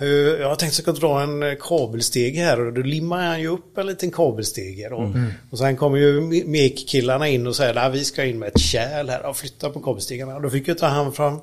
jag 0.07 0.49
har 0.49 0.55
tänkt 0.55 0.71
att 0.79 0.87
jag 0.87 0.95
ska 0.95 1.07
dra 1.07 1.21
en 1.21 1.43
eh, 1.43 1.53
kabelstege 1.59 2.41
här 2.43 2.65
och 2.65 2.73
då 2.73 2.81
limmar 2.81 3.25
han 3.27 3.41
ju 3.41 3.47
upp 3.47 3.77
en 3.77 3.87
liten 3.87 4.11
kabelstege. 4.11 4.89
Då. 4.89 5.13
Och 5.51 5.57
sen 5.57 5.77
kommer 5.77 5.97
ju 5.97 6.19
me- 6.21 6.47
mekkillarna 6.47 7.27
in 7.27 7.47
och 7.47 7.55
säger 7.55 7.75
att 7.75 7.93
vi 7.93 8.03
ska 8.03 8.25
in 8.25 8.39
med 8.39 8.47
ett 8.47 8.59
kärl 8.59 9.09
här 9.09 9.25
och 9.25 9.37
flytta 9.37 9.69
på 9.69 9.79
kabelstegarna. 9.79 10.35
Och 10.35 10.41
då 10.41 10.49
fick 10.49 10.67
ju 10.67 10.73
ta 10.73 10.87
han 10.87 11.13
fram 11.13 11.39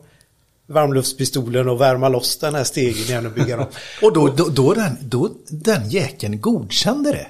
varmluftspistolen 0.66 1.68
och 1.68 1.80
värma 1.80 2.08
loss 2.08 2.38
den 2.38 2.54
här 2.54 2.64
stegen 2.64 2.94
igen 3.02 3.26
och 3.26 3.32
bygga 3.32 3.56
dem. 3.56 3.66
Och 4.02 4.12
då, 4.12 4.28
då, 4.28 4.44
då, 4.48 4.74
den, 4.74 4.96
då 5.00 5.30
den 5.48 5.88
jäkeln 5.90 6.40
godkände 6.40 7.12
det. 7.12 7.26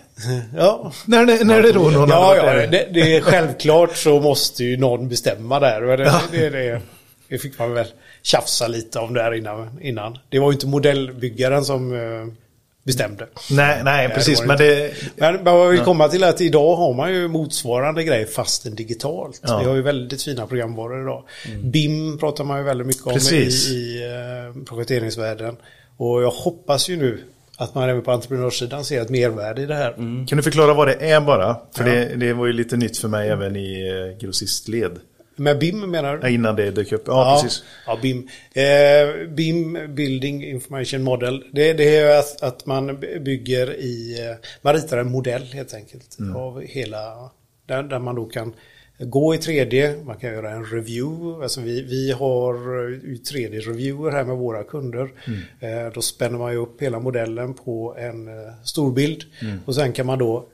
Ja, 0.56 0.92
När 1.06 1.26
det, 1.26 1.44
när 1.44 1.62
det 1.62 1.72
då 1.72 1.80
någon 1.90 2.08
Ja, 2.08 2.36
ja 2.36 2.66
det, 2.66 2.88
det 2.92 3.16
är 3.16 3.20
självklart 3.20 3.96
så 3.96 4.20
måste 4.20 4.64
ju 4.64 4.76
någon 4.76 5.08
bestämma 5.08 5.60
där. 5.60 5.80
Det, 5.80 5.96
det, 6.32 6.50
det, 6.50 6.80
det 7.28 7.38
fick 7.38 7.58
man 7.58 7.72
väl 7.72 7.86
tjafsa 8.22 8.68
lite 8.68 8.98
om 8.98 9.14
där 9.14 9.34
innan. 9.34 9.80
innan. 9.80 10.18
Det 10.28 10.38
var 10.38 10.50
ju 10.50 10.52
inte 10.52 10.66
modellbyggaren 10.66 11.64
som 11.64 11.92
eh, 11.92 12.34
bestämde. 12.82 13.26
Nej, 13.50 13.80
nej, 13.84 14.08
det 14.08 14.14
precis. 14.14 14.38
var 14.38 14.46
Men 14.46 14.56
det 14.58 14.74
det... 14.74 14.92
Men 15.16 15.44
vad 15.44 15.70
vill 15.70 15.80
komma 15.80 16.08
till 16.08 16.22
är 16.22 16.28
att 16.28 16.40
idag 16.40 16.76
har 16.76 16.94
man 16.94 17.12
ju 17.12 17.28
motsvarande 17.28 18.04
grej 18.04 18.26
fastän 18.26 18.74
digitalt. 18.74 19.42
Ja. 19.46 19.58
Vi 19.58 19.64
har 19.64 19.74
ju 19.74 19.82
väldigt 19.82 20.22
fina 20.22 20.46
programvaror 20.46 21.02
idag. 21.02 21.24
BIM 21.62 22.18
pratar 22.18 22.44
man 22.44 22.58
ju 22.58 22.64
väldigt 22.64 22.86
mycket 22.86 23.06
om 23.06 23.12
i, 23.12 23.14
Precis. 23.14 23.68
i 23.68 24.02
eh, 24.02 24.64
projekteringsvärlden. 24.64 25.56
Och 25.96 26.22
jag 26.22 26.30
hoppas 26.30 26.88
ju 26.88 26.96
nu 26.96 27.22
att 27.56 27.74
man 27.74 27.88
även 27.88 28.02
på 28.02 28.12
entreprenörssidan 28.12 28.84
ser 28.84 29.02
ett 29.02 29.10
mervärde 29.10 29.62
i 29.62 29.66
det 29.66 29.74
här. 29.74 29.92
Kan 30.28 30.36
du 30.36 30.42
förklara 30.42 30.74
vad 30.74 30.88
det 30.88 30.94
är 31.10 31.20
bara? 31.20 31.56
För 31.76 31.86
Ja. 31.86 31.94
det, 31.94 32.14
det 32.16 32.32
var 32.32 32.46
ju 32.46 32.52
lite 32.52 32.76
nytt 32.76 32.98
för 32.98 33.08
mig 33.08 33.28
även 33.28 33.56
i 33.56 33.88
eh, 33.88 34.18
grossistled. 34.20 34.92
Med 35.38 35.58
BIM 35.58 35.90
menar 35.90 36.16
du? 36.16 36.22
Ja, 36.22 36.28
Innan 36.28 36.56
det 36.56 36.70
dök 36.70 36.92
upp. 36.92 37.02
Ja, 37.06 37.40
precis. 37.42 37.62
Ja, 37.86 37.98
BIM. 38.02 38.28
Eh, 38.52 39.28
BIM, 39.28 39.78
Building 39.94 40.44
Information 40.44 41.02
Model. 41.02 41.44
Det, 41.52 41.72
det 41.72 41.96
är 41.96 42.18
att, 42.18 42.42
att 42.42 42.66
man 42.66 43.00
bygger 43.20 43.74
i, 43.80 44.26
eh, 44.30 44.36
man 44.62 44.74
ritar 44.74 44.98
en 44.98 45.10
modell 45.10 45.42
helt 45.42 45.74
enkelt 45.74 46.18
Mm. 46.18 46.36
av 46.36 46.60
hela, 46.62 47.30
där, 47.66 47.82
där 47.82 47.98
man 47.98 48.14
då 48.14 48.24
kan 48.24 48.54
gå 49.00 49.34
i 49.34 49.38
3D, 49.38 50.04
man 50.04 50.16
kan 50.16 50.32
göra 50.32 50.50
en 50.50 50.64
review. 50.64 51.42
Alltså 51.42 51.60
vi, 51.60 51.82
vi 51.82 52.12
har 52.12 52.54
eh, 52.54 52.98
3D-reviewer 53.32 54.10
här 54.10 54.24
med 54.24 54.36
våra 54.36 54.62
kunder. 54.64 55.10
Mm. 55.26 55.86
Eh, 55.86 55.92
då 55.92 56.02
spänner 56.02 56.38
man 56.38 56.52
ju 56.52 56.58
upp 56.58 56.82
hela 56.82 56.98
modellen 57.00 57.54
på 57.54 57.96
en 57.98 58.28
eh, 58.28 58.34
storbild 58.64 59.24
Mm. 59.42 59.58
och 59.64 59.74
sen 59.74 59.92
kan 59.92 60.06
man 60.06 60.18
då 60.18 60.48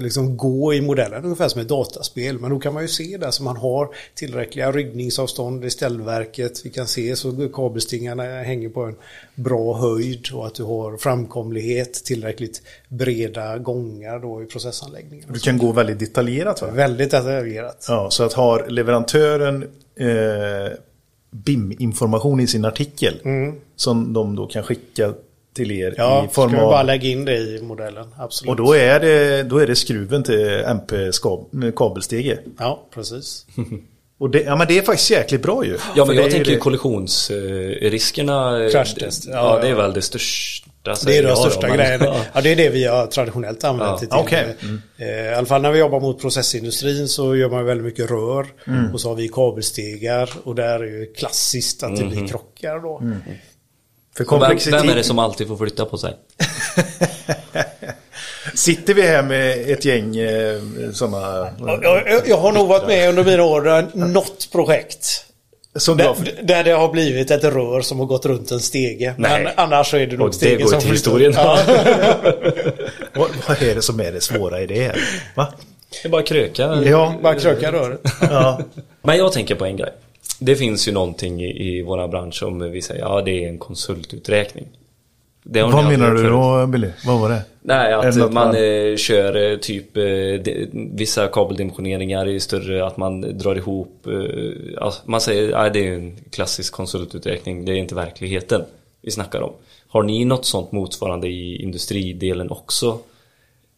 liksom 0.00 0.36
gå 0.36 0.74
i 0.74 0.80
modellen 0.80 1.24
ungefär 1.24 1.48
som 1.48 1.60
ett 1.60 1.68
dataspel. 1.68 2.38
Men 2.38 2.50
då 2.50 2.58
kan 2.58 2.74
man 2.74 2.82
ju 2.82 2.88
se 2.88 3.16
där 3.16 3.30
så 3.30 3.42
man 3.42 3.56
har 3.56 3.88
tillräckliga 4.14 4.72
ryggningsavstånd 4.72 5.64
i 5.64 5.70
ställverket. 5.70 6.60
Vi 6.64 6.70
kan 6.70 6.86
se 6.86 7.16
så 7.16 7.48
kabelstingarna 7.48 8.22
hänger 8.22 8.68
på 8.68 8.82
en 8.82 8.96
bra 9.34 9.76
höjd 9.76 10.28
och 10.32 10.46
att 10.46 10.54
du 10.54 10.62
har 10.62 10.96
framkomlighet, 10.96 12.04
tillräckligt 12.04 12.62
breda 12.88 13.58
gångar 13.58 14.18
då 14.18 14.42
i 14.42 14.46
processanläggningen. 14.46 15.32
Du 15.32 15.38
kan 15.38 15.58
gå 15.58 15.72
väldigt 15.72 15.98
detaljerat 15.98 16.62
va? 16.62 16.70
Väldigt 16.70 17.10
detaljerat. 17.10 17.86
Ja, 17.88 18.10
så 18.10 18.24
att 18.24 18.32
har 18.32 18.66
leverantören 18.68 19.62
eh, 19.96 20.08
BIM-information 21.30 22.40
i 22.40 22.46
sin 22.46 22.64
artikel 22.64 23.20
som 23.76 24.12
de 24.12 24.36
då 24.36 24.46
kan 24.46 24.62
skicka 24.62 25.14
till 25.54 25.70
er 25.72 25.84
Mm. 25.86 25.94
Ja, 25.98 26.26
i 26.30 26.34
form 26.34 26.50
ska 26.50 26.58
vi 26.60 26.66
bara 26.66 26.80
av... 26.80 26.86
lägga 26.86 27.08
in 27.08 27.24
det 27.24 27.36
i 27.36 27.60
modellen. 27.62 28.14
Absolut. 28.18 28.50
Och 28.50 28.56
då 28.56 28.76
är, 28.76 29.00
det, 29.00 29.42
då 29.42 29.58
är 29.58 29.66
det 29.66 29.76
skruven 29.76 30.22
till 30.22 30.62
MP-kabelstege. 30.66 32.38
Ja, 32.58 32.86
precis. 32.94 33.46
Och 34.18 34.30
det, 34.30 34.42
ja, 34.42 34.56
men 34.56 34.66
det 34.66 34.78
är 34.78 34.82
faktiskt 34.82 35.10
jäkligt 35.10 35.42
bra 35.42 35.64
ju. 35.64 35.78
Ja 35.96 36.04
men 36.04 36.16
jag 36.16 36.30
tänker 36.30 36.50
det- 36.52 36.56
kollisionsriskerna. 36.58 38.68
Crashtest. 38.72 39.24
Ja, 39.26 39.32
Ja, 39.32 39.58
det 39.62 39.68
är 39.68 39.74
väl 39.74 39.92
det 39.92 40.02
största. 40.02 40.70
Det 40.82 40.90
är 40.90 40.94
säger 40.94 41.22
de 41.22 41.28
jag 41.28 41.36
då, 41.38 41.42
största 41.42 41.66
men- 41.68 41.76
grejerna. 41.76 42.04
Ja. 42.34 42.40
Det 42.40 42.52
är 42.52 42.56
det 42.56 42.68
vi 42.70 42.84
har 42.84 43.06
traditionellt 43.06 43.64
använt 43.64 43.90
Ja, 43.90 43.96
det 44.00 44.06
till. 44.06 44.14
okej. 44.26 44.56
Eh, 44.98 45.32
I 45.32 45.34
alla 45.34 45.46
fall 45.46 45.62
när 45.62 45.72
vi 45.72 45.78
jobbar 45.78 46.00
mot 46.00 46.20
processindustrin 46.20 47.08
så 47.08 47.36
gör 47.36 47.48
man 47.50 47.64
väldigt 47.64 47.84
mycket 47.84 48.10
rör. 48.10 48.46
Mm. 48.66 48.92
Och 48.94 49.00
så 49.00 49.08
har 49.08 49.16
vi 49.16 49.28
kabelstegar 49.28 50.30
och 50.44 50.54
där 50.54 50.80
är 50.80 50.84
ju 51.00 51.12
klassiskt 51.12 51.82
att 51.82 51.96
det 51.96 52.04
blir 52.04 52.26
krockar 52.28 52.78
då. 52.82 52.98
Mm. 52.98 53.16
För 54.16 54.24
Vem, 54.24 54.28
komplexitet... 54.28 54.80
vem 54.80 54.88
är 54.88 54.94
det 54.94 55.04
som 55.04 55.18
alltid 55.18 55.48
får 55.48 55.56
flytta 55.56 55.84
på 55.84 55.98
sig? 55.98 56.16
Sitter 58.54 58.94
vi 58.94 59.02
här 59.02 59.22
med 59.22 59.70
ett 59.70 59.84
gäng 59.84 60.16
eh, 60.16 60.60
sådana... 60.92 61.48
Jag, 61.82 62.22
jag, 62.26 62.36
har 62.36 62.52
nog 62.52 62.68
varit 62.68 62.86
med 62.86 63.08
under 63.08 63.24
mina 63.24 63.42
år 63.44 63.88
något 63.96 64.48
projekt. 64.52 65.24
Som 65.76 65.96
Där, 65.96 66.14
där 66.42 66.64
det 66.64 66.70
har 66.70 66.88
blivit 66.88 67.30
ett 67.30 67.44
rör 67.44 67.80
som 67.80 67.98
har 67.98 68.06
gått 68.06 68.26
runt 68.26 68.50
en 68.50 68.60
stege. 68.60 69.14
Nej. 69.18 69.44
Men 69.44 69.52
annars 69.56 69.90
så 69.90 69.96
är 69.96 70.06
det 70.06 70.16
nog 70.16 70.26
Och 70.26 70.30
det 70.32 70.36
stegen 70.36 70.60
går 70.60 70.68
som 70.70 70.80
till 70.80 70.88
flyttar. 70.88 71.18
historien. 71.18 71.32
Ja. 71.36 71.58
vad, 73.14 73.28
vad 73.48 73.62
är 73.62 73.74
det 73.74 73.82
som 73.82 74.00
är 74.00 74.12
det 74.12 74.20
svåra 74.20 74.60
i 74.60 74.66
det? 74.66 74.94
Va? 75.34 75.52
Det 76.02 76.08
är 76.08 76.10
bara 76.10 76.22
kröka. 76.22 76.82
Ja, 76.84 77.14
Bara 77.22 77.34
kröka 77.34 77.72
röret. 77.72 78.00
ja. 78.20 78.60
Men 79.02 79.16
jag 79.16 79.32
tänker 79.32 79.54
på 79.54 79.64
en 79.64 79.76
grej. 79.76 79.92
Det 80.44 80.56
finns 80.56 80.88
ju 80.88 80.92
någonting 80.92 81.42
i, 81.42 81.68
i 81.68 81.82
våra 81.82 82.08
bransch 82.08 82.34
som 82.34 82.70
vi 82.70 82.82
säger, 82.82 83.00
ja 83.00 83.22
det 83.22 83.44
är 83.44 83.48
en 83.48 83.58
konsultuträkning. 83.58 84.66
Vad 85.44 85.84
menar 85.84 86.10
du 86.10 86.28
då, 86.28 86.66
Billy? 86.66 86.88
Vad 87.06 87.20
var 87.20 87.28
det? 87.28 87.42
Nej, 87.62 87.92
att 87.92 88.16
man 88.16 88.32
man- 88.34 88.56
eh, 88.56 88.96
kör 88.96 89.52
eh, 89.52 89.58
typ 89.58 89.96
eh, 89.96 90.02
de, 90.02 90.68
vissa 90.94 91.28
kabeldimensioneringar 91.28 92.28
i 92.28 92.40
större, 92.40 92.86
att 92.86 92.96
man 92.96 93.38
drar 93.38 93.56
ihop, 93.56 94.06
eh, 94.06 94.82
alltså, 94.84 95.02
man 95.04 95.20
säger 95.20 95.52
att 95.52 95.72
det 95.72 95.88
är 95.88 95.94
en 95.94 96.16
klassisk 96.30 96.72
konsultuträkning, 96.72 97.64
det 97.64 97.72
är 97.72 97.76
inte 97.76 97.94
verkligheten 97.94 98.62
vi 99.02 99.10
snackar 99.10 99.40
om. 99.40 99.52
Har 99.88 100.02
ni 100.02 100.24
något 100.24 100.44
sånt 100.44 100.72
motsvarande 100.72 101.28
i 101.28 101.62
industridelen 101.62 102.50
också? 102.50 102.98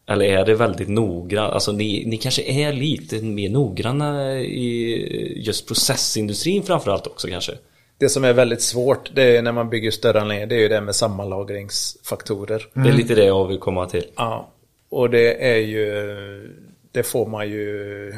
Eller 0.09 0.25
är 0.25 0.45
det 0.45 0.55
väldigt 0.55 0.89
noggrant? 0.89 1.53
Alltså 1.53 1.73
ni, 1.73 2.05
ni 2.07 2.17
kanske 2.17 2.43
är 2.43 2.73
lite 2.73 3.23
mer 3.23 3.51
noggranna 3.51 4.41
i 4.41 5.43
just 5.47 5.69
processindustrin 5.69 6.63
framförallt 6.63 7.07
också 7.07 7.29
kanske? 7.29 7.53
Det 7.99 8.09
som 8.09 8.25
är 8.25 8.33
väldigt 8.33 8.63
svårt 8.63 9.11
det 9.15 9.37
är 9.37 9.43
när 9.43 9.53
man 9.53 9.71
bygger 9.71 9.91
större 9.91 10.21
anläggningar, 10.21 10.47
det 10.47 10.55
är 10.55 10.61
ju 10.61 10.69
det 10.69 10.81
med 10.81 10.95
sammanlagringsfaktorer. 10.95 12.67
Det 12.75 12.89
är 12.89 12.93
lite 12.93 13.15
det 13.15 13.25
jag 13.25 13.49
vill 13.49 13.59
komma 13.59 13.87
till. 13.87 14.05
Ja, 14.17 14.53
och 14.89 15.11
det 15.11 15.51
är 15.53 15.57
ju, 15.57 16.57
det 16.93 17.03
får 17.03 17.27
man 17.27 17.49
ju 17.49 18.13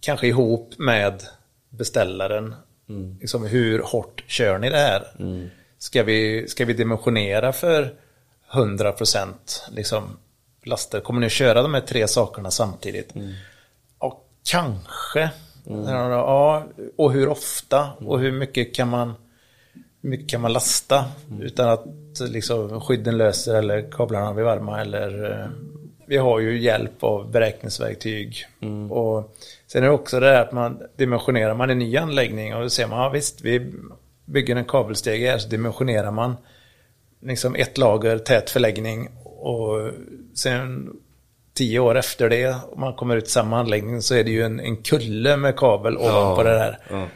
kanske 0.00 0.26
ihop 0.26 0.70
med 0.78 1.22
beställaren. 1.70 2.54
Liksom 3.20 3.46
hur 3.46 3.78
hårt 3.78 4.24
kör 4.26 4.58
ni 4.58 4.70
det 4.70 4.76
här? 4.76 5.02
Ska, 5.78 6.02
vi, 6.02 6.48
ska 6.48 6.64
vi 6.64 6.72
dimensionera 6.72 7.52
för 7.52 7.94
100% 8.52 9.32
liksom 9.72 10.16
laster? 10.64 11.00
Kommer 11.00 11.20
ni 11.20 11.26
att 11.26 11.32
köra 11.32 11.62
de 11.62 11.74
här 11.74 11.80
tre 11.80 12.08
sakerna 12.08 12.50
samtidigt? 12.50 13.14
Ja, 14.00 14.20
kanske. 14.50 15.30
Ja, 15.64 16.64
och 16.96 17.12
hur 17.12 17.28
ofta? 17.28 17.90
Och 17.98 18.20
hur 18.20 18.32
mycket 18.32 18.74
kan 18.74 18.88
man 18.88 19.14
mycket 20.00 20.28
kan 20.28 20.40
man 20.40 20.52
lasta 20.52 21.04
utan 21.40 21.68
att 21.68 21.84
liksom, 22.20 22.80
skydden 22.80 23.16
löser 23.18 23.54
eller 23.54 23.90
kablarna 23.90 24.34
blir 24.34 24.44
varma 24.44 24.80
eller 24.80 25.30
eh, 25.30 25.46
vi 26.06 26.16
har 26.16 26.40
ju 26.40 26.60
hjälp 26.60 27.04
av 27.04 27.30
beräkningsverktyg. 27.30 28.46
Och 28.90 29.36
sen 29.66 29.82
är 29.82 29.86
det 29.86 29.94
också 29.94 30.20
det 30.20 30.26
här 30.26 30.42
att 30.42 30.52
man 30.52 30.82
dimensionerar 30.96 31.54
man 31.54 31.70
en 31.70 31.78
ny 31.78 31.96
anläggning 31.96 32.54
och 32.54 32.62
då 32.62 32.70
ser 32.70 32.86
man, 32.86 32.98
ja 32.98 33.08
visst, 33.08 33.40
vi 33.40 33.72
bygger 34.24 34.56
en 34.56 34.64
kabelstege 34.64 35.30
här 35.30 35.38
så 35.38 35.48
dimensionerar 35.48 36.10
man 36.10 36.36
liksom 37.20 37.54
ett 37.54 37.78
lager 37.78 38.18
tät 38.18 38.50
förläggning 38.50 39.08
och 39.42 39.90
sen 40.34 40.96
tio 41.54 41.78
år 41.78 41.94
efter 41.98 42.28
det, 42.30 42.56
om 42.72 42.80
man 42.80 42.94
kommer 42.94 43.16
ut 43.16 43.26
i 43.26 43.30
samma 43.30 43.60
anläggning 43.60 44.02
så 44.02 44.14
är 44.14 44.24
det 44.24 44.30
ju 44.30 44.42
en, 44.42 44.60
en 44.60 44.76
kulle 44.76 45.36
med 45.36 45.56
kabel 45.56 45.96
ovanpå 45.96 46.42
det 46.42 46.50
där. 46.50 46.78
ja. 46.90 47.06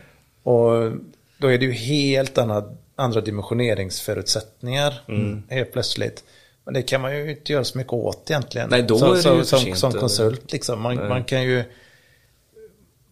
Och 0.43 0.93
då 1.39 1.49
är 1.53 1.59
det 1.59 1.65
ju 1.65 1.73
helt 1.73 2.39
andra, 2.39 2.65
andra 2.97 3.21
dimensioneringsförutsättningar 3.21 4.95
Mm. 5.09 5.43
helt 5.51 5.73
plötsligt. 5.73 6.25
Men 6.65 6.75
det 6.75 6.83
kan 6.83 7.01
man 7.01 7.17
ju 7.17 7.31
inte 7.31 7.53
göra 7.53 7.65
så 7.65 7.79
mycket 7.79 7.93
åt 7.93 8.31
egentligen. 8.31 8.69
Nej, 8.71 8.83
då 8.83 8.99
som, 8.99 9.11
är 9.11 9.15
det 9.15 9.23
som, 9.23 9.39
ju 9.39 9.45
som, 9.45 9.75
som 9.75 9.93
konsult 9.93 10.53
liksom. 10.53 10.81
Man, 10.83 11.09
man 11.09 11.25
kan 11.25 11.43
ju... 11.43 11.65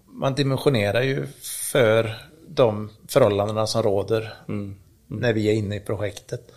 Man 0.07 0.35
dimensionerar 0.35 1.03
ju 1.03 1.27
för 1.73 2.17
de 2.49 2.91
förhållandena 3.09 3.67
som 3.67 3.83
råder 3.83 4.33
Mm. 4.49 4.77
när 5.07 5.33
vi 5.33 5.49
är 5.49 5.53
inne 5.53 5.77
i 5.77 5.81
projektet. 5.81 6.53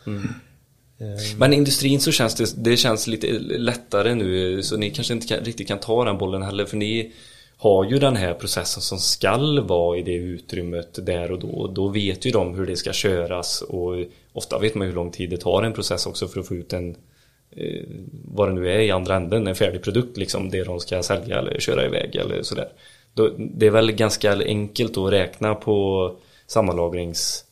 Ehm. 0.99 1.37
Men 1.37 1.53
i 1.53 1.55
industrin 1.55 1.99
så 1.99 2.11
känns 2.11 2.35
det, 2.35 2.63
det 2.63 2.77
känns 2.77 3.07
lite 3.07 3.27
lättare 3.39 4.15
nu 4.15 4.63
så 4.63 4.77
ni 4.77 4.89
kanske 4.89 5.13
inte 5.13 5.27
kan, 5.27 5.39
riktigt 5.39 5.67
kan 5.67 5.79
ta 5.79 6.05
den 6.05 6.17
bollen 6.17 6.41
heller 6.41 6.65
för 6.65 6.77
ni 6.77 7.11
har 7.57 7.85
ju 7.85 7.99
den 7.99 8.15
här 8.15 8.33
processen 8.33 8.81
som 8.81 8.99
skall 8.99 9.59
vara 9.59 9.97
i 9.97 10.01
det 10.01 10.15
utrymmet 10.15 11.05
där 11.05 11.31
och 11.31 11.39
då. 11.39 11.67
Då 11.67 11.87
vet 11.87 12.25
ju 12.25 12.31
de 12.31 12.55
hur 12.55 12.65
det 12.67 12.75
ska 12.75 12.93
köras 12.93 13.61
och 13.61 13.95
ofta 14.33 14.59
vet 14.59 14.75
man 14.75 14.87
hur 14.87 14.93
lång 14.93 15.11
tid 15.11 15.29
det 15.29 15.37
tar 15.37 15.63
en 15.63 15.73
process 15.73 16.05
också 16.05 16.27
för 16.27 16.39
att 16.39 16.47
få 16.47 16.55
ut 16.55 16.73
en 16.73 16.95
eh, 17.51 17.83
vad 18.25 18.49
det 18.49 18.53
nu 18.53 18.71
är 18.71 18.79
i 18.79 18.91
andra 18.91 19.15
änden, 19.15 19.47
en 19.47 19.55
färdig 19.55 19.81
produkt 19.83 20.17
liksom, 20.17 20.49
det 20.49 20.63
de 20.63 20.79
ska 20.79 21.03
sälja 21.03 21.39
eller 21.39 21.59
köra 21.59 21.85
iväg 21.85 22.15
eller 22.15 22.43
sådär. 22.43 22.69
Det 23.37 23.65
är 23.65 23.71
väl 23.71 23.91
ganska 23.91 24.43
enkelt 24.45 24.97
att 24.97 25.11
räkna 25.11 25.55
på 25.55 26.15
sammanlagrings 26.47 27.43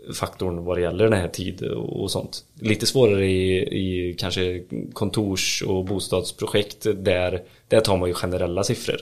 sammanlagringsfaktorn 0.00 0.64
vad 0.64 0.76
det 0.76 0.80
gäller 0.80 1.04
den 1.04 1.20
här 1.20 1.28
tid 1.28 1.62
och 1.72 2.10
sånt. 2.10 2.44
Lite 2.60 2.86
svårare 2.86 3.26
i, 3.26 3.58
i 3.58 4.14
kanske 4.18 4.62
kontors 4.92 5.62
och 5.66 5.84
bostadsprojekt 5.84 6.86
där, 6.96 7.42
där 7.68 7.80
tar 7.80 7.96
man 7.96 8.08
ju 8.08 8.14
generella 8.14 8.64
siffror. 8.64 8.96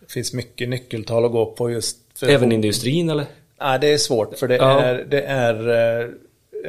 Det 0.00 0.12
finns 0.12 0.32
mycket 0.34 0.68
nyckeltal 0.68 1.24
att 1.24 1.32
gå 1.32 1.46
på 1.46 1.70
just 1.70 1.98
för 2.18 2.28
Även 2.28 2.52
i 2.52 2.54
industrin 2.54 3.10
eller? 3.10 3.26
Nej, 3.60 3.78
det 3.80 3.92
är 3.92 3.98
svårt 3.98 4.38
för 4.38 4.48
det 4.48 4.56
Ja. 4.56 4.80
är, 4.80 5.04
det 5.10 5.22
är 5.22 5.68
eh, 5.68 6.08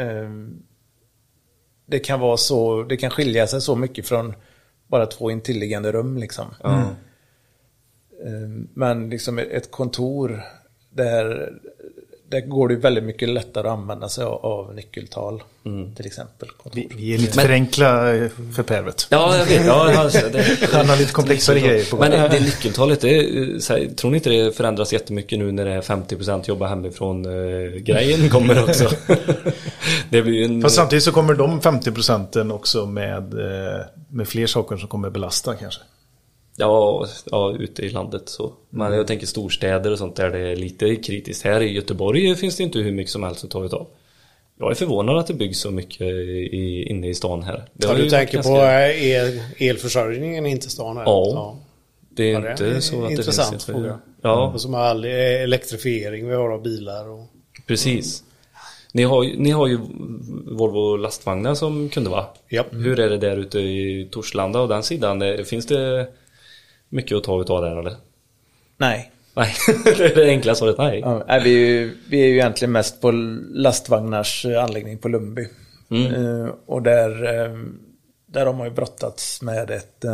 eh, 0.08 0.30
det 1.88 2.00
kan 2.00 2.20
vara 2.20 2.38
så, 2.38 2.84
det 2.84 2.98
kan 2.98 3.10
skilja 3.10 3.48
sig 3.48 3.62
så 3.62 3.76
mycket 3.76 4.08
från 4.08 4.34
bara 4.88 5.06
två 5.06 5.32
intilliggande 5.32 5.92
rum 5.92 6.18
liksom. 6.18 6.46
Eh, 6.64 6.88
Men 8.74 9.10
liksom 9.10 9.38
ett 9.40 9.72
kontor 9.72 10.42
där, 10.90 11.54
där 12.36 12.48
går 12.48 12.68
det 12.68 12.76
väldigt 12.76 13.04
mycket 13.04 13.30
lättare 13.30 13.68
att 13.68 13.74
använda 13.74 14.10
sig 14.10 14.24
av, 14.24 14.46
av 14.46 14.76
nyckeltal 14.76 15.44
till 15.96 16.06
exempel. 16.06 16.50
Vi, 16.74 16.88
vi 16.96 17.14
är 17.14 17.18
lite 17.18 17.40
för 17.40 17.50
enkla 17.50 17.88
för 18.56 18.64
Pervet. 18.64 19.08
Ja, 19.10 19.38
jag 19.38 19.46
vet. 19.46 19.66
Ja, 19.66 19.98
alltså, 19.98 20.30
det, 20.32 20.70
Han 20.74 20.90
har 20.90 20.98
lite 20.98 21.14
komplexare 21.14 21.60
grejer 21.60 21.86
på. 21.86 21.98
Men 21.98 22.12
det 22.12 22.40
nyckeltalet, 22.40 23.02
det, 23.02 23.18
är, 23.18 23.60
så 23.60 23.74
här, 23.74 23.88
tror 23.96 24.12
ni 24.12 24.18
inte 24.18 24.30
det 24.30 24.58
förändras 24.58 24.94
jättemycket 24.94 25.40
nu 25.40 25.52
när 25.52 25.66
det 25.66 25.72
är 25.72 25.82
50% 25.82 26.44
jobba 26.48 26.68
hemifrån 26.68 27.26
eh, 27.26 27.72
grejen 27.72 28.30
kommer 28.30 28.64
också? 28.64 28.90
det 30.10 30.22
blir 30.22 30.46
en... 30.46 30.62
Fast 30.62 30.76
samtidigt 30.76 31.04
så 31.04 31.12
kommer 31.12 31.34
de 31.34 31.62
50 31.62 31.92
procenten 31.92 32.52
också 32.52 32.86
med, 32.86 33.34
eh, 33.34 33.86
med 34.10 34.28
fler 34.28 34.48
saker 34.48 34.78
som 34.78 34.88
kommer 34.88 35.10
belasta 35.10 35.56
kanske. 35.56 35.82
Ja, 36.58 37.08
ja, 37.32 37.56
ute 37.60 37.82
i 37.86 37.90
landet 37.90 38.30
så. 38.30 38.54
Men 38.70 38.94
jag 38.94 39.08
tänker 39.08 39.28
storstäder 39.28 39.92
och 39.92 39.98
sånt 39.98 40.16
där 40.16 40.30
det 40.30 40.40
är 40.40 40.56
lite 40.56 40.96
kritiskt. 40.96 41.44
Här 41.46 41.62
i 41.62 41.74
Göteborg 41.74 42.36
finns 42.36 42.58
det 42.58 42.64
inte 42.64 42.80
hur 42.80 42.92
mycket 42.92 43.12
som 43.12 43.24
helst 43.24 43.44
att 43.44 43.50
ta 43.52 43.66
utav. 43.66 43.88
Jag 44.60 44.72
är 44.72 44.76
förvånad 44.76 45.18
att 45.18 45.28
det 45.28 45.34
byggs 45.34 45.60
så 45.60 45.72
mycket 45.72 46.02
i, 46.02 46.86
inne 46.90 47.08
i 47.10 47.14
stan 47.14 47.44
här. 47.44 47.66
Det 47.74 47.88
Ja, 47.88 47.94
du 47.94 48.10
tänker 48.10 48.38
varit 48.38 48.46
på 48.46 48.50
ganska- 48.54 48.94
eh, 48.94 49.06
el, 49.12 49.42
elförsörjningen 49.58 50.46
inte 50.46 50.70
stan 50.70 50.98
här? 50.98 51.04
Ja. 51.04 51.58
Det 52.10 52.24
är 52.24 52.34
Ja, 52.34 52.40
det 52.40 52.48
är 52.66 52.68
inte 52.68 52.82
så 52.82 53.02
att 53.02 53.08
det 53.08 53.12
intressant 53.14 53.50
finns... 53.52 53.66
fråga. 53.66 54.00
Ja, 54.22 54.52
Och 54.54 54.62
som 54.62 54.76
all 54.76 55.06
eh, 55.06 55.12
elektrifiering 55.44 56.28
vi 56.28 56.36
har 56.36 56.50
av 56.50 56.62
bilar. 56.64 57.10
Och... 57.10 57.26
precis. 57.68 58.24
Ni 58.94 59.04
har, 59.04 59.24
ni 59.38 59.52
har 59.52 59.68
ju 59.68 59.80
Volvo 60.46 60.96
lastvagnar 60.96 61.56
som 61.56 61.90
kunde 61.90 62.10
va? 62.10 62.26
Ja. 62.50 62.64
Hur 62.72 63.00
är 63.00 63.10
det 63.10 63.18
där 63.18 63.38
ute 63.38 63.60
i 63.60 64.08
Torslanda 64.12 64.60
och 64.62 64.68
den 64.68 64.84
sidan? 64.84 65.24
Finns 65.46 65.66
det 65.66 66.08
mycket 66.90 67.18
att 67.18 67.24
ta 67.24 67.42
utav 67.42 67.62
där 67.62 67.80
eller? 67.80 67.96
Nej. 68.78 69.12
Nej, 69.36 69.54
det 69.84 70.06
är 70.06 70.16
det 70.16 70.30
enkla 70.30 70.56
svaret 70.56 70.78
nej. 70.78 71.00
Ja, 71.00 71.40
vi, 71.44 71.54
är 71.54 71.68
ju, 71.70 71.98
vi 72.10 72.22
är 72.22 72.28
ju 72.28 72.34
egentligen 72.34 72.72
mest 72.72 73.02
på 73.02 73.12
lastvagnars 73.52 74.46
eh, 74.46 74.64
anläggning 74.64 74.98
på 74.98 75.08
Lundby. 75.08 75.48
Eh, 75.92 76.50
och 76.66 76.82
där, 76.82 77.24
eh, 77.24 77.58
där 78.26 78.46
har 78.46 78.54
man 78.54 78.68
ju 78.68 78.74
brottats 78.74 79.42
med 79.42 79.72
ett 79.72 80.06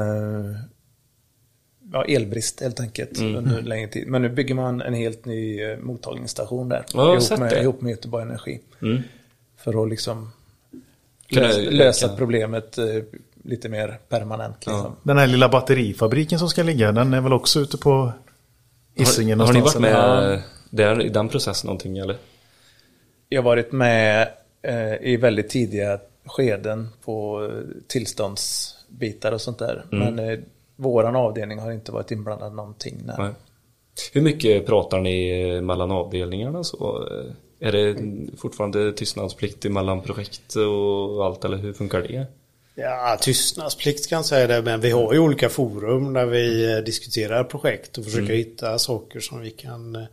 ja, 1.93 2.05
elbrist 2.05 2.61
helt 2.61 2.79
enkelt 2.79 3.21
under 3.21 3.61
längre 3.61 3.87
tid. 3.87 4.07
Men 4.07 4.21
nu 4.21 4.29
bygger 4.29 4.55
man 4.55 4.81
en 4.81 4.93
helt 4.93 5.25
ny 5.25 5.59
mottagningsstation 5.77 6.69
där. 6.69 6.85
Ja, 6.93 7.13
ihop, 7.13 7.39
med, 7.39 7.49
det. 7.49 7.61
ihop 7.61 7.81
med 7.81 7.91
Göteborg 7.91 8.23
Energi. 8.23 8.59
Mm. 8.81 9.01
För 9.57 9.83
att 9.83 9.89
liksom 9.89 10.31
lösa, 11.27 11.59
lösa 11.61 12.15
problemet 12.17 12.77
lite 13.43 13.69
mer 13.69 13.99
permanent. 14.09 14.65
Liksom. 14.65 14.95
Den 15.03 15.17
här 15.17 15.27
lilla 15.27 15.49
batterifabriken 15.49 16.39
som 16.39 16.49
ska 16.49 16.63
ligga, 16.63 16.91
den 16.91 17.13
är 17.13 17.21
väl 17.21 17.33
också 17.33 17.59
ute 17.59 17.77
på 17.77 18.11
Hisingen 18.95 19.39
Har, 19.39 19.47
har 19.47 19.53
ni 19.53 19.61
varit 19.61 19.79
med 19.79 20.41
där, 20.69 21.01
i 21.01 21.09
den 21.09 21.29
processen 21.29 21.67
någonting 21.67 21.97
eller? 21.97 22.17
Jag 23.29 23.41
har 23.41 23.45
varit 23.45 23.71
med 23.71 24.27
eh, 24.61 24.93
i 25.01 25.17
väldigt 25.17 25.49
tidiga 25.49 25.99
skeden 26.25 26.89
på 27.05 27.45
eh, 27.45 27.81
tillståndsbitar 27.87 29.31
och 29.31 29.41
sånt 29.41 29.59
där. 29.59 29.85
Men 29.89 30.19
eh, 30.19 30.39
våran 30.75 31.15
avdelning 31.15 31.59
har 31.59 31.71
inte 31.71 31.91
varit 31.91 32.11
inblandad 32.11 32.53
någonting. 32.55 33.01
Nej. 33.05 33.15
Nej. 33.19 33.31
Hur 34.13 34.21
mycket 34.21 34.65
pratar 34.65 34.99
ni 34.99 35.49
eh, 35.49 35.61
mellan 35.61 35.91
avdelningarna 35.91 36.63
så? 36.63 37.07
Eh, 37.11 37.67
Är 37.67 37.71
det 37.71 37.97
fortfarande 38.37 38.93
tystnadsplikt 38.93 39.63
mellan 39.63 40.01
projekt 40.01 40.55
och 40.55 41.25
allt 41.25 41.45
eller 41.45 41.57
hur 41.57 41.73
funkar 41.73 42.01
det? 42.01 42.25
Ja, 42.75 43.17
tystnadsplikt 43.21 44.09
kan 44.09 44.15
jag 44.15 44.25
säga 44.25 44.47
det, 44.47 44.61
men 44.61 44.81
vi 44.81 44.91
har 44.91 45.13
ju 45.13 45.19
olika 45.19 45.49
forum 45.49 46.13
där 46.13 46.25
vi 46.25 46.73
eh, 46.73 46.77
diskuterar 46.77 47.43
projekt 47.43 47.97
och 47.97 48.05
försöker 48.05 48.33
hitta 48.33 48.79
saker 48.79 49.19
som 49.19 49.41
vi 49.41 49.51
kan 49.51 49.95
eh, 49.95 50.03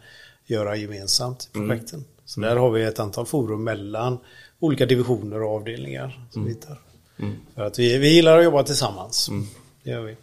göra 0.46 0.76
gemensamt 0.76 1.48
i 1.54 1.58
projekten. 1.58 2.04
Så 2.24 2.40
där 2.40 2.56
har 2.56 2.70
vi 2.70 2.82
ett 2.82 2.98
antal 2.98 3.26
forum 3.26 3.64
mellan 3.64 4.18
olika 4.58 4.86
divisioner 4.86 5.42
och 5.42 5.54
avdelningar. 5.54 6.26
Som 6.30 6.44
vi 6.44 6.50
hittar. 6.50 6.80
För 7.54 7.62
att 7.62 7.78
vi, 7.78 7.98
vi 7.98 8.14
gillar 8.14 8.38
att 8.38 8.44
jobba 8.44 8.62
tillsammans. 8.62 9.30
Det 9.82 9.90
gör 9.90 10.00
vi. 10.00 10.16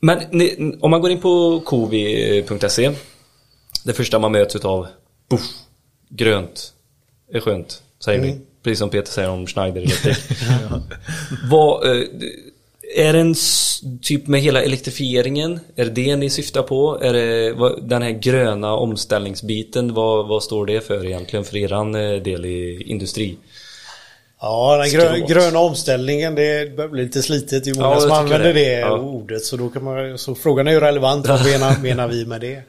Men 0.00 0.22
ni, 0.30 0.76
om 0.80 0.90
man 0.90 1.00
går 1.00 1.10
in 1.10 1.20
på 1.20 1.60
kovi.se 1.60 2.92
Det 3.84 3.92
första 3.92 4.18
man 4.18 4.32
möts 4.32 4.56
utav 4.56 4.86
Boff, 5.28 5.40
Grönt 6.08 6.72
är 7.32 7.40
skönt, 7.40 7.82
säger 8.04 8.20
ni. 8.20 8.40
Precis 8.66 8.78
som 8.78 8.90
Peter 8.90 9.12
säger 9.12 9.30
om 9.30 9.46
Schneider 9.46 9.80
Electric. 9.80 10.18
Vad, 11.50 11.86
eh, 11.86 12.02
är 12.96 13.12
det 13.12 13.18
en 13.18 13.34
typ 14.02 14.26
med 14.26 14.40
hela 14.40 14.62
elektrifieringen? 14.62 15.60
Är 15.76 15.84
det 15.84 15.90
det 15.90 16.16
ni 16.16 16.30
syftar 16.30 16.62
på? 16.62 16.98
Är 17.02 17.12
det 17.12 17.52
vad, 17.52 17.88
den 17.88 18.02
här 18.02 18.10
gröna 18.10 18.72
omställningsbiten? 18.72 19.94
Vad, 19.94 20.28
vad 20.28 20.42
står 20.42 20.66
det 20.66 20.80
för 20.80 21.06
egentligen 21.06 21.44
för 21.44 21.56
eran 21.56 21.94
eh, 21.94 22.22
del 22.22 22.44
i 22.44 22.82
industri? 22.86 23.36
Ja, 24.40 24.76
den 24.76 24.90
grö, 24.90 25.18
gröna 25.18 25.58
omställningen 25.58 26.34
det 26.34 26.76
börjar 26.76 26.88
bli 26.90 27.02
lite 27.02 27.22
slitet. 27.22 27.66
Är 27.66 27.74
många 27.74 27.94
Ja, 27.94 28.00
som 28.00 28.10
använder 28.10 28.54
det, 28.54 28.60
det. 28.60 28.78
Ja. 28.78 28.98
ordet. 28.98 29.44
Så, 29.44 29.56
då 29.56 29.68
kan 29.68 29.84
man, 29.84 30.18
så 30.18 30.34
frågan 30.34 30.66
är 30.68 30.72
ju 30.72 30.80
relevant. 30.80 31.26
Vad 31.26 31.44
menar, 31.52 31.82
menar 31.82 32.08
vi 32.08 32.26
med 32.26 32.40
det? 32.40 32.62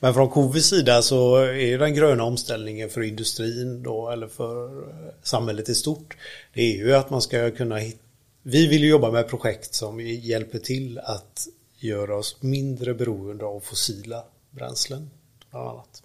Men 0.00 0.14
från 0.14 0.28
Covis 0.30 0.66
sida 0.66 1.02
så 1.02 1.36
är 1.36 1.52
ju 1.52 1.78
den 1.78 1.94
gröna 1.94 2.24
omställningen 2.24 2.90
för 2.90 3.02
industrin 3.02 3.82
då, 3.82 4.10
eller 4.10 4.28
för 4.28 4.84
samhället 5.22 5.68
i 5.68 5.74
stort. 5.74 6.16
Det 6.54 6.60
är 6.60 6.76
ju 6.76 6.94
att 6.94 7.10
man 7.10 7.22
ska 7.22 7.50
kunna 7.50 7.76
hitta... 7.76 7.98
Vi 8.42 8.66
vill 8.66 8.82
ju 8.82 8.88
jobba 8.88 9.10
med 9.10 9.28
projekt 9.28 9.74
som 9.74 10.00
hjälper 10.00 10.58
till 10.58 10.98
att 10.98 11.46
göra 11.78 12.16
oss 12.16 12.36
mindre 12.40 12.94
beroende 12.94 13.44
av 13.44 13.60
fossila 13.60 14.24
bränslen. 14.50 15.10
Bland 15.50 15.68
annat. 15.68 16.02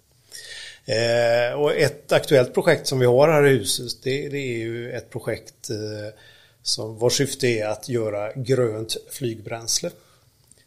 Eh, 0.90 1.60
och 1.60 1.74
ett 1.76 2.12
aktuellt 2.12 2.54
projekt 2.54 2.86
som 2.86 2.98
vi 2.98 3.06
har 3.06 3.28
här 3.28 3.46
i 3.46 3.58
huset 3.58 4.02
det, 4.02 4.28
det 4.28 4.38
är 4.38 4.58
ju 4.58 4.92
ett 4.92 5.10
projekt 5.10 5.70
eh, 5.70 5.76
som 6.62 6.98
vars 6.98 7.12
syfte 7.16 7.46
är 7.46 7.66
att 7.68 7.88
göra 7.88 8.32
grönt 8.32 8.96
flygbränsle. 9.10 9.90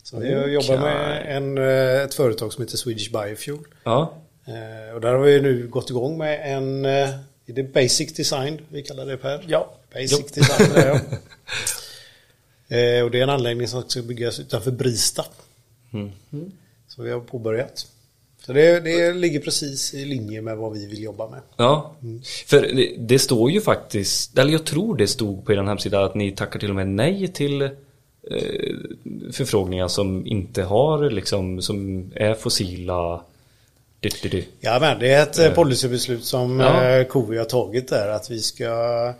Så 0.03 0.19
vi 0.19 0.29
jobbar 0.51 0.77
med 0.77 1.35
en, 1.37 1.57
eh, 1.57 2.01
ett 2.03 2.13
företag 2.13 2.53
som 2.53 2.63
heter 2.63 2.77
Swedish 2.77 3.11
Biofuel. 3.11 3.59
Ja. 3.83 4.13
Eh, 4.45 4.95
och 4.95 5.01
där 5.01 5.13
har 5.13 5.19
vi 5.19 5.41
nu 5.41 5.67
gått 5.67 5.89
igång 5.89 6.17
med 6.17 6.55
en 6.57 6.85
eh, 6.85 7.09
är 7.45 7.53
det 7.53 7.63
Basic 7.63 8.13
Design 8.13 8.61
vi 8.69 8.83
kallar 8.83 9.05
det 9.05 9.17
Per? 9.17 9.43
Ja. 9.47 9.73
Basic 9.93 10.11
Jo. 10.11 10.27
Design, 10.33 10.69
det 10.73 10.81
är 10.81 10.87
jag. 10.87 10.95
eh, 12.97 13.03
Och 13.05 13.11
det 13.11 13.19
är 13.19 13.23
en 13.23 13.29
anläggning 13.29 13.67
som 13.67 13.89
ska 13.89 14.01
byggas 14.01 14.39
utanför 14.39 14.71
Brista. 14.71 15.25
Mm. 15.93 16.11
Så 16.87 17.01
vi 17.01 17.11
har 17.11 17.19
påbörjat. 17.19 17.87
Så 18.45 18.53
det, 18.53 18.79
det 18.79 19.13
ligger 19.13 19.39
precis 19.39 19.93
i 19.93 20.05
linje 20.05 20.41
med 20.41 20.57
vad 20.57 20.73
vi 20.73 20.85
vill 20.85 21.03
jobba 21.03 21.29
med. 21.29 21.39
Ja, 21.57 21.95
för 22.45 22.61
det, 22.61 22.95
det 22.97 23.19
står 23.19 23.51
ju 23.51 23.61
faktiskt, 23.61 24.37
eller 24.37 24.51
jag 24.51 24.65
tror 24.65 24.97
det 24.97 25.07
stod 25.07 25.45
på 25.45 25.53
er 25.53 25.63
hemsida 25.63 26.05
att 26.05 26.15
ni 26.15 26.31
tackar 26.31 26.59
till 26.59 26.69
och 26.69 26.75
med 26.75 26.87
nej 26.87 27.27
till 27.27 27.61
eh, 27.61 27.69
förfrågningar 29.31 29.87
som 29.87 30.27
inte 30.27 30.63
har 30.63 31.09
liksom, 31.09 31.61
som 31.61 32.11
är 32.15 32.33
fossila. 32.33 33.21
Ja, 34.59 34.77
men 34.81 34.99
det 34.99 35.13
är 35.13 35.23
ett 35.23 35.39
eh, 35.39 35.53
policybeslut 35.53 36.23
som 36.23 36.59
Ja. 36.59 36.89
ja. 36.89 37.03
KV 37.03 37.37
har 37.37 37.45
tagit 37.45 37.87
där 37.87 38.09
att 38.09 38.29
vi 38.29 38.39
ska 38.39 39.13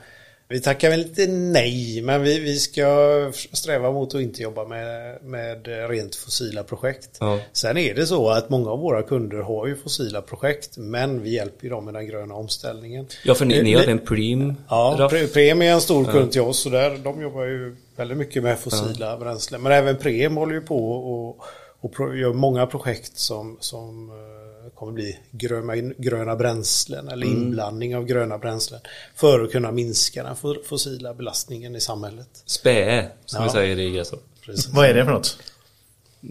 vi 0.54 0.62
tackar 0.62 0.90
väl 0.90 1.02
inte 1.02 1.28
nej, 1.28 2.02
men 2.02 2.24
vi, 2.24 2.40
vi 2.40 2.60
ska 2.60 2.86
sträva 3.34 3.92
mot 3.92 4.16
att 4.16 4.22
inte 4.22 4.42
jobba 4.42 4.66
med, 4.66 5.18
med 5.24 5.68
rent 5.90 6.16
fossila 6.16 6.64
projekt. 6.64 7.18
Ja. 7.20 7.40
Sen 7.54 7.78
är 7.78 7.94
det 7.94 8.06
så 8.08 8.30
att 8.30 8.50
många 8.50 8.72
av 8.72 8.80
våra 8.80 9.04
kunder 9.04 9.38
har 9.38 9.68
ju 9.68 9.76
fossila 9.76 10.22
projekt, 10.22 10.78
men 10.78 11.22
vi 11.24 11.36
hjälper 11.36 11.64
ju 11.64 11.70
dem 11.70 11.86
med 11.86 11.94
den 11.94 12.08
gröna 12.08 12.34
omställningen. 12.34 13.08
Ja, 13.24 13.34
för 13.36 13.46
ni, 13.46 13.62
ni 13.62 13.72
Eh, 13.72 13.80
hade 13.80 13.92
en 13.92 14.00
Preem. 14.00 14.54
Ja, 14.70 14.96
raff. 15.00 15.14
Pre- 15.14 15.34
Prem 15.34 15.62
är 15.62 15.72
en 15.72 15.82
stor 15.82 16.06
kund 16.06 16.32
till 16.32 16.42
oss 16.42 16.66
och 16.66 16.72
där, 16.72 16.98
de 17.04 17.22
jobbar 17.22 17.44
ju 17.44 17.76
väldigt 17.96 18.18
mycket 18.18 18.44
med 18.44 18.60
fossila 18.60 19.18
bränslen. 19.18 19.62
Men 19.62 19.72
även 19.72 19.98
Prem 19.98 20.38
håller 20.38 20.54
ju 20.54 20.62
på 20.62 20.92
och, 20.92 21.40
och 21.82 22.18
gör 22.18 22.34
många 22.34 22.68
projekt 22.68 23.18
som, 23.18 23.58
som 23.60 24.10
eh, 24.10 24.43
kommer 24.76 24.92
bli 24.92 25.20
gröna, 25.32 25.76
gröna 25.76 26.36
bränslen 26.36 27.08
eller 27.10 27.28
inblandning 27.28 27.96
av 27.96 28.06
gröna 28.06 28.38
bränslen 28.38 28.80
för 29.16 29.44
att 29.44 29.52
kunna 29.52 29.72
minska 29.72 30.24
den 30.24 30.36
fo- 30.36 30.64
fossila 30.64 31.14
belastningen 31.14 31.76
i 31.76 31.80
samhället. 31.80 32.28
Spä, 32.46 33.08
som 33.26 33.40
Ja. 33.42 33.44
vi 33.48 33.50
säger 33.54 33.80
i 33.80 33.92
Grästorp. 33.92 34.22
Precis. 34.46 34.68
Vad 34.70 34.86
är 34.86 34.94
det 34.94 35.06
för 35.06 35.12
något? 35.12 35.38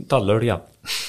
Tallolja. 0.08 0.60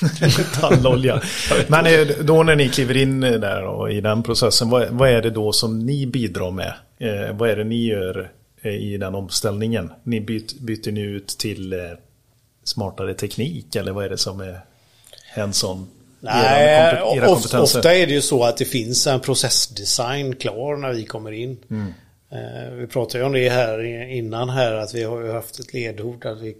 Tallolja. 0.59 1.21
Men 1.67 1.86
eh, 1.86 2.07
då 2.26 2.43
när 2.43 2.55
ni 2.55 2.69
kliver 2.69 2.97
in 2.97 3.24
eh, 3.24 3.32
där 3.39 3.63
och 3.65 3.91
i 3.91 4.01
den 4.01 4.24
processen, 4.24 4.69
vad, 4.69 4.89
vad 4.89 5.09
är 5.09 5.21
det 5.21 5.30
då 5.30 5.53
som 5.53 5.80
ni 5.86 6.05
bidrar 6.05 6.51
med? 6.51 6.74
Eh, 6.97 7.36
vad 7.38 7.49
är 7.49 7.55
det 7.55 7.63
ni 7.63 7.86
gör 7.86 8.32
eh, 8.61 8.71
i 8.71 8.97
den 8.97 9.15
omställningen? 9.15 9.91
Ni 10.03 10.21
byt, 10.21 10.59
byter 10.59 10.91
ni 10.91 11.01
ut 11.01 11.28
till 11.28 11.74
eh, 11.74 11.80
smartare 12.63 13.13
teknik 13.13 13.76
eller 13.76 13.91
vad 13.91 14.05
är 14.05 14.09
det 14.09 14.17
som 14.17 14.39
är 14.41 14.59
hands-on? 15.36 15.86
Nej, 16.24 16.63
Era 16.63 16.91
era 16.91 17.05
of, 17.05 17.28
kompetenser? 17.28 17.80
ofta 17.80 17.95
är 17.95 18.07
det 18.07 18.13
ju 18.13 18.21
så 18.21 18.43
att 18.43 18.57
det 18.57 18.65
finns 18.65 19.07
en 19.07 19.19
processdesign 19.19 20.36
klar 20.36 20.76
när 20.78 20.93
vi 20.93 21.05
kommer 21.05 21.32
in. 21.32 21.57
Mm. 21.69 21.93
Eh, 22.32 22.74
vi 22.74 22.88
pratade 22.88 23.19
ju 23.19 23.26
om 23.26 23.34
det 23.34 23.49
här 23.49 23.84
innan 24.11 24.49
här 24.49 24.74
att 24.74 24.93
vi 24.93 25.03
har 25.03 25.34
haft 25.34 25.59
ett 25.59 25.74
ledord 25.74 26.26
att 26.26 26.41
vi 26.41 26.55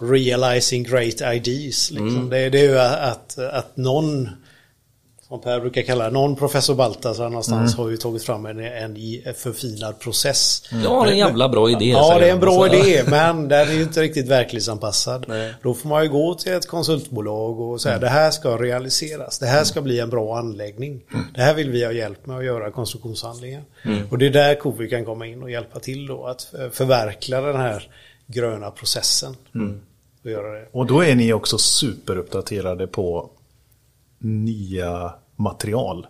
realizing 0.00 0.82
great 0.82 1.20
ideas. 1.34 1.90
Liksom. 1.90 2.16
Mm. 2.16 2.28
Det, 2.30 2.50
det 2.50 2.60
är 2.60 2.64
ju 2.64 2.78
att, 2.78 3.38
att 3.38 3.76
någon 3.76 4.28
som 5.28 5.40
Per 5.40 5.60
brukar 5.60 5.82
kalla 5.82 6.04
det, 6.04 6.10
någon 6.10 6.36
professor 6.36 6.74
Baltasar 6.74 7.28
någonstans 7.28 7.74
Mm. 7.74 7.84
har 7.84 7.90
ju 7.90 7.96
tagit 7.96 8.24
fram 8.24 8.46
en, 8.46 8.60
en, 8.60 8.94
förfinad 9.34 9.98
process. 10.00 10.62
Ja, 10.84 11.02
det 11.04 11.08
är 11.08 11.12
en 11.12 11.18
jävla 11.18 11.48
bra 11.48 11.70
idé. 11.70 11.84
Ja, 11.90 12.18
det 12.18 12.28
är 12.28 12.32
en 12.32 12.40
bra 12.40 12.52
Så- 12.68 12.74
idé, 12.74 13.02
men 13.10 13.48
den 13.48 13.68
är 13.68 13.72
ju 13.72 13.82
inte 13.82 14.02
riktigt 14.02 14.28
verklighetsanpassad. 14.28 15.24
Nej. 15.28 15.54
Då 15.62 15.74
får 15.74 15.88
man 15.88 16.02
ju 16.02 16.08
gå 16.08 16.34
till 16.34 16.52
ett 16.52 16.66
konsultbolag 16.68 17.60
och 17.60 17.80
säga 17.80 17.98
det 17.98 18.08
här 18.08 18.30
ska 18.30 18.56
realiseras. 18.56 19.38
Det 19.38 19.46
här 19.46 19.64
ska 19.64 19.80
bli 19.82 20.00
en 20.00 20.10
bra 20.10 20.38
anläggning. 20.38 21.00
Det 21.34 21.40
här 21.40 21.54
vill 21.54 21.70
vi 21.70 21.84
ha 21.84 21.92
hjälp 21.92 22.26
med 22.26 22.36
att 22.38 22.44
göra 22.44 22.70
konstruktionshandlingar. 22.70 23.62
Och 24.10 24.18
det 24.18 24.26
är 24.26 24.30
där 24.30 24.54
Covi 24.54 24.88
kan 24.88 25.04
komma 25.04 25.26
in 25.26 25.42
och 25.42 25.50
hjälpa 25.50 25.78
till 25.78 26.06
då 26.06 26.26
att 26.26 26.54
förverkliga 26.72 27.40
den 27.40 27.56
här 27.56 27.88
gröna 28.26 28.70
processen. 28.70 29.36
Och 30.24 30.30
göra 30.30 30.52
det. 30.52 30.66
Och 30.72 30.86
då 30.86 31.04
är 31.04 31.14
ni 31.14 31.32
också 31.32 31.58
superuppdaterade 31.58 32.86
på 32.86 33.30
nya 34.18 35.12
material. 35.36 36.06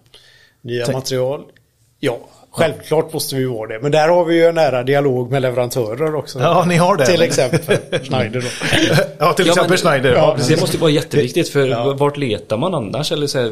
Nya 0.63 0.85
Tänk- 0.87 0.95
material. 0.97 1.41
Ja, 2.01 2.19
självklart 2.51 3.13
måste 3.13 3.37
vi 3.37 3.45
vara 3.45 3.69
det. 3.69 3.79
Men 3.83 3.93
där 3.93 4.09
har 4.09 4.25
vi 4.25 4.35
ju 4.35 4.45
en 4.45 4.55
nära 4.55 4.83
dialog 4.83 5.31
med 5.31 5.43
leverantörer 5.43 6.15
också. 6.15 6.39
Ja, 6.41 6.65
ni 6.69 6.77
har 6.77 6.97
det. 6.97 7.07
Till 7.07 7.23
exempel 7.23 7.77
Schneider 8.05 8.41
då. 8.41 8.47
Ja, 9.19 9.33
till 9.33 9.47
Ja, 9.47 9.53
exempel 9.53 9.69
men- 9.71 9.79
Schneider. 9.79 10.13
ja. 10.15 10.37
Det 10.49 10.61
måste 10.61 10.79
vara 10.79 10.91
jätteviktigt 10.91 11.49
för 11.49 11.67
Ja. 11.67 11.95
vart 11.99 12.17
letar 12.17 12.57
man 12.57 12.75
annars? 12.75 13.13
Eller 13.13 13.27
så 13.27 13.39
här, 13.39 13.49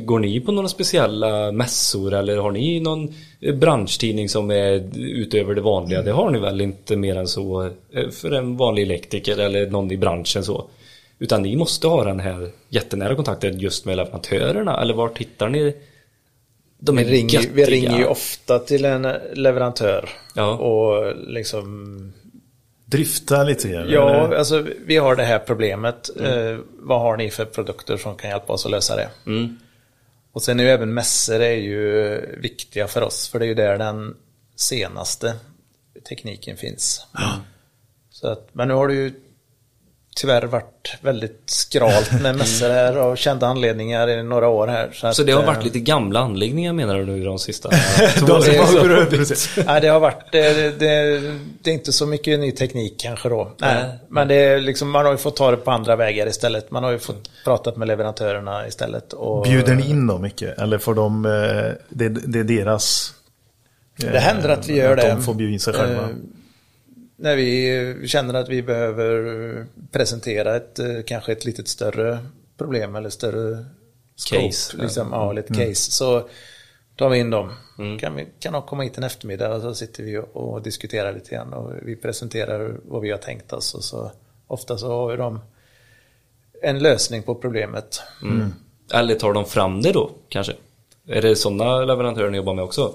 går 0.00 0.18
ni 0.18 0.40
på 0.40 0.52
några 0.52 0.68
speciella 0.68 1.52
mässor 1.52 2.14
eller 2.14 2.36
har 2.36 2.50
ni 2.50 2.80
någon 2.80 3.14
branschtidning 3.54 4.28
som 4.28 4.50
är 4.50 4.90
utöver 4.96 5.54
det 5.54 5.60
vanliga? 5.60 6.02
Det 6.02 6.12
har 6.12 6.30
ni 6.30 6.38
väl 6.38 6.60
inte 6.60 6.96
mer 6.96 7.16
än 7.16 7.28
så 7.28 7.62
eh, 7.94 8.08
för 8.10 8.30
en 8.30 8.56
vanlig 8.56 8.82
elektriker 8.82 9.38
eller 9.38 9.70
någon 9.70 9.90
i 9.92 9.96
branschen 9.96 10.44
så. 10.44 10.64
Utan 11.18 11.42
ni 11.42 11.56
måste 11.56 11.86
ha 11.86 12.04
den 12.04 12.20
här 12.20 12.50
jättenära 12.68 13.14
kontakten 13.14 13.58
just 13.58 13.84
med 13.84 13.96
leverantörerna 13.96 14.80
eller 14.80 14.94
vart 14.94 15.18
hittar 15.18 15.48
ni 15.48 15.76
de 16.78 16.96
Vi 16.96 17.04
ringer, 17.04 17.44
vi 17.52 17.64
ringer 17.64 17.98
ju 17.98 18.06
ofta 18.06 18.58
till 18.58 18.84
en 18.84 19.08
leverantör. 19.34 20.08
Ja. 20.34 20.56
Och 20.56 21.16
liksom 21.16 22.12
Drifta 22.90 23.42
lite 23.42 23.68
grann. 23.68 23.88
Ja, 23.90 24.24
eller? 24.24 24.36
alltså 24.36 24.66
vi 24.86 24.96
har 24.96 25.16
det 25.16 25.22
här 25.22 25.38
problemet. 25.38 26.10
Eh, 26.20 26.58
vad 26.78 27.00
har 27.00 27.16
ni 27.16 27.30
för 27.30 27.44
produkter 27.44 27.96
som 27.96 28.16
kan 28.16 28.30
hjälpa 28.30 28.52
oss 28.52 28.64
att 28.64 28.70
lösa 28.70 28.96
det? 28.96 29.10
Mm. 29.26 29.58
Och 30.32 30.42
sen 30.42 30.60
är 30.60 30.64
ju 30.64 30.70
även 30.70 30.94
mässor 30.94 31.40
är 31.40 31.56
ju 31.56 32.20
viktiga 32.40 32.88
för 32.88 33.02
oss. 33.02 33.28
För 33.28 33.38
det 33.38 33.44
är 33.44 33.46
ju 33.46 33.54
där 33.54 33.78
den 33.78 34.16
senaste 34.56 35.34
tekniken 36.08 36.56
finns. 36.56 37.06
Så 38.10 38.28
att, 38.28 38.48
men 38.52 38.68
nu 38.68 38.74
har 38.74 38.88
det 38.88 38.94
ju 38.94 39.12
tyvärr 40.20 40.42
varit 40.42 40.94
väldigt 41.02 41.42
skralt 41.46 42.22
med 42.22 42.36
mässor 42.38 42.68
här 42.68 42.96
av 42.96 43.16
kända 43.16 43.46
anledningar 43.46 44.08
i 44.08 44.22
några 44.22 44.48
år 44.48 44.66
här. 44.66 44.90
Så 44.92 45.06
att, 45.06 45.26
det 45.26 45.32
har 45.32 45.40
eh, 45.42 45.46
varit 45.46 45.64
lite 45.64 45.80
gamla 45.80 46.20
anläggningar 46.20 46.72
menar 46.72 46.98
du 46.98 47.06
nu 47.06 47.24
de 47.24 47.38
sista? 47.38 47.68
De 48.26 48.26
det 48.26 48.32
är 48.56 48.58
har 48.58 49.24
så-. 49.34 49.62
Nej, 49.66 49.80
det 49.80 49.88
har 49.88 50.00
varit, 50.00 50.32
det, 50.32 50.78
det, 50.78 51.20
det 51.62 51.70
är 51.70 51.74
inte 51.74 51.92
så 51.92 52.06
mycket 52.06 52.40
ny 52.40 52.52
teknik 52.52 52.94
kanske 53.00 53.28
då. 53.28 53.52
Nej. 53.58 53.84
Men 54.08 54.28
det 54.28 54.34
är 54.34 54.60
liksom, 54.60 54.90
man 54.90 55.04
har 55.04 55.12
ju 55.12 55.18
fått 55.18 55.36
ta 55.36 55.50
det 55.50 55.56
på 55.56 55.70
andra 55.70 55.96
vägar 55.96 56.26
istället. 56.26 56.70
Man 56.70 56.84
har 56.84 56.90
ju 56.90 56.98
fått 56.98 57.30
pratat 57.44 57.76
med 57.76 57.88
leverantörerna 57.88 58.66
istället. 58.66 59.12
Och, 59.12 59.44
Bjuder 59.44 59.74
ni 59.74 59.90
in 59.90 60.06
dem 60.06 60.22
mycket? 60.22 60.58
Eller 60.58 60.78
får 60.78 60.94
de, 60.94 61.24
eh, 61.26 61.30
det, 61.88 62.08
det 62.08 62.38
är 62.38 62.44
deras... 62.44 63.12
eh, 64.04 64.12
Det 64.12 64.18
händer 64.18 64.48
att 64.48 64.68
vi 64.68 64.76
gör 64.76 64.96
att 64.96 65.02
det. 65.02 65.08
de 65.08 65.22
får 65.22 65.34
bjuda 65.34 65.52
in 65.52 65.60
sig 65.60 65.74
själva. 65.74 66.08
När 67.20 67.36
vi 67.36 68.08
känner 68.08 68.34
att 68.34 68.48
vi 68.48 68.62
behöver 68.62 69.66
presentera 69.92 70.56
ett, 70.56 70.78
eh, 70.78 71.02
kanske 71.06 71.32
ett 71.32 71.44
lite 71.44 71.64
större 71.64 72.18
problem 72.56 72.96
eller 72.96 73.10
större 73.10 73.64
scope, 74.16 74.42
Case. 74.42 74.76
Liksom, 74.76 75.08
ja, 75.12 75.32
lite 75.32 75.54
case. 75.54 75.90
Så 75.90 76.28
tar 76.96 77.08
vi 77.08 77.18
in 77.18 77.30
dem. 77.30 77.52
Kan, 78.00 78.14
vi, 78.14 78.26
kan 78.40 78.52
de 78.52 78.62
komma 78.62 78.82
hit 78.82 78.98
en 78.98 79.04
eftermiddag 79.04 79.54
och 79.54 79.62
så 79.62 79.74
sitter 79.74 80.02
vi 80.02 80.18
och, 80.18 80.36
och 80.36 80.62
diskuterar 80.62 81.12
lite 81.12 81.34
grann 81.34 81.52
och 81.52 81.72
vi 81.82 81.96
presenterar 81.96 82.76
vad 82.84 83.02
vi 83.02 83.10
har 83.10 83.18
tänkt 83.18 83.52
oss 83.52 83.74
och 83.74 83.84
så 83.84 84.12
ofta 84.46 84.78
så 84.78 84.88
har 84.88 85.16
de 85.16 85.40
en 86.62 86.78
lösning 86.78 87.22
på 87.22 87.34
problemet. 87.34 88.02
Mm. 88.22 88.52
Eller 88.92 89.14
tar 89.14 89.32
de 89.32 89.44
fram 89.44 89.82
det 89.82 89.92
då 89.92 90.10
kanske? 90.28 90.52
Är 91.08 91.22
det 91.22 91.36
sådana 91.36 91.84
leverantörer 91.84 92.30
ni 92.30 92.36
jobbar 92.36 92.54
med 92.54 92.64
också? 92.64 92.94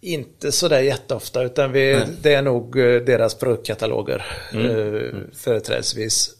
Inte 0.00 0.52
sådär 0.52 0.80
jätteofta 0.80 1.42
utan 1.42 1.72
vi, 1.72 2.00
det 2.22 2.34
är 2.34 2.42
nog 2.42 2.78
eh, 2.78 3.00
deras 3.00 3.34
produktkataloger 3.34 4.24
Mm. 4.52 4.66
eh, 4.96 5.12
företrädesvis. 5.34 6.30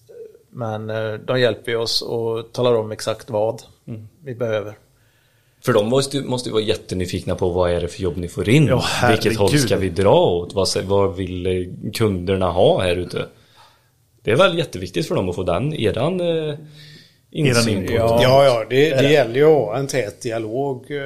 Men 0.51 0.91
eh, 0.91 1.13
de 1.15 1.41
hjälper 1.41 1.77
oss 1.77 2.03
och 2.03 2.53
talar 2.53 2.75
om 2.75 2.93
exakt 2.93 3.31
vad 3.31 3.63
Mm. 3.89 4.09
vi 4.25 4.35
behöver. 4.35 4.75
För 5.65 5.73
de 5.73 5.87
måste, 5.89 6.21
måste 6.21 6.49
ju 6.49 6.53
vara 6.53 6.63
jättenyfikna 6.63 7.35
på 7.35 7.49
vad 7.49 7.71
är 7.71 7.81
det 7.81 7.89
för 7.89 8.03
jobb 8.03 8.17
ni 8.17 8.29
får 8.29 8.49
in? 8.49 8.67
Ja, 8.67 8.85
Vilket 9.11 9.37
håll 9.37 9.59
ska 9.59 9.77
vi 9.77 9.89
dra 9.89 10.15
åt? 10.27 10.55
Vad, 10.55 10.69
vad 10.85 11.17
vill 11.17 11.75
kunderna 11.95 12.51
ha 12.51 12.83
här 12.83 12.97
ute? 12.97 13.27
Det 14.23 14.31
är 14.31 14.37
väl 14.37 14.59
jätteviktigt 14.59 15.09
för 15.09 15.15
dem 15.15 15.29
att 15.29 15.35
få 15.35 15.43
den, 15.43 15.75
eran 15.75 16.21
eh, 16.21 16.55
insyn. 17.31 17.85
Ja, 17.95 18.19
ja, 18.23 18.45
ja 18.45 18.65
det, 18.71 18.91
det 18.91 19.13
gäller 19.13 19.35
ju 19.35 19.45
att 19.45 19.51
ha 19.53 19.77
en 19.77 19.87
tät 19.87 20.21
dialog 20.23 20.91
eh, 20.91 21.03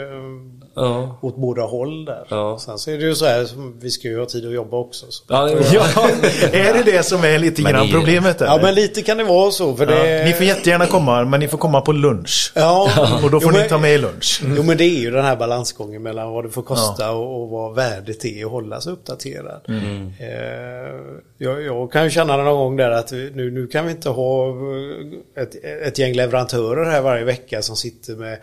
ja. 0.84 1.18
åt 1.22 1.36
båda 1.36 1.62
håll 1.62 2.04
där. 2.04 2.26
Ja. 2.28 2.58
Sen 2.60 2.78
så 2.78 2.90
är 2.90 2.98
det 2.98 3.04
ju 3.04 3.14
så 3.14 3.24
här, 3.26 3.46
vi 3.80 3.90
ska 3.90 4.08
ju 4.08 4.18
ha 4.18 4.26
tid 4.26 4.46
att 4.46 4.52
jobba 4.54 4.76
också. 4.76 5.06
Så. 5.08 5.24
Ja, 5.28 5.50
ja. 5.50 5.56
Ja, 5.72 6.08
är 6.52 6.74
det 6.74 6.82
det 6.92 7.02
som 7.02 7.24
är 7.24 7.38
lite 7.38 7.62
Men 7.62 7.72
grann 7.72 7.86
ni- 7.86 7.92
problemet? 7.92 8.36
Ja, 8.40 8.46
eller? 8.54 8.62
men 8.62 8.74
lite 8.74 9.02
kan 9.02 9.16
det 9.16 9.24
vara 9.24 9.50
så. 9.50 9.76
För 9.76 9.86
det... 9.86 10.16
Ja, 10.18 10.24
Ni 10.24 10.32
får 10.32 10.46
jättegärna 10.46 10.86
komma, 10.86 11.24
men 11.24 11.40
ni 11.40 11.48
får 11.48 11.58
komma 11.58 11.80
på 11.80 11.92
lunch. 11.92 12.52
Ja, 12.54 12.90
Och 13.24 13.30
då 13.30 13.40
får 13.40 13.52
Jo, 13.52 13.56
ni 13.56 13.58
men- 13.58 13.68
ta 13.68 13.78
med 13.78 14.00
lunch. 14.00 14.42
Jo 14.56 14.62
men 14.62 14.76
det 14.76 14.84
är 14.84 15.00
ju 15.00 15.10
den 15.10 15.24
här 15.24 15.36
balansgången 15.36 16.02
mellan 16.02 16.30
vad 16.32 16.44
det 16.44 16.50
får 16.50 16.62
kosta 16.62 17.10
och, 17.12 17.42
och 17.42 17.48
vad 17.48 17.74
värdet 17.74 18.24
är 18.24 18.44
att 18.44 18.50
hålla 18.50 18.80
sig 18.80 18.92
uppdaterad. 18.92 19.60
Mm. 19.68 20.12
Eh, 20.20 21.00
jag, 21.38 21.62
jag 21.62 21.92
kan 21.92 22.04
ju 22.04 22.10
känna 22.10 22.36
någon 22.36 22.58
gång 22.58 22.76
där 22.76 22.90
att 22.90 23.12
nu, 23.12 23.50
nu 23.54 23.66
kan 23.66 23.84
vi 23.86 23.90
inte 23.90 24.08
ha 24.08 24.48
eh, 24.48 25.42
ett, 25.42 25.64
ett 25.86 25.98
gäng 25.98 26.14
leverantörer 26.14 26.90
här 26.90 27.00
varje 27.00 27.24
vecka 27.24 27.62
som 27.62 27.76
sitter 27.76 28.14
med 28.16 28.38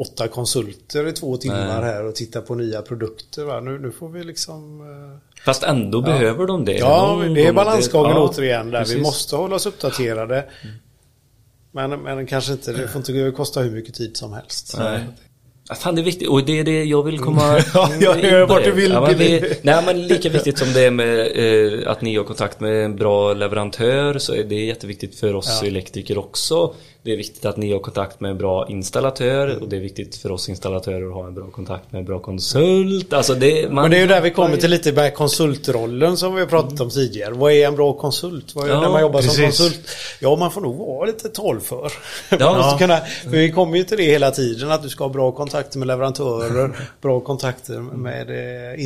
åtta 0.00 0.28
konsulter 0.28 1.08
i 1.08 1.12
två 1.12 1.36
timmar 1.36 1.82
här 1.82 2.04
och 2.04 2.14
tittar 2.14 2.40
på 2.40 2.54
nya 2.54 2.82
produkter. 2.82 3.44
Va? 3.44 3.60
Nu, 3.60 3.78
nu 3.78 3.90
får 3.92 4.08
vi 4.08 4.24
liksom... 4.24 4.80
eh, 4.80 5.42
Fast 5.44 5.62
ändå 5.62 6.00
behöver 6.00 6.46
de 6.46 6.64
det. 6.64 6.72
Ja, 6.72 7.06
Någon 7.16 7.34
det 7.34 7.40
är 7.42 7.46
gång- 7.46 7.54
balansgången 7.54 8.10
ja, 8.16 8.28
återigen 8.28 8.70
där. 8.70 8.84
Vi 8.84 9.00
måste 9.00 9.36
hålla 9.36 9.56
oss 9.56 9.66
uppdaterade. 9.66 10.44
Men, 11.72 11.90
men 12.02 12.26
kanske 12.26 12.52
inte, 12.52 12.72
det 12.72 12.88
får 12.88 12.98
inte 12.98 13.32
kosta 13.36 13.60
hur 13.60 13.70
mycket 13.70 13.94
tid 13.94 14.16
som 14.16 14.32
helst. 14.32 14.74
Nej. 14.78 15.00
Ja, 15.68 15.74
Fan 15.74 15.94
det 15.94 16.00
är 16.00 16.04
viktigt 16.04 16.28
och 16.28 16.44
det 16.44 16.58
är 16.58 16.64
det 16.64 16.84
jag 16.84 17.02
vill 17.02 17.18
komma 17.18 17.60
Ja, 17.74 17.90
jag 18.00 18.14
hör 18.14 18.46
vart 18.46 18.64
du 18.64 18.72
vill, 18.72 18.90
ja, 18.92 19.00
men 19.00 19.18
det, 19.18 19.64
Nej 19.64 19.82
men 19.86 20.06
lika 20.06 20.28
viktigt 20.28 20.58
som 20.58 20.72
det 20.72 20.84
är 20.84 20.90
med 20.90 21.20
eh, 21.82 21.90
att 21.90 22.00
ni 22.02 22.16
har 22.16 22.24
kontakt 22.24 22.60
med 22.60 22.84
en 22.84 22.96
bra 22.96 23.34
leverantör 23.34 24.18
så 24.18 24.34
är 24.34 24.44
det 24.44 24.64
jätteviktigt 24.64 25.14
för 25.14 25.34
oss 25.34 25.58
Ja. 25.62 25.68
elektriker 25.68 26.18
också. 26.18 26.74
Det 27.02 27.12
är 27.12 27.16
viktigt 27.16 27.44
att 27.44 27.56
ni 27.56 27.72
har 27.72 27.80
kontakt 27.80 28.20
med 28.20 28.30
en 28.30 28.38
bra 28.38 28.68
installatör 28.68 29.62
och 29.62 29.68
det 29.68 29.76
är 29.76 29.80
viktigt 29.80 30.16
för 30.16 30.32
oss 30.32 30.48
installatörer 30.48 31.06
att 31.06 31.14
ha 31.14 31.26
en 31.26 31.34
bra 31.34 31.50
kontakt 31.50 31.92
med 31.92 31.98
en 31.98 32.04
bra 32.04 32.18
konsult. 32.18 33.12
Alltså 33.12 33.34
det, 33.34 33.72
man, 33.72 33.82
Men 33.82 33.90
det 33.90 33.96
är 33.96 34.00
ju 34.00 34.06
där 34.06 34.20
vi 34.20 34.30
kommer 34.30 34.56
till 34.56 34.70
lite 34.70 34.92
med 34.92 35.14
konsultrollen 35.14 36.16
som 36.16 36.34
vi 36.34 36.40
har 36.40 36.48
pratat 36.48 36.80
om 36.80 36.90
tidigare. 36.90 37.34
Vad 37.34 37.52
är 37.52 37.66
en 37.66 37.76
bra 37.76 37.92
konsult? 37.92 38.54
Vad 38.54 38.64
är 38.64 38.68
Ja, 38.68 38.80
när 38.80 38.88
man 38.88 39.00
jobbar 39.00 39.20
som 39.20 39.28
precis. 39.28 39.58
konsult? 39.58 39.88
Ja, 40.20 40.36
man 40.36 40.50
får 40.50 40.60
nog 40.60 40.76
vara 40.76 41.06
lite 41.06 41.28
talför. 41.28 41.92
Ja. 42.28 42.36
Man 42.38 42.56
måste 42.56 42.78
kunna, 42.78 42.96
för 43.00 43.30
vi 43.30 43.52
kommer 43.52 43.76
ju 43.76 43.84
till 43.84 43.96
det 43.96 44.04
hela 44.04 44.30
tiden 44.30 44.70
att 44.70 44.82
du 44.82 44.88
ska 44.88 45.04
ha 45.04 45.08
bra 45.08 45.32
kontakter 45.32 45.78
med 45.78 45.88
leverantörer, 45.88 46.76
bra 47.00 47.20
kontakter 47.20 47.78
med 47.78 48.30
eh, 48.30 48.80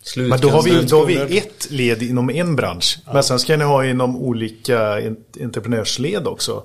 installatörerna. 0.00 0.28
Men 0.28 0.40
då 0.40 0.48
har, 0.48 0.62
vi, 0.62 0.86
då 0.86 0.98
har 0.98 1.06
vi 1.06 1.38
ett 1.38 1.70
led 1.70 2.02
inom 2.02 2.30
en 2.30 2.56
bransch. 2.56 2.98
Men 3.12 3.22
sen 3.22 3.38
ska 3.38 3.56
ni 3.56 3.64
ha 3.64 3.84
inom 3.84 4.16
olika 4.16 5.00
en- 5.00 5.16
entreprenörsled 5.40 6.26
också. 6.26 6.62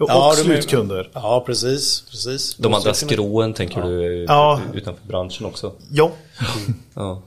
Och, 0.00 0.10
Ja, 0.10 0.34
slutkunder. 0.36 1.10
Ja, 1.12 1.42
precis. 1.46 2.00
precis. 2.10 2.54
de 2.56 2.74
andra 2.74 2.94
skråen 2.94 3.54
tänker 3.54 3.82
du 3.82 4.24
Ja. 4.28 4.60
utanför 4.74 5.06
branschen 5.06 5.46
också? 5.46 5.72
Ja. 5.90 6.10
Ja. 6.94 7.22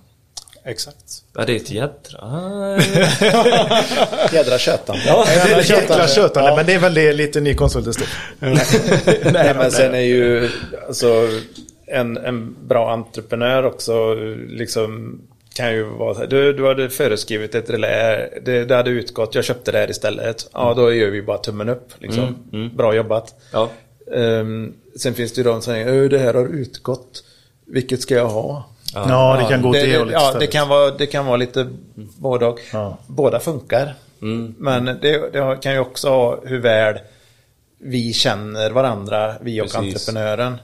Exakt. 0.65 1.23
Ja, 1.35 1.45
det 1.45 1.51
är 1.53 1.55
ett 1.55 1.71
jädra... 1.71 2.79
Jädra 4.33 4.57
tjötan. 4.59 4.95
Det 5.05 5.09
är 5.09 5.35
jävla 5.35 5.57
jäkla 5.57 5.63
tjötande. 5.63 6.07
tjötande, 6.07 6.49
Ja. 6.49 6.55
men 6.55 6.65
det 6.65 6.73
är 6.73 6.79
väl 6.79 6.93
det 6.93 7.13
lite 7.13 7.39
ny 7.41 7.53
konsultens 7.53 7.97
del. 8.39 8.59
Nej, 9.33 9.53
men 9.55 9.71
sen 9.71 9.93
är 9.95 9.99
ju 9.99 10.49
alltså, 10.87 11.27
en, 11.87 12.17
en 12.17 12.67
bra 12.67 12.91
entreprenör 12.93 13.63
också 13.65 14.13
liksom 14.49 15.21
kan 15.53 15.73
ju 15.73 15.83
vara 15.83 16.13
så 16.13 16.19
här, 16.19 16.27
du, 16.27 16.53
du 16.53 16.67
hade 16.67 16.89
föreskrivit 16.89 17.55
ett 17.55 17.69
relä, 17.69 18.29
det, 18.45 18.65
det 18.65 18.75
hade 18.75 18.89
utgått, 18.89 19.35
jag 19.35 19.43
köpte 19.43 19.71
det 19.71 19.77
här 19.77 19.89
istället. 19.91 20.49
Ja, 20.53 20.73
då 20.73 20.93
gör 20.93 21.09
vi 21.09 21.21
bara 21.21 21.37
tummen 21.37 21.69
upp. 21.69 21.87
Liksom. 21.99 22.35
Bra 22.75 22.95
jobbat. 22.95 23.35
Ja. 23.53 23.69
Ehm, 24.15 24.73
sen 24.95 25.13
finns 25.13 25.33
det 25.33 25.39
ju 25.39 25.43
de 25.43 25.53
som 25.61 25.73
säger, 25.73 25.87
"Ö, 25.87 26.07
det 26.07 26.17
här 26.19 26.33
har 26.33 26.47
utgått, 26.47 27.23
vilket 27.65 28.01
ska 28.01 28.15
jag 28.15 28.27
ha? 28.27 28.63
Ja, 28.93 29.37
det 29.41 29.49
kan 29.49 29.61
gå 29.61 29.69
åt 29.69 29.73
det, 29.75 29.85
det, 29.85 29.97
hållet 29.97 30.13
ja, 30.13 30.35
det 30.39 30.47
kan 30.47 30.69
vara, 30.69 30.91
det 30.91 31.05
kan 31.05 31.25
vara 31.25 31.37
lite 31.37 31.67
både 32.17 32.45
och. 32.45 32.59
Ja. 32.73 32.97
Båda 33.07 33.39
funkar. 33.39 33.93
Men 34.57 34.85
det, 34.85 35.31
det 35.33 35.57
kan 35.61 35.73
ju 35.73 35.79
också 35.79 36.09
ha 36.09 36.39
hur 36.45 36.59
väl 36.59 36.99
vi 37.83 38.13
känner 38.13 38.71
varandra, 38.71 39.35
vi 39.41 39.61
och 39.61 39.65
Precis. 39.65 39.77
entreprenören. 40.07 40.57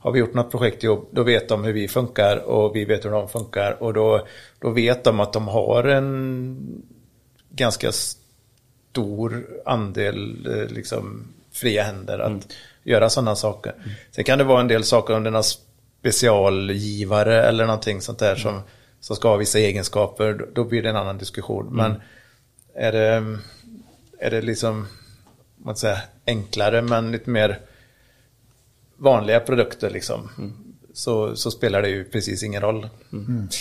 Har 0.00 0.12
vi 0.12 0.18
gjort 0.18 0.34
något 0.34 0.50
projektjobb, 0.50 1.08
då 1.10 1.22
vet 1.22 1.48
de 1.48 1.64
hur 1.64 1.72
vi 1.72 1.88
funkar 1.88 2.36
och 2.36 2.76
vi 2.76 2.84
vet 2.84 3.04
hur 3.04 3.10
de 3.10 3.28
funkar. 3.28 3.82
Och 3.82 3.92
då, 3.94 4.26
då 4.58 4.70
vet 4.70 5.04
de 5.04 5.20
att 5.20 5.32
de 5.32 5.48
har 5.48 5.84
en 5.84 6.82
ganska 7.50 7.92
stor 7.92 9.46
andel 9.66 10.46
eh, 10.46 10.74
liksom, 10.74 11.24
fria 11.52 11.82
händer 11.82 12.18
att 12.18 12.46
göra 12.84 13.10
sådana 13.10 13.36
saker. 13.36 13.74
Sen 14.10 14.24
kan 14.24 14.38
det 14.38 14.44
vara 14.44 14.60
en 14.60 14.68
del 14.68 14.84
saker 14.84 15.14
om 15.16 15.26
är 15.26 15.30
någon 15.30 15.42
specialgivare 15.44 17.42
eller 17.42 17.66
någonting 17.66 18.00
sånt 18.00 18.18
där 18.18 18.36
som, 18.36 18.60
som 19.00 19.16
ska 19.16 19.28
ha 19.28 19.36
vissa 19.36 19.58
egenskaper. 19.58 20.32
Då- 20.32 20.46
Då 20.54 20.64
blir 20.64 20.82
det 20.82 20.88
en 20.90 20.96
annan 20.96 21.18
diskussion. 21.18 21.68
Men 21.76 21.94
är 22.74 22.92
det, 22.92 23.36
är 24.18 24.30
det 24.30 24.42
liksom 24.42 24.86
jag 25.70 25.78
säga, 25.78 25.98
enklare 26.26 26.82
men 26.82 27.12
lite 27.12 27.30
mer 27.30 27.60
vanliga 28.96 29.40
produkter 29.40 29.90
liksom. 29.90 30.30
Så, 30.94 31.36
så 31.36 31.50
spelar 31.50 31.82
det 31.82 31.88
ju 31.88 32.04
precis 32.04 32.42
ingen 32.42 32.62
roll. 32.62 32.88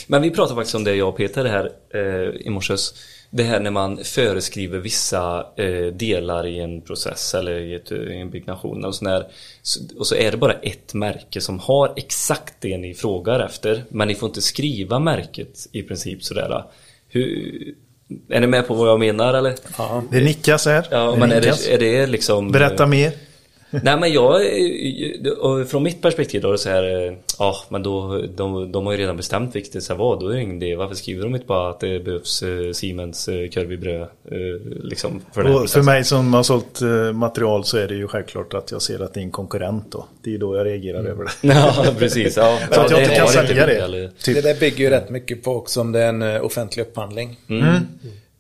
Men 0.08 0.22
vi 0.22 0.32
pratade 0.32 0.56
faktiskt 0.56 0.76
om 0.76 0.84
det 0.84 0.96
jag 0.96 1.10
och 1.10 1.18
Peter 1.18 1.46
här 1.46 1.72
eh, 1.94 2.42
i 2.42 2.50
morse. 2.50 2.76
Det 3.30 3.44
här 3.44 3.60
när 3.60 3.72
man 3.72 3.98
föreskriver 4.04 4.80
vissa 4.80 5.48
eh, 5.56 5.86
delar 5.86 6.48
i 6.48 6.60
en 6.60 6.82
process 6.82 7.34
eller 7.34 7.60
i, 7.60 7.76
ett, 7.76 7.92
i 7.92 8.16
en 8.16 8.30
byggnation 8.30 8.86
och, 8.86 8.96
sån 8.96 9.08
här, 9.08 9.28
så, 9.62 9.80
och 9.98 10.08
så 10.08 10.16
är 10.16 10.32
det 10.32 10.38
bara 10.38 10.54
ett 10.54 10.94
märke 10.94 11.42
som 11.42 11.60
har 11.60 11.94
exakt 11.96 12.54
det 12.60 12.78
ni 12.78 12.94
frågar 12.94 13.40
efter. 13.40 13.84
Men 13.90 14.08
ni 14.08 14.16
får 14.16 14.30
inte 14.30 14.42
skriva 14.42 15.00
märket 15.00 15.68
i 15.72 15.84
princip 15.84 16.24
sådär. 16.24 16.64
Hur, 17.08 17.76
är 18.30 18.40
ni 18.40 18.48
med 18.48 18.68
på 18.68 18.74
vad 18.74 18.90
jag 18.90 19.00
menar 19.00 19.34
eller? 19.34 19.56
Det 20.12 20.22
nickas 20.22 20.66
här. 20.66 20.88
Ja, 20.92 21.12
Det 21.12 21.18
men 21.20 21.32
är 21.32 21.42
nickas. 21.42 21.66
det, 21.66 21.74
är 21.74 21.78
det 21.80 22.08
liksom... 22.08 22.52
Berätta 22.52 22.86
mer. 22.86 23.12
Nej 23.84 23.98
men 24.00 24.14
jag, 24.14 24.42
och 25.40 25.68
från 25.68 25.84
mitt 25.84 26.02
perspektiv 26.02 26.42
då 26.42 26.48
är 26.48 26.52
det 26.52 26.58
så 26.58 26.70
här, 26.70 27.08
eh, 27.08 27.14
ja 27.40 27.56
men 27.70 27.84
då, 27.84 28.22
de, 28.36 28.72
de 28.72 28.86
har 28.86 28.94
ju 28.94 29.00
redan 29.00 29.18
bestämt 29.18 29.56
vilket 29.56 29.74
det 29.74 29.82
ska 29.82 29.96
vara, 29.96 30.20
då 30.20 30.28
är 30.28 30.34
det 30.34 30.42
ingen 30.42 30.64
idé. 30.64 30.76
Varför 30.76 30.96
skriver 30.96 31.24
de 31.24 31.36
inte 31.36 31.48
bara 31.48 31.70
att 31.70 31.80
det 31.80 32.00
behövs 32.00 32.44
eh, 32.44 32.72
Siemens 32.72 33.28
eh, 33.28 33.50
korv 33.50 33.72
i 33.72 33.78
bröd, 33.78 34.02
eh, 34.02 34.38
liksom 34.84 35.22
för 35.34 35.44
den 35.44 35.68
för 35.68 35.82
mig 35.82 36.04
som 36.04 36.34
har 36.34 36.44
sålt 36.44 36.82
eh, 36.82 37.14
material 37.14 37.64
så 37.64 37.78
är 37.78 37.88
det 37.88 37.96
ju 37.96 38.08
självklart 38.08 38.54
att 38.54 38.72
jag 38.72 38.82
ser 38.82 39.00
att 39.00 39.14
det 39.14 39.20
är 39.20 39.24
en 39.24 39.32
konkurrent 39.32 39.92
då. 39.92 40.06
Det 40.24 40.34
är 40.34 40.38
då 40.38 40.58
jag 40.58 40.66
reagerar 40.66 41.04
över 41.04 41.24
det. 41.24 41.32
Ja 41.54 41.86
precis, 42.00 42.38
ja. 42.38 42.60
Så 42.72 42.82
att 42.82 42.92
jag 42.92 43.04
inte 43.04 43.16
kan 43.16 43.28
sälja 43.28 43.66
det. 43.66 43.88
Det 43.88 44.10
Typ. 44.24 44.44
där 44.44 44.60
bygger 44.60 44.84
ju 44.84 44.90
rätt 44.90 45.10
mycket 45.10 45.44
på 45.44 45.56
också 45.56 45.82
om 45.82 45.92
det 45.92 46.00
är 46.00 46.10
en 46.10 46.22
eh, 46.22 46.46
offentlig 46.46 46.84
upphandling. 46.84 47.38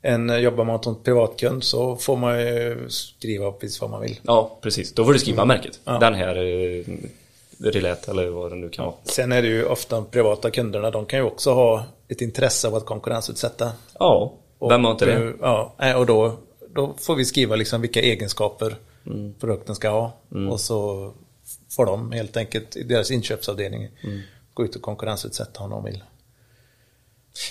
En, 0.05 0.29
eh, 0.29 0.37
jobbar 0.37 0.63
man 0.63 0.79
en 0.85 0.95
privatkund 1.03 1.63
så 1.63 1.95
får 1.95 2.17
man 2.17 2.39
ju 2.39 2.85
skriva 2.89 3.51
precis 3.51 3.81
vad 3.81 3.89
man 3.89 4.01
vill. 4.01 4.19
Ja 4.23 4.57
precis, 4.61 4.93
då 4.93 5.05
får 5.05 5.13
du 5.13 5.19
skriva 5.19 5.45
märket. 5.45 5.79
Ja. 5.83 5.99
Den 5.99 6.13
här 6.13 6.35
eh, 6.35 6.83
relät 7.59 8.07
eller 8.07 8.27
vad 8.27 8.51
det 8.51 8.55
nu 8.55 8.69
kan 8.69 8.85
vara. 8.85 8.95
Sen 9.03 9.31
är 9.31 9.41
det 9.41 9.47
ju 9.47 9.65
ofta 9.65 9.95
de 9.95 10.05
privata 10.05 10.51
kunderna, 10.51 10.91
de 10.91 11.05
kan 11.05 11.19
ju 11.19 11.25
också 11.25 11.53
ha 11.53 11.83
ett 12.07 12.21
intresse 12.21 12.67
av 12.67 12.75
att 12.75 12.85
konkurrensutsätta. 12.85 13.71
Ja, 13.99 14.33
vem 14.69 14.83
har 14.83 14.91
inte 14.91 15.05
det? 15.05 15.33
Ja, 15.41 15.75
och 15.97 16.05
då, 16.05 16.37
då 16.75 16.93
får 17.01 17.15
vi 17.15 17.25
skriva 17.25 17.55
liksom 17.55 17.81
vilka 17.81 18.01
egenskaper 18.01 18.75
produkten 19.39 19.75
ska 19.75 19.89
ha. 19.89 20.11
Och 20.51 20.59
så 20.59 21.11
får 21.75 21.85
de 21.85 22.11
helt 22.11 22.37
enkelt 22.37 22.75
i 22.75 22.83
deras 22.83 23.11
inköpsavdelning 23.11 23.89
gå 24.53 24.65
ut 24.65 24.75
och 24.75 24.81
konkurrensutsätta 24.81 25.63
om 25.63 25.69
de 25.69 25.83
vill. 25.83 26.03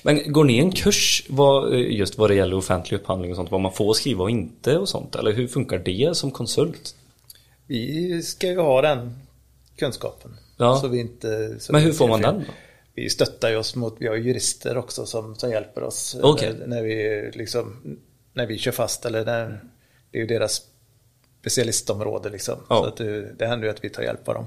Men 0.02 0.32
går 0.32 0.44
ni 0.44 0.58
en 0.58 0.72
kurs 0.72 1.26
vad, 1.28 1.74
eh, 1.74 1.80
just 1.80 2.18
vad 2.18 2.30
det 2.30 2.34
gäller 2.34 2.56
offentlig 2.56 2.98
upphandling 2.98 3.30
och 3.30 3.36
sånt, 3.36 3.50
vad 3.50 3.60
man 3.60 3.72
får 3.72 3.94
skriva 3.94 4.22
och 4.22 4.30
inte 4.30 4.78
och 4.78 4.88
sånt? 4.88 5.14
Eller 5.14 5.32
hur 5.32 5.48
funkar 5.48 5.78
det 5.78 6.16
som 6.16 6.30
konsult? 6.30 6.96
Vi 7.66 8.22
ska 8.22 8.48
ju 8.48 8.58
ha 8.58 8.82
den 8.82 9.18
kunskapen. 9.76 10.36
Ja. 10.56 10.76
Så 10.76 10.88
vi 10.88 11.00
inte, 11.00 11.60
så 11.60 11.72
Men 11.72 11.82
hur 11.82 11.92
får 11.92 12.08
man 12.08 12.20
fel. 12.20 12.34
den 12.34 12.44
då? 12.46 12.52
Vi 12.94 13.10
stöttar 13.10 13.50
ju 13.50 13.56
oss 13.56 13.74
mot, 13.74 13.96
vi 13.98 14.08
har 14.08 14.16
jurister 14.16 14.76
också 14.76 15.06
som, 15.06 15.36
som 15.36 15.50
hjälper 15.50 15.82
oss. 15.82 16.16
Okej. 16.22 16.54
När, 16.58 16.66
när 16.66 16.82
vi 16.82 17.30
liksom, 17.34 17.98
när 18.32 18.46
vi 18.46 18.58
kör 18.58 18.72
fast 18.72 19.04
eller 19.04 19.24
när, 19.24 19.64
det 20.10 20.18
är 20.18 20.20
ju 20.20 20.26
deras 20.26 20.62
specialistområde 21.46 22.30
liksom. 22.30 22.54
Ja. 22.68 22.76
Så 22.82 22.84
att 22.88 22.96
det, 22.96 23.32
det 23.38 23.46
händer 23.46 23.66
ju 23.66 23.70
att 23.74 23.84
vi 23.84 23.90
tar 23.90 24.02
hjälp 24.02 24.28
av 24.28 24.34
dem. 24.34 24.46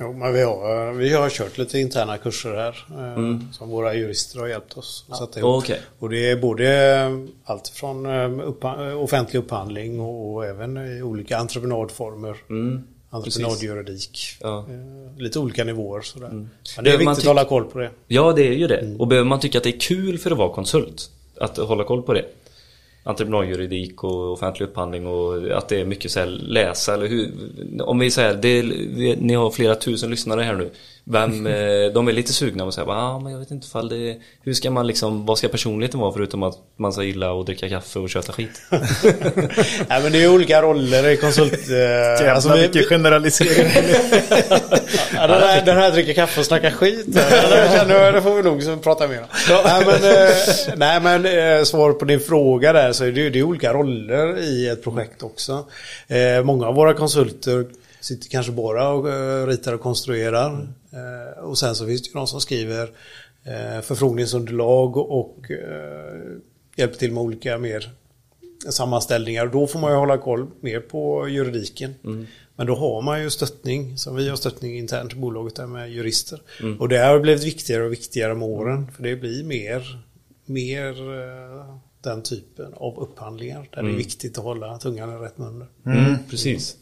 Jo, 0.00 0.12
men 0.12 0.32
vi 0.32 0.42
har, 0.42 0.92
vi 0.92 1.12
har 1.12 1.30
kört 1.30 1.58
lite 1.58 1.78
interna 1.78 2.18
kurser 2.18 2.50
här 2.54 2.84
eh, 2.90 3.12
Mm. 3.14 3.48
som 3.52 3.68
våra 3.70 3.94
jurister 3.94 4.40
har 4.40 4.46
hjälpt 4.46 4.76
oss 4.76 5.04
att 5.08 5.16
sätta 5.18 5.40
ihop. 5.40 5.62
Okej. 5.64 5.80
Och 5.98 6.08
det 6.10 6.30
är 6.30 6.36
både 6.36 7.26
allt 7.44 7.68
från 7.68 8.06
eh, 8.06 8.10
uppha- 8.48 8.92
offentlig 8.94 9.40
upphandling 9.40 10.00
och 10.00 10.44
även 10.46 10.76
i 10.98 11.02
olika 11.02 11.38
entreprenadformer. 11.38 12.36
Mm. 12.50 12.82
entreprenadjuridik. 13.10 14.18
Ja. 14.40 14.58
Eh, 14.58 15.18
Lite 15.22 15.38
olika 15.38 15.64
nivåer 15.64 16.00
sådär. 16.00 16.28
Men 16.28 16.50
det 16.84 16.90
är 16.90 16.98
viktigt 16.98 17.18
att 17.18 17.24
hålla 17.24 17.44
koll 17.44 17.64
på 17.64 17.78
det. 17.78 17.90
Ja, 18.06 18.32
det 18.32 18.48
är 18.48 18.52
ju 18.52 18.66
det. 18.66 18.96
Och 18.98 19.06
behöver 19.06 19.28
man 19.28 19.40
tycka 19.40 19.58
att 19.58 19.64
det 19.64 19.70
är 19.76 19.80
kul 19.80 20.18
för 20.18 20.30
att 20.30 20.38
vara 20.38 20.52
konsult? 20.54 21.10
Att 21.40 21.56
hålla 21.56 21.84
koll 21.84 22.02
på 22.02 22.12
det? 22.12 22.24
Entreprenadjuridik 23.06 24.04
och 24.04 24.32
offentlig 24.32 24.66
upphandling 24.66 25.06
och 25.06 25.50
att 25.50 25.68
det 25.68 25.80
är 25.80 25.84
mycket 25.84 26.10
så 26.10 26.20
här 26.20 26.26
läsa 26.26 26.94
eller 26.94 27.06
hur? 27.06 27.32
Om 27.82 27.98
vi 27.98 28.10
säger, 28.10 28.34
det 28.34 28.48
är, 28.48 28.62
ni 29.16 29.34
har 29.34 29.50
flera 29.50 29.74
tusen 29.74 30.10
lyssnare 30.10 30.42
här 30.42 30.54
nu. 30.54 30.70
Vem, 31.10 31.46
eh, 31.46 31.92
de 31.94 32.08
är 32.08 32.12
lite 32.12 32.32
sugna 32.32 32.64
och 32.64 32.74
säger 32.74 32.88
ah, 32.88 33.18
men 33.18 33.32
jag 33.32 33.38
vet 33.38 33.50
inte 33.50 33.66
ifall 33.66 33.88
det 33.88 34.16
Hur 34.42 34.54
ska 34.54 34.70
man 34.70 34.86
liksom, 34.86 35.26
vad 35.26 35.38
ska 35.38 35.48
personligheten 35.48 36.00
vara 36.00 36.12
förutom 36.12 36.42
att 36.42 36.54
man 36.76 36.92
ska 36.92 37.02
gilla 37.02 37.40
att 37.40 37.46
dricka 37.46 37.68
kaffe 37.68 37.98
och 37.98 38.10
köta 38.10 38.32
skit? 38.32 38.62
Nej 39.88 40.02
men 40.02 40.12
det 40.12 40.24
är 40.24 40.34
olika 40.34 40.62
roller 40.62 41.08
i 41.08 41.16
konsult... 41.16 41.52
Eh, 41.52 41.76
Jävlar 41.76 42.28
alltså, 42.28 42.52
vi, 42.52 42.60
vilken 42.60 42.82
generalisering. 42.82 43.70
Ja, 45.14 45.26
den, 45.26 45.42
här, 45.42 45.64
den 45.64 45.76
här 45.76 45.90
dricker 45.90 46.12
kaffe 46.12 46.40
och 46.40 46.46
snackar 46.46 46.70
skit. 46.70 47.06
Känner 47.14 48.12
det 48.12 48.22
får 48.22 48.34
vi 48.34 48.42
nog 48.42 48.82
prata 48.82 49.08
mer 49.08 49.20
om. 49.20 49.26
Nej 49.64 49.86
men, 49.86 50.04
eh, 50.04 50.36
nej, 50.76 51.00
men 51.00 51.66
svar 51.66 51.92
på 51.92 52.04
din 52.04 52.20
fråga 52.20 52.72
där 52.72 52.92
så 52.92 53.04
är 53.04 53.12
det, 53.12 53.30
det 53.30 53.38
är 53.38 53.42
olika 53.42 53.72
roller 53.72 54.38
i 54.38 54.68
ett 54.68 54.84
projekt 54.84 55.22
också. 55.22 55.64
Många 56.44 56.66
av 56.66 56.74
våra 56.74 56.94
konsulter 56.94 57.66
sitter 58.00 58.28
kanske 58.28 58.52
bara 58.52 58.88
och 58.88 59.06
ritar 59.48 59.72
och 59.72 59.80
konstruerar. 59.80 60.66
Eh, 60.96 61.44
och 61.44 61.58
sen 61.58 61.74
så 61.74 61.86
finns 61.86 62.02
det 62.02 62.08
ju 62.08 62.12
de 62.12 62.26
som 62.26 62.40
skriver 62.40 62.90
eh, 63.44 63.80
förfrågningsunderlag 63.82 64.96
och 64.96 65.50
eh, 65.50 66.20
hjälper 66.76 66.98
till 66.98 67.12
med 67.12 67.22
olika 67.22 67.58
mer 67.58 67.90
sammanställningar. 68.68 69.46
Då 69.46 69.66
får 69.66 69.78
man 69.78 69.90
ju 69.90 69.96
hålla 69.96 70.18
koll 70.18 70.46
mer 70.60 70.80
på 70.80 71.28
juridiken. 71.28 71.94
Men 72.56 72.66
då 72.66 72.74
har 72.74 73.02
man 73.02 73.22
ju 73.22 73.30
stöttning, 73.30 73.98
som 73.98 74.16
vi 74.16 74.28
har 74.28 74.36
stöttning 74.36 74.78
internt 74.78 75.12
i 75.12 75.16
bolaget 75.16 75.54
där 75.54 75.66
med 75.66 75.90
jurister. 75.90 76.42
Och 76.78 76.88
det 76.88 76.98
har 76.98 77.18
blivit 77.20 77.44
viktigare 77.44 77.84
och 77.84 77.92
viktigare 77.92 78.34
med 78.34 78.48
åren. 78.48 78.86
För 78.96 79.02
det 79.02 79.16
blir 79.16 79.44
mer, 79.44 80.02
mer 80.44 80.94
den 82.02 82.22
typen 82.22 82.72
av 82.74 82.98
upphandlingar. 82.98 83.68
Där 83.72 83.82
det 83.82 83.90
är 83.90 83.96
viktigt 83.96 84.38
att 84.38 84.44
hålla 84.44 84.78
tungan 84.78 85.10
i 85.10 85.24
rätt 85.24 85.38
mun. 85.38 85.64
Mm, 85.86 86.14
precis. 86.30 86.76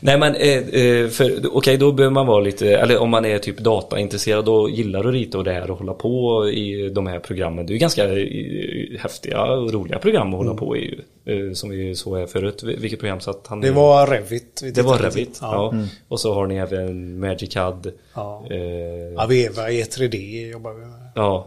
Nej 0.00 0.18
men, 0.18 0.34
eh, 0.34 0.58
eh, 0.82 1.08
för 1.08 1.40
okej 1.56 1.76
då 1.76 1.92
behöver 1.92 2.14
man 2.14 2.26
vara 2.26 2.40
lite, 2.40 2.76
eller 2.76 2.98
om 2.98 3.10
man 3.10 3.24
är 3.24 3.38
typ 3.38 3.58
dataintresserad 3.58 4.48
och 4.48 4.70
gillar 4.70 5.04
att 5.04 5.12
rita 5.14 5.38
och 5.38 5.44
det 5.44 5.52
här 5.52 5.70
och 5.70 5.78
hålla 5.78 5.94
på 5.94 6.48
i 6.48 6.88
de 6.88 7.06
här 7.06 7.18
programmen. 7.18 7.66
Det 7.66 7.70
är 7.70 7.74
ju 7.74 7.78
ganska 7.78 8.04
eh, 8.04 8.98
häftiga 9.00 9.42
och 9.44 9.72
roliga 9.72 9.98
program 9.98 10.28
att 10.28 10.38
hålla 10.38 10.54
på 10.54 10.76
i. 10.76 11.00
Eh, 11.24 11.52
Som 11.52 11.70
vi 11.70 11.94
såg 11.94 12.18
här 12.18 12.26
förut. 12.26 12.62
Vilket 12.62 12.98
program 13.00 13.20
satt 13.20 13.46
han 13.46 13.60
Det 13.60 13.70
var 13.70 14.06
Revit. 14.06 14.60
vi 14.64 14.70
Det 14.70 14.82
var 14.82 14.98
Revit, 14.98 15.14
till. 15.14 15.34
ja. 15.40 15.74
Och 16.08 16.20
så 16.20 16.34
har 16.34 16.46
ni 16.46 16.56
även 16.56 17.20
Magicad. 17.20 17.92
Ja. 18.14 18.44
Eh, 18.50 19.22
Aveva 19.22 19.70
E3D 19.70 20.48
jobbar 20.50 20.72
vi 20.72 20.80
med. 20.80 21.10
Ja. 21.14 21.46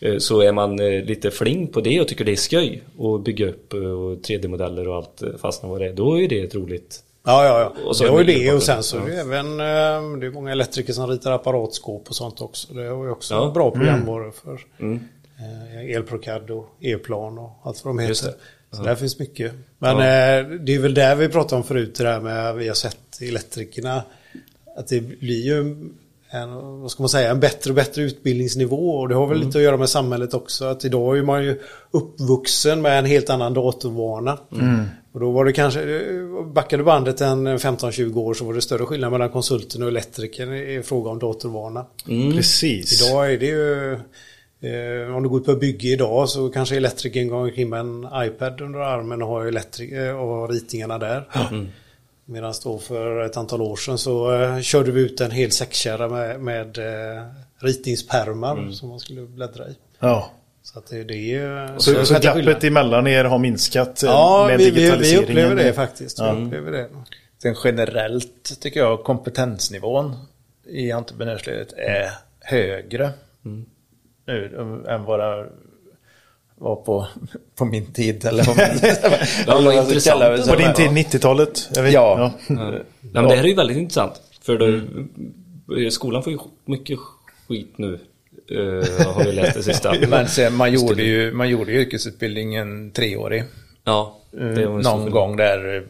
Eh, 0.00 0.18
Så 0.18 0.40
är 0.40 0.52
man 0.52 0.76
lite 1.06 1.30
fling 1.30 1.66
på 1.66 1.80
det 1.80 2.00
och 2.00 2.08
tycker 2.08 2.24
det 2.24 2.32
är 2.32 2.36
skoj 2.36 2.82
och 2.98 3.20
bygga 3.20 3.48
upp 3.48 3.72
eh, 3.72 3.78
och 3.80 4.16
3D-modeller 4.18 4.88
och 4.88 4.96
allt 4.96 5.22
fastän 5.42 5.70
vad 5.70 5.80
det 5.80 5.86
är, 5.88 5.92
då 5.92 6.20
är 6.20 6.28
det 6.28 6.40
ett 6.40 6.54
roligt 6.54 7.00
Ja, 7.26 7.44
ja, 7.44 7.60
ja. 7.76 7.82
Och 7.88 7.96
så 7.96 8.04
det 8.04 8.10
var 8.10 8.18
ju 8.18 8.24
det 8.26 8.52
och 8.52 8.62
sen 8.62 8.82
så 8.82 8.96
är 8.98 9.06
det 9.06 9.14
Ja. 9.14 9.20
även 9.20 9.46
eh, 9.60 10.18
det 10.20 10.26
är 10.26 10.30
många 10.32 10.52
elektriker 10.52 10.92
som 10.92 11.06
ritar 11.10 11.32
apparatskåp 11.32 12.08
och 12.08 12.16
sånt 12.16 12.40
också. 12.40 12.74
Det 12.74 12.90
var 12.94 13.04
ju 13.04 13.10
också 13.10 13.34
Ja. 13.34 13.50
bra 13.54 13.70
programvaror 13.70 14.30
för 14.44 14.60
Mm. 14.80 15.00
eh, 15.38 15.96
Elprocad 15.96 16.50
och 16.50 16.66
E-plan 16.80 17.38
och 17.38 17.50
allt 17.62 17.84
vad 17.84 17.96
de 17.96 18.04
Just 18.04 18.24
heter. 18.24 18.36
det. 18.70 18.76
Så 18.76 18.82
där 18.82 18.94
finns 18.94 19.18
mycket. 19.18 19.52
Men 19.78 19.96
eh, 19.96 20.50
det 20.60 20.74
är 20.74 20.78
väl 20.78 20.94
där 20.94 21.14
vi 21.16 21.28
pratade 21.28 21.56
om 21.56 21.64
förut, 21.64 21.94
det 21.94 22.04
där 22.04 22.20
med 22.20 22.54
vi 22.54 22.68
har 22.68 22.74
sett 22.74 23.20
elektrikerna. 23.22 24.02
Att 24.76 24.88
det 24.88 25.00
blir 25.00 25.44
ju 25.46 25.60
en, 26.30 26.80
vad 26.82 26.90
ska 26.90 27.02
man 27.02 27.08
säga, 27.08 27.30
en 27.30 27.40
bättre 27.40 27.70
och 27.70 27.74
bättre 27.76 28.02
utbildningsnivå. 28.02 28.90
Och 28.90 29.08
det 29.08 29.14
har 29.14 29.26
väl 29.26 29.38
lite 29.38 29.58
att 29.58 29.64
göra 29.64 29.76
med 29.76 29.88
samhället 29.88 30.34
också. 30.34 30.64
Att 30.64 30.84
idag 30.84 31.18
är 31.18 31.22
man 31.22 31.44
ju 31.44 31.60
uppvuxen 31.90 32.82
med 32.82 32.98
en 32.98 33.04
helt 33.04 33.30
annan 33.30 33.54
datorvana. 33.54 34.38
Och 35.14 35.20
då 35.20 35.30
var 35.30 35.44
det 35.44 35.52
kanske, 35.52 35.80
backade 36.54 36.82
bandet 36.82 37.20
en 37.20 37.48
15-20 37.58 38.16
år 38.18 38.34
så 38.34 38.44
var 38.44 38.54
det 38.54 38.62
större 38.62 38.86
skillnad 38.86 39.12
mellan 39.12 39.30
konsulten 39.30 39.82
och 39.82 39.88
elektrikern 39.88 40.52
i 40.54 40.82
fråga 40.82 41.10
om 41.10 41.18
datorvana. 41.18 41.86
Precis. 42.36 43.02
Idag 43.02 43.32
är 43.32 43.38
det 43.38 43.46
ju, 43.46 43.92
eh, 43.92 45.16
om 45.16 45.22
du 45.22 45.28
går 45.28 45.40
ut 45.40 45.46
på 45.46 45.54
bygge 45.54 45.88
idag 45.88 46.28
så 46.28 46.48
kanske 46.48 46.76
elektrikern 46.76 47.28
går 47.28 47.36
omkring 47.36 47.68
med 47.68 47.80
en 47.80 48.08
iPad 48.14 48.60
under 48.60 48.80
armen 48.80 49.22
och 49.22 49.28
har, 49.28 49.44
elektri- 49.44 50.08
eh, 50.08 50.20
och 50.20 50.28
har 50.28 50.48
ritningarna 50.48 50.98
där. 50.98 51.28
Medan 52.24 52.54
då 52.64 52.78
för 52.78 53.24
ett 53.24 53.36
antal 53.36 53.62
år 53.62 53.76
sedan 53.76 53.98
så 53.98 54.42
eh, 54.42 54.60
körde 54.60 54.90
vi 54.90 55.00
ut 55.00 55.20
en 55.20 55.30
hel 55.30 55.50
säckkärra 55.50 56.08
med, 56.08 56.40
med 56.40 56.78
eh, 56.78 57.22
ritningspermar 57.58 58.56
som 58.72 58.88
man 58.88 59.00
skulle 59.00 59.20
bläddra 59.22 59.68
i. 59.68 59.76
Ja. 60.00 60.30
Så 60.64 60.78
att 60.78 60.86
det, 60.86 61.04
det 61.04 61.14
är 61.14 61.18
ju... 61.18 61.68
Så, 61.78 61.80
så 61.80 61.90
det 61.90 62.04
skillnad. 62.04 62.22
glappet 62.42 62.64
emellan 62.64 63.06
er 63.06 63.24
har 63.24 63.38
minskat 63.38 64.00
Ja, 64.04 64.44
med 64.48 64.58
vi, 64.58 64.64
vi, 64.64 64.70
vi 64.70 64.76
digitaliseringen? 64.80 65.24
upplever 65.30 65.54
det 65.64 65.72
faktiskt. 65.72 66.20
Vi 66.20 66.24
Ja. 66.24 66.32
upplever 66.32 66.70
det. 66.72 66.88
Sen 67.42 67.54
generellt 67.64 68.60
tycker 68.60 68.80
jag 68.80 69.04
kompetensnivån 69.04 70.16
i 70.66 70.92
entreprenörsledet 70.92 71.72
är 71.72 72.10
högre 72.40 73.10
nu 74.26 74.84
än 74.88 75.04
vad 75.04 75.20
det 75.20 75.46
var 76.56 76.76
på, 76.76 77.06
på 77.56 77.64
min 77.64 77.92
tid. 77.92 78.24
Eller 78.24 78.44
vad 78.44 78.56
man, 78.56 78.66
Ja, 79.46 79.82
ska 79.82 79.82
intressant. 79.82 80.20
det. 80.46 80.52
På 80.52 80.56
din 80.56 80.74
tid 80.74 81.06
90-talet? 81.14 81.68
jag 81.74 81.82
vet. 81.82 81.92
Ja. 81.92 82.32
Ja, 82.48 82.54
men 83.00 83.24
det 83.24 83.36
här 83.36 83.44
är 83.44 83.48
ju 83.48 83.54
väldigt 83.54 83.76
intressant. 83.76 84.20
För 84.42 84.58
då, 84.58 84.66
eh, 85.76 85.88
skolan 85.90 86.22
får 86.22 86.32
ju 86.32 86.38
mycket 86.64 86.98
skit 87.48 87.72
nu. 87.76 87.98
Eh, 88.50 89.06
har 89.14 89.24
vi 89.24 89.32
läst 89.32 89.54
det 89.56 89.62
sista. 89.62 89.94
Men 90.08 90.28
sen, 90.28 90.54
man, 90.54 90.72
gjorde 90.72 91.02
ju, 91.02 91.32
man 91.32 91.48
gjorde 91.48 91.72
ju 91.72 91.80
yrkesutbildningen 91.80 92.90
treårig. 92.90 93.44
Ja, 93.84 94.18
eh, 94.40 94.46
det 94.48 94.66
var 94.66 94.82
någon 94.82 95.10
gång 95.10 95.36
där 95.36 95.86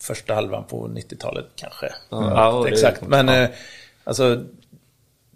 första 0.00 0.34
halvan 0.34 0.64
på 0.64 0.88
90-talet 0.88 1.46
kanske. 1.56 1.92
Ja, 2.10 2.18
Mm, 2.18 2.30
ja, 2.30 2.62
det- 2.64 2.70
exakt. 2.70 3.02
Men 3.08 3.28
ja. 3.28 3.42
eh, 3.42 3.48
alltså 4.04 4.44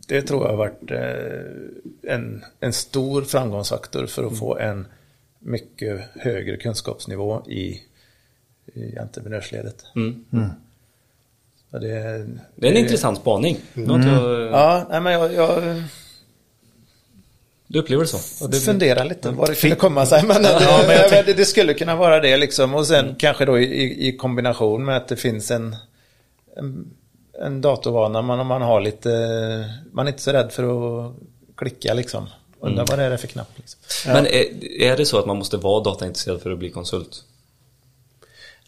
det 0.06 0.22
tror 0.22 0.42
jag 0.42 0.50
har 0.50 0.56
varit 0.56 0.90
en, 2.02 2.44
en 2.60 2.72
stor 2.72 3.22
framgångsfaktor 3.22 4.06
för 4.06 4.22
Mm. 4.22 4.32
att 4.32 4.38
få 4.38 4.58
en 4.58 4.86
mycket 5.38 6.00
högre 6.14 6.56
kunskapsnivå 6.56 7.42
i, 7.48 7.80
i 8.74 8.98
entreprenörsledet. 8.98 9.84
Mm. 9.96 10.24
Så 11.70 11.78
det, 11.78 12.26
Det 12.54 12.66
är 12.68 12.70
en 12.72 12.76
intressant 12.76 13.18
spaning. 13.18 13.56
Något 13.74 14.06
jag, 14.06 14.40
Ja, 14.52 14.86
nej, 14.90 15.00
men 15.00 15.12
jag, 15.12 15.34
jag 15.34 15.82
Du 17.72 17.78
upplever 17.78 18.02
det 18.04 18.08
så? 18.08 18.44
och 18.44 18.54
funderar 18.54 19.04
lite 19.04 19.30
vad 19.30 19.48
det 19.48 19.54
kunde 19.54 19.76
komma 19.76 20.06
sig. 20.06 20.22
Men, 20.26 20.42
det, 20.42 20.48
Ja, 20.60 20.84
men 20.86 20.96
jag 20.96 21.08
tänk- 21.08 21.26
det, 21.26 21.32
det 21.32 21.44
skulle 21.44 21.74
kunna 21.74 21.96
vara 21.96 22.20
det 22.20 22.36
liksom. 22.36 22.74
Och 22.74 22.86
sen 22.86 23.14
kanske 23.18 23.44
då 23.44 23.58
i, 23.58 24.08
i 24.08 24.16
kombination 24.16 24.84
med 24.84 24.96
att 24.96 25.08
det 25.08 25.16
finns 25.16 25.50
en, 25.50 25.76
en, 26.56 26.90
en 27.42 27.60
datorvana. 27.60 28.22
Man, 28.22 28.46
man 28.46 28.62
har 28.62 28.80
lite, 28.80 29.08
man 29.92 30.06
är 30.06 30.10
inte 30.10 30.22
så 30.22 30.32
rädd 30.32 30.52
för 30.52 30.62
att 31.06 31.14
klicka 31.56 31.94
liksom. 31.94 32.26
Undrar 32.60 32.86
vad 32.86 32.98
det 32.98 33.04
är 33.04 33.16
för 33.16 33.26
knapp. 33.26 33.50
Liksom. 33.56 33.80
Men 34.06 34.26
är, 34.26 34.64
är 34.82 34.96
det 34.96 35.06
så 35.06 35.18
att 35.18 35.26
man 35.26 35.36
måste 35.36 35.56
vara 35.56 35.82
dataintresserad 35.82 36.42
för 36.42 36.50
att 36.50 36.58
bli 36.58 36.70
konsult? 36.70 37.24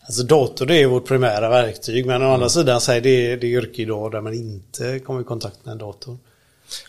Alltså 0.00 0.22
dator 0.22 0.66
det 0.66 0.82
är 0.82 0.86
vårt 0.86 1.08
primära 1.08 1.48
verktyg 1.48 2.06
men 2.06 2.22
å 2.22 2.32
andra 2.32 2.48
sidan 2.48 2.80
säger 2.80 3.00
det 3.00 3.32
är 3.32 3.36
det 3.36 3.46
yrke 3.46 3.82
idag 3.82 4.12
där 4.12 4.20
man 4.20 4.34
inte 4.34 4.98
kommer 4.98 5.20
i 5.20 5.24
kontakt 5.24 5.64
med 5.64 5.72
en 5.72 5.78
dator. 5.78 6.18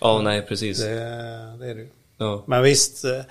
Ja, 0.02 0.22
nej 0.22 0.42
precis. 0.42 0.80
Det, 0.80 0.86
det 1.60 1.70
är 1.70 1.76
det. 1.76 1.88
Ja. 2.18 2.44
Men 2.48 2.64
visst, 2.64 3.06
eh, 3.06 3.22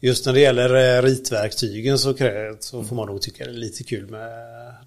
just 0.00 0.26
när 0.26 0.32
det 0.32 0.40
gäller 0.40 0.98
eh, 0.98 1.02
ritverktygen 1.02 1.98
så, 1.98 2.14
så 2.60 2.84
får 2.84 2.96
man 2.96 3.06
nog 3.06 3.22
tycka 3.22 3.44
det 3.44 3.50
är 3.50 3.54
lite 3.54 3.84
kul 3.84 4.06
med 4.10 4.30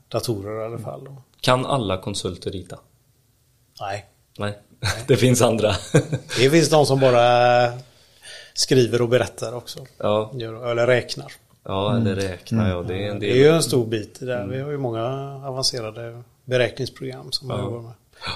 datorer 0.08 0.62
i 0.62 0.66
alla 0.66 0.78
fall. 0.80 1.04
då. 1.06 1.22
Kan 1.42 1.66
alla 1.66 1.98
konsulter 2.02 2.52
rita? 2.52 2.80
Nej, 3.82 4.06
Nej, 4.38 4.58
det 5.08 5.18
finns 5.18 5.42
andra. 5.42 5.72
det 6.40 6.50
finns 6.50 6.70
de 6.70 6.86
som 6.86 7.00
bara 7.00 7.72
skriver 8.54 9.02
och 9.02 9.10
berättar 9.10 9.54
också. 9.56 9.86
ja, 9.98 10.32
Eller 10.36 10.88
räknar. 10.88 11.32
ja, 11.64 11.98
eller 11.98 12.16
räkna 12.16 12.70
ja. 12.70 12.82
Det 12.82 12.94
är 13.06 13.10
en 13.12 13.20
Det 13.20 13.26
är 13.26 13.34
del. 13.34 13.38
ju 13.38 13.48
en 13.48 13.64
stor 13.64 13.86
bit 13.86 14.22
i 14.22 14.26
det. 14.26 14.48
Vi 14.50 14.60
har 14.62 14.72
ju 14.72 14.78
många 14.78 15.04
avancerade 15.48 16.24
beräkningsprogram 16.46 17.32
som 17.32 17.48
man 17.48 17.60
jobbar 17.64 17.82
med. 17.82 17.92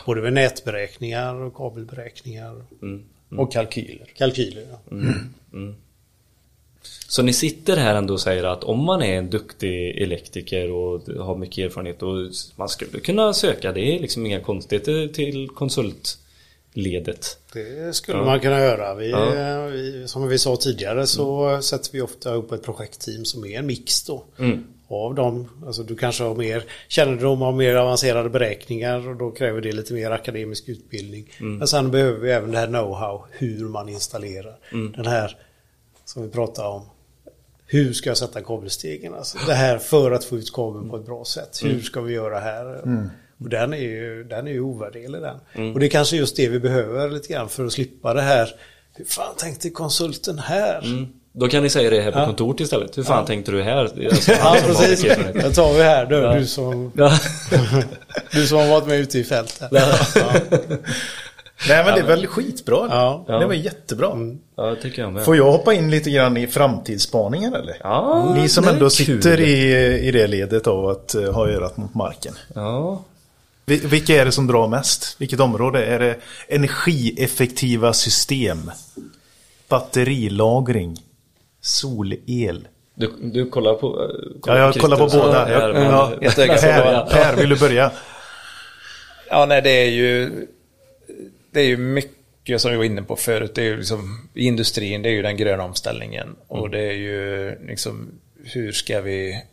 Både 0.05 0.21
med 0.21 0.33
nätberäkningar 0.33 1.35
och 1.35 1.55
kabelberäkningar. 1.55 2.65
Mm. 2.81 3.03
Och 3.37 3.51
kalkyler. 3.51 4.07
Kalkyler. 4.17 4.65
Ja. 4.69 4.77
Så 7.07 7.21
ni 7.23 7.33
sitter 7.33 7.77
här 7.77 7.95
ändå 7.95 8.13
och 8.13 8.21
säger 8.21 8.43
att 8.43 8.63
om 8.63 8.79
man 8.85 9.01
är 9.01 9.17
en 9.17 9.29
duktig 9.29 10.01
elektriker 10.01 10.71
och 10.71 11.01
har 11.25 11.35
mycket 11.35 11.65
erfarenhet 11.65 12.03
och 12.03 12.15
man 12.55 12.69
skulle 12.69 12.99
kunna 12.99 13.33
söka, 13.33 13.71
det 13.71 13.81
är 13.95 13.99
liksom 13.99 14.25
inga 14.25 14.39
konstigheter 14.39 15.07
till 15.07 15.49
konsultledet. 15.49 17.37
Det 17.53 17.95
skulle 17.95 18.17
Ja. 18.17 18.25
man 18.25 18.39
kunna 18.39 18.59
göra. 18.59 18.95
Vi, 18.95 19.09
Ja. 19.09 19.65
vi, 19.67 20.03
som 20.07 20.27
vi 20.27 20.37
sa 20.37 20.55
tidigare 20.55 21.07
så 21.07 21.59
sätter 21.61 21.91
vi 21.91 22.01
ofta 22.01 22.33
upp 22.33 22.51
ett 22.51 22.63
projektteam 22.63 23.25
som 23.25 23.45
är 23.45 23.59
en 23.59 23.65
mix 23.65 24.03
då. 24.03 24.23
Mm. 24.39 24.63
Av 24.93 25.15
dem. 25.15 25.49
Alltså 25.65 25.83
du 25.83 25.95
kanske 25.95 26.23
har 26.23 26.35
mer 26.35 26.63
kännedom 26.87 27.41
om 27.41 27.57
mer 27.57 27.75
avancerade 27.75 28.29
beräkningar 28.29 29.09
och 29.09 29.15
då 29.15 29.31
kräver 29.31 29.61
det 29.61 29.71
lite 29.71 29.93
mer 29.93 30.11
akademisk 30.11 30.69
utbildning. 30.69 31.29
Men 31.39 31.67
sen 31.67 31.91
behöver 31.91 32.19
vi 32.19 32.31
även 32.31 32.51
det 32.51 32.57
här 32.57 32.67
know-how 32.67 33.21
hur 33.31 33.69
man 33.69 33.89
installerar. 33.89 34.57
Den 34.95 35.05
här 35.05 35.37
som 36.05 36.23
vi 36.23 36.29
pratade 36.29 36.67
om. 36.67 36.81
Hur 37.65 37.93
ska 37.93 38.09
jag 38.09 38.17
sätta 38.17 38.41
kabelstegen? 38.41 39.13
Alltså 39.13 39.37
det 39.47 39.53
här 39.53 39.77
för 39.77 40.11
att 40.11 40.23
få 40.23 40.37
ut 40.37 40.53
kabeln 40.53 40.89
på 40.89 40.97
ett 40.97 41.05
bra 41.05 41.25
sätt. 41.25 41.59
Hur 41.63 41.81
ska 41.81 42.01
vi 42.01 42.13
göra 42.13 42.39
här? 42.39 42.81
Och 43.39 43.49
den 43.49 43.73
är 43.73 43.77
ju, 43.77 44.23
den 44.23 44.47
är 44.47 44.51
ju 44.51 44.61
ovärderlig 44.61 45.21
den. 45.21 45.73
Och 45.73 45.79
det 45.79 45.85
är 45.85 45.89
kanske 45.89 46.15
just 46.17 46.35
det 46.35 46.49
vi 46.49 46.59
behöver 46.59 47.09
lite 47.09 47.33
grann 47.33 47.49
för 47.49 47.65
att 47.65 47.71
slippa 47.71 48.13
det 48.13 48.21
här. 48.21 48.49
Hur 48.93 49.05
fan 49.05 49.35
tänkte 49.37 49.69
konsulten 49.69 50.39
här? 50.39 51.07
Då 51.33 51.47
kan 51.47 51.63
ni 51.63 51.69
säga 51.69 51.89
det 51.89 52.01
här 52.01 52.11
på 52.11 52.19
Ja. 52.19 52.25
kontoret 52.25 52.59
istället. 52.59 52.97
Hur 52.97 53.03
fan 53.03 53.25
tänkte 53.25 53.51
du 53.51 53.63
här? 53.63 53.77
Alltså, 54.11 54.31
Ja, 54.31 54.57
precis. 54.65 55.01
Det 55.33 55.51
tar 55.53 55.73
vi 55.73 55.83
här 55.83 56.05
du, 56.05 56.15
Ja. 56.15 56.33
du, 56.35 56.45
som, 56.45 56.91
Ja. 56.95 57.11
du 58.31 58.47
som 58.47 58.57
har 58.57 58.67
varit 58.67 58.87
med 58.87 58.99
ute 58.99 59.19
i 59.19 59.23
fältet. 59.23 59.71
Nej 61.69 61.85
men 61.85 61.93
det 61.93 61.99
är 61.99 62.03
väl 62.07 62.27
skitbra. 62.27 62.87
Ja. 62.89 63.25
Det 63.39 63.45
var 63.45 63.53
jättebra. 63.53 64.11
ja, 64.55 64.63
det 64.65 64.75
tycker 64.75 65.01
jag 65.01 65.13
med. 65.13 65.25
Får 65.25 65.35
jag 65.37 65.51
hoppa 65.51 65.73
in 65.73 65.91
lite 65.91 66.09
grann 66.09 66.37
i 66.37 66.47
framtidsspaningen 66.47 67.53
eller? 67.53 67.77
Ja, 67.83 68.33
Ni 68.37 68.49
som 68.49 68.67
ändå 68.67 68.79
kul. 68.89 68.91
sitter 68.91 69.39
i, 69.39 69.73
i 70.07 70.11
det 70.11 70.27
ledet 70.27 70.67
av 70.67 70.87
att 70.89 71.15
eh, 71.15 71.33
ha 71.33 71.47
örat 71.47 71.77
mot 71.77 71.93
marken. 71.95 72.33
Ja. 72.55 73.03
Vi- 73.65 73.77
Vilka 73.85 74.21
är 74.21 74.25
det 74.25 74.31
som 74.31 74.47
drar 74.47 74.67
mest? 74.67 75.15
Vilket 75.17 75.39
område? 75.39 75.85
Är 75.85 75.99
det 75.99 76.15
energieffektiva 76.47 77.93
system? 77.93 78.71
Batterilagring? 79.69 80.97
Solel? 81.61 82.67
Du, 82.95 83.11
du 83.21 83.49
kollar 83.49 83.73
på... 83.75 84.03
eh, 84.03 84.09
Ja, 84.45 84.57
jag 84.57 84.73
kollar 84.75 84.97
på 84.97 85.07
båda. 85.17 85.45
här, 85.45 85.73
Ja, 86.93 87.07
per, 87.11 87.35
vill 87.35 87.49
du 87.49 87.59
börja? 87.59 87.91
Ja, 89.29 89.45
nej, 89.45 89.61
det 89.61 89.69
är 89.69 89.89
ju... 89.89 90.31
Det 91.51 91.59
är 91.59 91.65
ju 91.65 91.77
mycket 91.77 92.61
som 92.61 92.71
vi 92.71 92.77
var 92.77 92.83
inne 92.83 93.01
på 93.01 93.15
förut. 93.15 93.51
Det 93.55 93.61
är 93.61 93.65
ju 93.65 93.77
liksom, 93.77 94.29
I 94.33 94.45
industrin, 94.45 95.01
det 95.01 95.09
är 95.09 95.13
ju 95.13 95.21
den 95.21 95.37
gröna 95.37 95.63
omställningen. 95.63 96.35
Och 96.47 96.69
det 96.69 96.79
är 96.79 96.91
ju 96.93 97.55
liksom, 97.67 98.11
hur 98.43 98.71
ska 98.71 99.01
vi... 99.01 99.43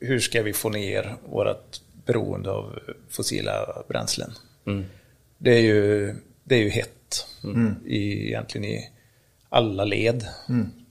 Hur 0.00 0.20
ska 0.20 0.42
vi 0.42 0.52
få 0.52 0.68
ner 0.68 1.14
vårt 1.28 1.80
beroende 2.06 2.50
av 2.50 2.78
fossila 3.10 3.82
bränslen? 3.88 4.30
Det 5.38 5.50
är 5.54 5.60
ju, 5.62 6.14
det 6.44 6.54
är 6.54 6.58
ju 6.58 6.68
hett. 6.68 7.26
I, 7.86 8.26
egentligen 8.26 8.64
i 8.64 8.90
alla 9.56 9.84
led. 9.84 10.26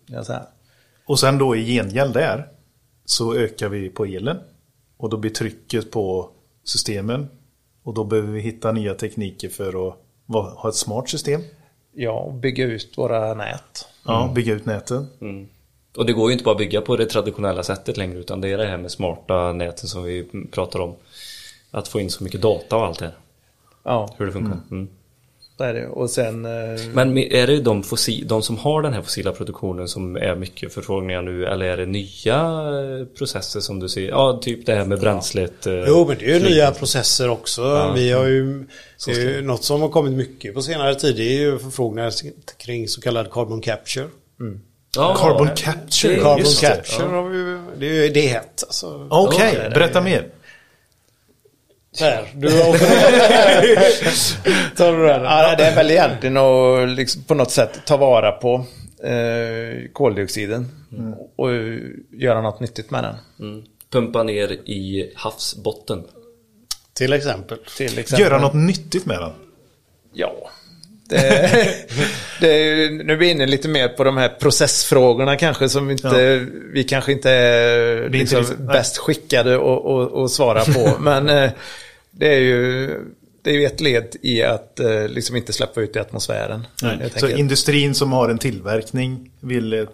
Jag 0.06 0.26
säga. 0.26 0.46
Och 1.06 1.20
sen 1.20 1.38
då 1.38 1.56
i 1.56 1.66
gengäld 1.66 2.14
där 2.14 2.48
så 3.06 3.36
ökar 3.36 3.70
vi 3.70 3.90
på 3.90 4.06
elen. 4.06 4.38
Och 4.98 5.10
då 5.10 5.18
blir 5.18 5.32
trycket 5.32 5.92
på 5.92 6.30
systemen. 6.64 7.28
Och 7.84 7.94
då 7.94 8.04
behöver 8.04 8.32
vi 8.32 8.40
hitta 8.40 8.72
nya 8.72 8.94
tekniker 8.94 9.50
för 9.50 9.88
att 9.88 9.96
ha 10.34 10.70
ett 10.70 10.76
smart 10.76 11.10
system. 11.10 11.42
Ja, 11.94 12.12
och 12.12 12.34
bygga 12.34 12.66
ut 12.66 12.98
våra 12.98 13.34
nät. 13.34 13.88
Ja, 14.06 14.32
bygga 14.36 14.54
ut 14.54 14.66
näten. 14.66 15.08
Och 15.98 16.06
det 16.06 16.14
går 16.14 16.30
ju 16.30 16.34
inte 16.34 16.44
bara 16.44 16.52
att 16.52 16.58
bygga 16.58 16.82
på 16.82 16.98
det 16.98 17.06
traditionella 17.06 17.64
sättet 17.64 17.98
längre 17.98 18.20
utan 18.20 18.42
det 18.42 18.50
är 18.52 18.58
det 18.58 18.66
här 18.66 18.78
med 18.78 18.92
smarta 18.92 19.54
näten 19.54 19.88
som 19.90 20.04
vi 20.04 20.30
pratar 20.52 20.80
om. 20.80 20.96
Att 21.72 21.88
få 21.88 22.00
in 22.00 22.10
så 22.10 22.24
mycket 22.24 22.42
data 22.42 22.76
och 22.76 22.86
allt 22.86 23.00
det 23.00 23.06
här. 23.06 23.16
Ja, 23.84 24.16
Hur 24.18 24.26
det 24.26 24.32
funkar. 24.32 24.60
Mm. 24.72 24.88
Så 25.58 25.64
är 25.64 25.74
det. 25.74 25.88
Och 25.88 26.10
sen... 26.10 26.46
eh, 26.46 26.52
Men 26.94 27.18
är 27.18 27.48
det 27.48 27.60
de, 27.62 27.84
fossil, 27.84 28.28
de 28.28 28.42
som 28.42 28.58
har 28.58 28.82
den 28.82 28.94
här 28.94 29.02
fossila 29.02 29.32
produktionen 29.32 29.88
som 29.88 30.16
är 30.16 30.36
mycket 30.36 30.74
förfrågningar 30.74 31.22
nu 31.22 31.46
eller 31.46 31.66
är 31.66 31.78
det 31.78 31.86
nya 31.86 32.36
eh, 32.36 33.06
processer 33.18 33.60
som 33.60 33.80
du 33.80 33.90
ser? 33.90 34.08
Ja, 34.08 34.40
typ 34.44 34.66
det 34.66 34.76
här 34.76 34.86
med 34.86 35.00
bränslet. 35.00 35.68
eh, 35.68 35.74
Jo, 35.88 36.06
men 36.08 36.18
det 36.20 36.32
är 36.32 36.40
ju 36.40 36.46
nya 36.50 36.72
processer 36.72 37.30
också. 37.30 37.92
Vi 37.96 38.12
har 38.12 38.26
ju, 38.26 38.66
det 39.06 39.12
är 39.12 39.20
ju 39.36 39.42
något 39.42 39.64
som 39.64 39.82
har 39.82 39.90
kommit 39.90 40.14
mycket 40.14 40.54
på 40.54 40.62
senare 40.62 40.96
tid. 40.96 41.16
Det 41.16 41.24
är 41.24 41.40
ju 41.40 41.58
förfrågningar 41.60 42.12
kring 42.58 42.88
så 42.88 43.02
kallad 43.02 43.32
carbon 43.32 43.62
capture. 43.62 44.08
Ja, 44.98 45.16
Carbon 45.18 45.50
capture. 45.56 46.16
Carbon 46.16 46.38
just 46.40 46.62
det. 46.62 46.68
capture 46.68 47.08
har 47.08 47.30
vi 47.30 47.58
det 47.80 47.86
är 48.00 48.04
ju 48.04 48.10
det 48.10 48.22
hett 48.28 48.64
alltså. 48.68 49.08
Okej, 49.10 49.50
Okej. 49.58 49.70
berätta 49.74 50.02
mer. 50.02 50.28
Där, 52.00 52.32
du 52.36 52.48
har 52.48 52.78
Tar 54.76 54.98
du 54.98 55.08
den? 55.08 55.24
Ja, 55.24 55.56
det 55.56 55.66
är 55.66 55.76
väl 55.76 55.92
egentligen 55.92 56.38
att 56.38 56.90
liksom 56.90 57.24
på 57.24 57.34
något 57.34 57.52
sätt 57.52 57.80
ta 57.86 57.98
vara 57.98 58.32
på 58.32 58.66
eh, 59.04 59.92
koldioxiden 59.94 60.72
och 61.36 61.52
eh, 61.54 61.80
göra 62.12 62.42
något 62.42 62.60
nyttigt 62.60 62.92
med 62.92 63.04
den. 63.04 63.16
Mm. 63.40 63.66
Pumpa 63.92 64.24
ner 64.24 64.52
i 64.52 65.12
havsbotten. 65.16 66.04
Till 66.94 67.14
exempel. 67.14 67.58
Till 67.78 68.00
exempel. 68.00 68.26
Göra 68.26 68.42
något 68.42 68.54
nyttigt 68.54 69.06
med 69.06 69.20
den. 69.20 69.32
Ja. 70.14 70.50
Det, 71.10 71.88
det 72.42 72.48
är, 72.48 72.90
nu 72.90 73.14
är 73.14 73.18
vi 73.18 73.30
inne 73.30 73.46
lite 73.46 73.68
mer 73.68 73.88
på 73.88 74.04
de 74.04 74.18
här 74.18 74.30
processfrågorna 74.30 75.36
kanske 75.36 75.70
som 75.70 75.92
inte, 75.92 76.46
vi 76.74 76.84
kanske 76.84 77.12
inte 77.12 77.32
är 77.32 78.10
liksom 78.10 78.46
bäst 78.60 78.98
skickade 78.98 79.56
att- 79.56 80.32
svara 80.32 80.64
på. 80.66 80.94
Men 81.00 81.30
eh, 81.30 81.50
det 82.12 82.36
är 82.36 82.40
ju 82.40 82.90
det 83.42 83.52
är 83.52 83.56
ju 83.56 83.66
ett 83.66 83.82
led 83.82 84.16
i 84.22 84.44
att 84.44 84.80
eh, 84.80 85.08
liksom 85.08 85.36
inte 85.36 85.54
släppa 85.54 85.82
ut 85.82 85.96
i 85.96 86.00
atmosfären. 86.00 86.68
Så 87.20 87.28
industrin 87.38 87.96
som 87.96 88.12
har 88.12 88.30
en 88.30 88.38
tillverkning 88.38 89.32
vill 89.40 89.74
eh, 89.74 89.86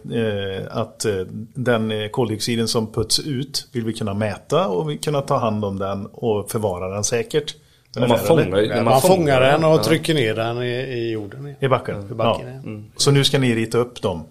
att 0.69 1.05
eh, 1.05 1.13
den 1.53 2.09
koldioxiden 2.11 2.67
som 2.67 2.91
puts 2.93 3.19
ut 3.19 3.67
vill 3.71 3.85
vi 3.85 3.93
kunna 3.93 4.13
mäta 4.13 4.67
och 4.67 4.89
vi 4.89 4.97
kunna 4.97 5.21
ta 5.21 5.37
hand 5.37 5.65
om 5.65 5.79
den 5.79 6.05
och 6.05 6.51
förvara 6.51 6.93
den 6.93 7.03
säkert. 7.03 7.55
Och 7.95 8.09
man 8.09 8.19
fångar, 8.19 8.45
när 8.49 8.83
Man, 8.83 9.01
fångar 9.01 9.41
den 9.41 9.63
och 9.63 9.71
ja. 9.79 9.83
trycker 9.83 10.13
ner 10.13 10.35
den 10.35 10.63
i, 10.63 10.69
i 10.69 11.11
jorden. 11.11 11.55
I 11.59 11.67
backen. 11.67 12.09
I 12.11 12.13
backen 12.13 12.61
ja. 12.65 12.71
ja. 12.71 12.79
Så 12.97 13.11
nu 13.11 13.23
ska 13.23 13.39
ni 13.39 13.55
rita 13.55 13.77
upp 13.77 14.01
de 14.01 14.25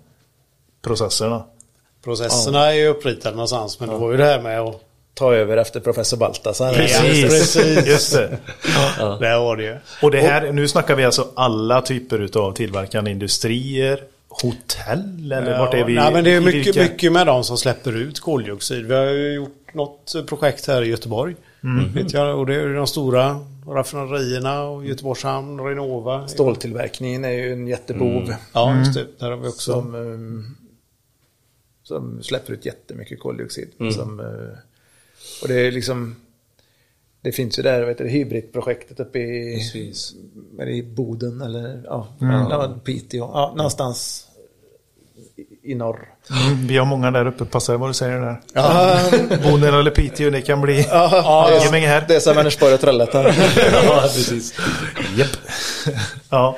processerna. 0.82 1.44
Processerna 2.04 2.66
är 2.66 2.72
ju 2.72 2.86
uppritade 2.86 3.36
någonstans 3.36 3.80
men 3.80 3.88
det 3.88 3.96
var 3.96 4.10
ju 4.10 4.16
det 4.16 4.24
här 4.24 4.40
med 4.40 4.60
att... 4.60 4.80
Ta 5.14 5.34
över 5.34 5.56
efter 5.56 5.80
professor 5.80 6.16
Baltasar. 6.16 6.74
Precis, 6.74 7.24
precis. 7.24 7.86
just 7.86 8.12
det. 8.12 8.38
Där 8.98 9.38
var 9.38 9.56
det 9.56 9.62
ju. 9.62 9.76
Och 10.02 10.10
det 10.10 10.20
här, 10.20 10.52
nu 10.52 10.68
snackar 10.68 10.94
vi 10.94 11.04
alltså 11.04 11.26
alla 11.34 11.82
typer 11.82 12.38
av 12.38 12.52
tillverkande 12.52 13.10
industrier, 13.10 14.02
hotell 14.28 15.32
eller 15.32 15.58
vart 15.58 15.74
är 15.74 15.84
vi? 15.84 15.94
Nej, 15.94 16.12
men 16.12 16.24
det 16.24 16.30
är 16.34 16.40
mycket, 16.40 16.66
vilka- 16.66 16.82
mycket 16.82 17.12
med 17.12 17.26
de 17.26 17.44
som 17.44 17.58
släpper 17.58 17.96
ut 17.96 18.20
koldioxid. 18.20 18.86
Vi 18.86 18.94
har 18.94 19.04
ju 19.04 19.34
gjort 19.34 19.74
något 19.74 20.14
projekt 20.28 20.66
här 20.66 20.82
i 20.82 20.88
Göteborg. 20.88 21.34
Vet 21.94 22.12
jag, 22.12 22.38
och 22.38 22.46
det 22.46 22.54
är 22.54 22.74
de 22.74 22.86
stora 22.86 23.40
raffinaderierna 23.66 24.62
och 24.62 24.86
Göteborgs 24.86 25.22
hamn, 25.22 25.60
Renova. 25.60 26.28
Ståltillverkningen 26.28 27.24
är 27.24 27.30
ju 27.30 27.52
en 27.52 27.66
jättebov. 27.66 28.34
Ja, 28.52 28.78
just 28.78 28.94
det. 28.94 29.06
Där 29.18 29.30
har 29.30 29.36
vi 29.36 29.48
också. 29.48 29.72
Som, 29.72 29.94
ehm, 29.94 30.56
som 31.82 32.22
släpper 32.22 32.52
ut 32.52 32.66
jättemycket 32.66 33.20
koldioxid. 33.20 33.68
Som, 33.94 34.20
eh, 34.20 34.58
och 35.42 35.48
det 35.48 35.54
är 35.54 35.72
liksom 35.72 36.16
det 37.22 37.32
finns 37.32 37.58
ju 37.58 37.62
där, 37.62 37.84
vet 37.84 37.98
du, 37.98 38.08
hybridprojektet 38.08 39.00
uppe 39.00 39.18
i, 39.18 39.56
Precis. 39.56 40.14
är 40.58 40.66
det 40.66 40.72
i 40.72 40.82
Boden 40.82 41.40
eller 41.40 41.82
ja, 41.84 42.08
ja, 42.20 42.78
Piteå. 42.84 43.20
Ja, 43.20 43.54
någonstans 43.56 44.28
i, 45.36 45.72
i 45.72 45.74
norr. 45.74 46.14
Mm, 46.30 46.66
vi 46.66 46.78
har 46.78 46.86
många 46.86 47.10
där 47.10 47.26
uppe, 47.26 47.44
passa 47.44 47.76
vad 47.76 47.88
du 47.90 47.94
säger 47.94 48.20
där. 48.20 48.40
Ja, 48.52 48.98
Boden 49.50 49.74
eller 49.74 49.90
Piteå, 49.90 50.30
det 50.30 50.40
kan 50.42 50.60
bli 50.60 50.86
Ja, 50.90 51.08
här. 51.72 52.04
det 52.08 52.16
är 52.16 52.20
som 52.20 52.36
Vänersborg 52.36 52.74
och 52.74 52.80
Trollhättan. 52.80 53.24
ja, 53.86 54.00
precis. 54.02 54.54
Japp. 55.16 55.28
ja. 56.30 56.56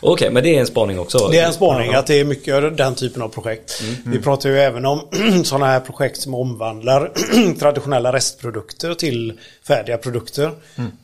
Okej, 0.00 0.30
men 0.30 0.42
det 0.42 0.56
är 0.56 0.60
en 0.60 0.66
spaning 0.66 0.98
också. 0.98 1.28
det 1.28 1.38
är 1.38 1.46
en 1.46 1.52
spaning 1.52 1.94
att 1.94 2.06
det 2.06 2.20
är 2.20 2.24
mycket 2.24 2.76
den 2.76 2.94
typen 2.94 3.22
av 3.22 3.28
projekt. 3.28 3.82
Vi 4.04 4.18
pratar 4.18 4.48
ju 4.48 4.58
även 4.58 4.86
om 4.86 5.00
sådana 5.44 5.66
här 5.66 5.80
projekt 5.80 6.20
som 6.20 6.34
omvandlar 6.34 7.12
traditionella 7.60 8.12
restprodukter 8.12 8.94
till 8.94 9.40
färdiga 9.68 9.98
produkter. 9.98 10.50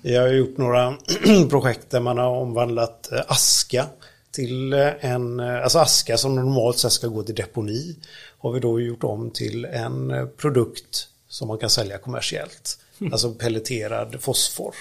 Vi 0.02 0.16
har 0.16 0.28
gjort 0.28 0.58
några 0.58 0.94
projekt 1.50 1.90
där 1.90 2.00
man 2.00 2.18
har 2.18 2.28
omvandlat 2.28 3.12
eh, 3.12 3.20
aska 3.28 3.84
till 4.32 4.72
eh, 4.72 4.88
en, 5.00 5.40
eh, 5.40 5.62
alltså 5.62 5.78
aska 5.78 6.16
som 6.16 6.34
normalt 6.34 6.78
sett 6.78 6.92
ska 6.92 7.06
gå 7.06 7.22
till 7.22 7.34
deponi. 7.34 7.96
Har 8.38 8.52
vi 8.52 8.60
då 8.60 8.80
gjort 8.80 9.04
om 9.04 9.30
till 9.30 9.64
en 9.64 10.10
eh, 10.10 10.26
produkt 10.26 11.08
som 11.28 11.48
man 11.48 11.58
kan 11.58 11.70
sälja 11.70 11.98
kommersiellt. 11.98 12.78
Alltså 13.12 13.30
pelleterad 13.34 14.16
fosfor. 14.20 14.74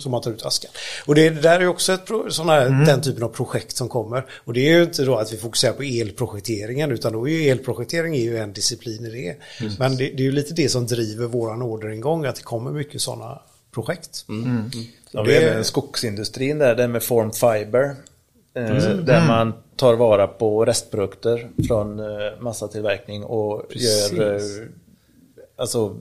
Som 0.00 0.10
man 0.10 0.22
tar 0.22 0.30
ut 0.30 0.42
askan. 0.42 0.70
Och 1.06 1.14
det, 1.14 1.30
det 1.30 1.40
där 1.40 1.60
är 1.60 1.66
också 1.66 1.92
ett, 1.92 2.06
pro- 2.06 2.30
sån 2.30 2.48
här, 2.48 2.86
den 2.86 3.02
typen 3.02 3.22
av 3.22 3.28
projekt 3.28 3.76
som 3.76 3.88
kommer. 3.88 4.26
Och 4.44 4.52
det 4.52 4.60
är 4.68 4.76
ju 4.76 4.82
inte 4.82 5.04
då 5.04 5.16
att 5.16 5.32
vi 5.32 5.36
fokuserar 5.36 5.72
på 5.72 5.82
elprojekteringen 5.82 6.90
utan 6.92 7.12
då 7.12 7.28
är 7.28 7.32
ju 7.32 7.48
elprojektering 7.48 8.14
är 8.16 8.20
ju 8.20 8.38
en 8.38 8.52
disciplin 8.52 9.06
i 9.06 9.10
det. 9.10 9.36
Men 9.78 9.96
det, 9.96 10.04
det 10.04 10.22
är 10.22 10.24
ju 10.24 10.32
lite 10.32 10.54
det 10.54 10.68
som 10.68 10.86
driver 10.86 11.26
våran 11.26 11.62
orderingång 11.62 12.24
att 12.24 12.36
det 12.36 12.42
kommer 12.42 12.70
mycket 12.70 13.00
sådana 13.00 13.42
projekt. 13.74 14.24
Ja, 15.10 15.22
vi 15.22 15.36
är 15.36 15.54
med 15.54 15.66
skogsindustrin 15.66 16.58
där, 16.58 16.74
det 16.74 16.88
med 16.88 17.02
form 17.02 17.32
fiber. 17.32 17.96
Eh, 18.54 18.76
Där 18.96 19.26
man 19.28 19.52
tar 19.76 19.94
vara 19.94 20.26
på 20.26 20.64
restprodukter 20.64 21.50
från 21.68 21.98
eh, 22.00 22.06
massatillverkning 22.40 23.24
och 23.24 23.62
gör 23.70 24.34
eh, 24.34 24.40
alltså 25.56 25.96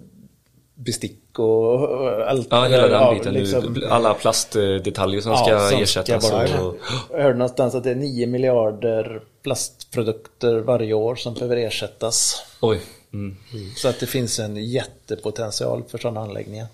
bestick 0.75 1.39
och, 1.39 1.81
allt. 2.29 2.47
Ja, 2.51 2.63
hela 2.65 2.87
den 2.87 2.91
ja, 3.01 3.13
biten. 3.13 3.33
liksom- 3.33 3.73
nu. 3.73 3.85
Alla 3.85 4.13
plastdetaljer 4.13 5.21
som 5.21 5.31
Ja, 5.31 5.37
ska 5.45 5.69
som 5.69 5.79
ersättas. 5.79 6.25
ska 6.27 6.37
bara- 6.37 6.61
och, 6.65 6.75
Jag 7.11 7.21
hörde 7.23 7.37
någonstans 7.37 7.75
att 7.75 7.83
det 7.83 7.91
är 7.91 7.95
9 7.95 8.27
miljarder 8.27 9.21
plastprodukter 9.43 10.55
varje 10.59 10.93
år 10.93 11.15
som 11.15 11.33
behöver 11.33 11.57
ersättas. 11.57 12.43
oj. 12.61 12.81
Mm. 13.13 13.35
Så 13.75 13.87
att 13.87 13.99
det 13.99 14.05
finns 14.07 14.39
en 14.39 14.57
jättepotential 14.57 15.83
för 15.87 15.97
sådana 15.97 16.21
anläggningar. 16.21 16.67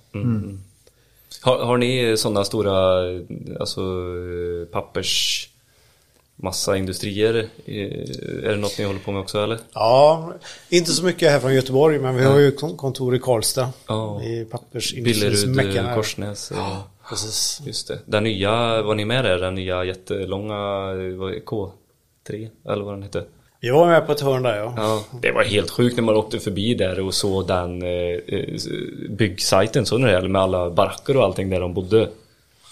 Har, 1.41 1.57
har 1.65 1.77
ni 1.77 2.17
sådana 2.17 2.43
stora 2.43 3.03
alltså, 3.59 3.81
pappers 4.71 5.49
massaindustrier? 6.39 7.35
Eh, 7.65 7.75
Är 8.45 8.49
det 8.49 8.55
något 8.55 8.77
ni 8.77 8.85
håller 8.85 8.99
på 8.99 9.11
med 9.11 9.21
också 9.21 9.43
eller? 9.43 9.57
Ja, 9.73 10.33
inte 10.69 10.91
så 10.91 11.03
mycket 11.03 11.31
här 11.31 11.39
från 11.39 11.53
Göteborg, 11.53 11.99
men 11.99 12.15
vi 12.15 12.23
har 12.25 12.39
ju 12.39 12.51
kon- 12.51 12.77
kontor 12.77 13.15
i 13.15 13.19
Karlstad. 13.19 13.69
Ja. 13.87 14.23
I 14.23 14.45
pappersindustrins 14.45 15.45
Billerud, 15.45 15.77
eh. 15.77 15.95
Korsnäs? 15.95 16.51
eh, 16.51 16.77
Precis. 17.09 17.61
Just 17.65 17.87
det. 17.87 17.99
Den 18.05 18.23
nya, 18.23 18.81
var 18.81 18.95
ni 18.95 19.05
med 19.05 19.25
där? 19.25 19.37
Den 19.37 19.55
nya 19.55 19.83
jättelånga 19.83 20.53
eh, 20.53 21.15
vad 21.17 21.33
är- 21.33 21.39
K3? 21.45 22.49
Eller 22.69 22.83
vad 22.83 22.93
den 22.93 23.03
hette? 23.03 23.23
Vi 23.59 23.69
var 23.69 23.87
med 23.87 24.05
på 24.05 24.11
ett 24.11 24.21
hörn 24.21 24.43
där 24.43 24.57
ja. 24.57 24.73
Ja, 24.77 25.03
det 25.21 25.31
var 25.31 25.43
helt 25.43 25.69
sjukt 25.69 25.95
när 25.95 26.03
man 26.03 26.15
åkte 26.15 26.39
förbi 26.39 26.73
där 26.73 26.99
och 26.99 27.13
såg 27.13 27.47
den 27.47 27.83
byggsajten, 29.09 29.85
så 29.85 29.97
när 29.97 30.21
det 30.21 30.29
med 30.29 30.41
alla 30.41 30.69
baracker 30.69 31.17
och 31.17 31.23
allting 31.23 31.49
där 31.49 31.59
de 31.59 31.73
bodde. 31.73 32.09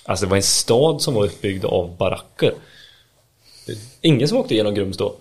Alltså 0.05 0.25
det 0.25 0.29
var 0.29 0.37
en 0.37 0.43
stad 0.43 1.01
som 1.01 1.13
var 1.13 1.25
uppbyggd 1.25 1.65
av 1.65 1.97
baracker. 1.97 2.53
Ingen 4.01 4.27
som 4.27 4.37
åkte 4.37 4.53
igenom 4.53 4.73
Grums 4.73 4.97
då. 4.97 5.15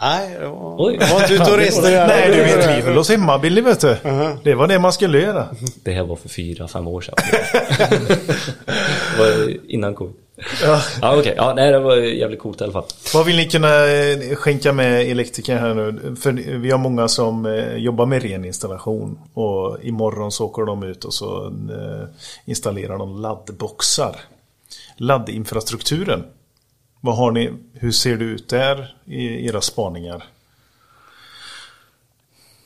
Nej, 0.00 0.36
det 0.40 0.46
var, 0.46 0.90
inte 0.90 1.34
ute 1.34 1.50
och 1.50 1.56
reste. 1.56 2.06
Nej, 2.06 2.30
du 2.30 2.42
vet, 2.42 2.78
vi 2.78 2.80
höll 2.80 2.98
oss 2.98 3.08
hemma 3.08 3.38
Billy 3.38 3.60
vet 3.60 3.80
du. 3.80 3.96
Det 4.42 4.54
var 4.54 4.66
det 4.66 4.78
man 4.78 4.92
skulle 4.92 5.20
göra. 5.20 5.48
Det 5.82 5.92
här 5.92 6.02
var 6.02 6.16
för 6.16 6.28
fyra, 6.28 6.68
fem 6.68 6.86
år 6.86 7.00
sedan. 7.00 7.14
det 7.88 9.18
var 9.18 9.70
innan 9.70 9.94
covid. 9.94 10.14
Ja. 10.62 10.82
Ja 11.02 11.18
okej, 11.18 11.34
ja, 11.36 11.52
nej 11.56 11.72
det 11.72 11.78
var 11.78 11.96
jävligt 11.96 12.40
coolt 12.40 12.60
i 12.60 12.64
alla 12.64 12.72
fall. 12.72 12.84
Vad 13.14 13.26
vill 13.26 13.36
ni 13.36 13.48
kunna 13.48 13.86
eh, 13.86 14.34
skänka 14.34 14.72
med 14.72 15.10
elektriker 15.10 15.56
här 15.56 15.74
nu? 15.74 16.16
För 16.20 16.32
vi 16.58 16.70
har 16.70 16.78
många 16.78 17.08
som 17.08 17.46
eh, 17.46 17.76
jobbar 17.76 18.06
med 18.06 18.22
ren 18.22 18.44
installation. 18.44 19.18
Och 19.34 19.78
imorgon 19.82 20.32
så 20.32 20.44
åker 20.44 20.62
de 20.62 20.82
ut 20.82 21.04
och 21.04 21.14
så 21.14 21.46
eh, 21.46 22.08
installerar 22.44 22.98
de 22.98 23.22
laddboxar. 23.22 24.16
Laddinfrastrukturen. 24.96 26.24
Vad 27.06 27.16
har 27.16 27.32
ni, 27.32 27.52
hur 27.72 27.90
ser 27.90 28.16
det 28.16 28.24
ut 28.24 28.48
där 28.48 28.96
i 29.04 29.46
era 29.46 29.60
spaningar? 29.60 30.24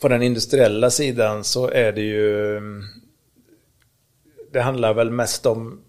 På 0.01 0.09
den 0.09 0.23
industriella 0.23 0.91
sidan 0.91 1.45
så 1.45 1.69
är 1.71 1.93
det 1.93 2.01
ju... 2.01 2.57
mm, 2.57 2.85
Det 4.53 4.61
handlar 4.61 4.95
väl 4.95 5.11
mest 5.11 5.47
om 5.47 5.81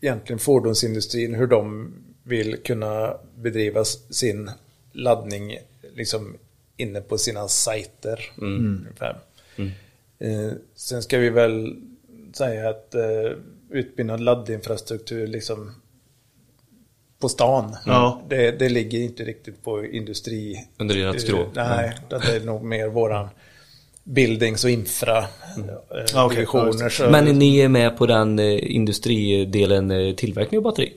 egentligen 0.00 0.38
fordonsindustrin, 0.38 1.34
hur 1.34 1.46
de 1.46 1.92
vill 2.22 2.56
kunna 2.56 3.16
bedriva 3.36 3.84
sin 3.84 4.50
laddning 4.92 5.58
liksom 5.94 6.36
inne 6.76 7.00
på 7.00 7.18
sina 7.18 7.48
sajter. 7.48 8.20
ungefär. 8.36 9.18
Eh, 10.18 10.52
sen 10.74 11.02
ska 11.02 11.18
vi 11.18 11.30
väl 11.30 11.76
säga 12.32 12.70
att 12.70 12.94
eh, 12.94 13.32
utbyggnad 13.70 14.20
laddinfrastruktur 14.20 15.26
liksom 15.26 15.74
på 17.20 17.28
stan. 17.28 17.76
Ja. 17.86 18.22
Det, 18.28 18.50
det 18.50 18.68
ligger 18.68 18.98
inte 18.98 19.22
riktigt 19.24 19.64
på 19.64 19.84
industri... 19.84 20.66
Under 20.78 21.10
ert 21.10 21.20
skrå. 21.20 21.40
Eh, 21.40 21.46
Nej, 21.54 21.96
det 22.08 22.36
är 22.36 22.40
nog 22.40 22.62
mer 22.64 22.88
våran 22.88 23.28
buildings 24.04 24.64
och 24.64 24.70
infra 24.70 25.18
eh, 25.18 25.24
Ja, 26.14 26.24
okej. 26.24 26.36
divisioner. 26.36 26.88
så- 26.88 27.10
Men 27.10 27.24
ni 27.24 27.58
är 27.60 27.68
med 27.68 27.96
på 27.96 28.06
den 28.06 28.38
eh, 28.38 28.74
industridelen 28.74 29.90
eh, 29.90 30.14
tillverkning 30.14 30.58
av 30.58 30.62
batteri? 30.64 30.92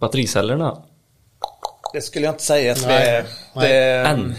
Battericellerna? 0.00 0.82
Det 1.92 2.00
skulle 2.00 2.24
jag 2.24 2.32
inte 2.34 2.44
säga 2.44 2.72
att 2.72 2.82
vi 2.82 2.86
Nej, 2.86 3.08
är. 3.08 3.24
nej. 3.56 3.68
Det, 3.68 4.08
Än? 4.08 4.34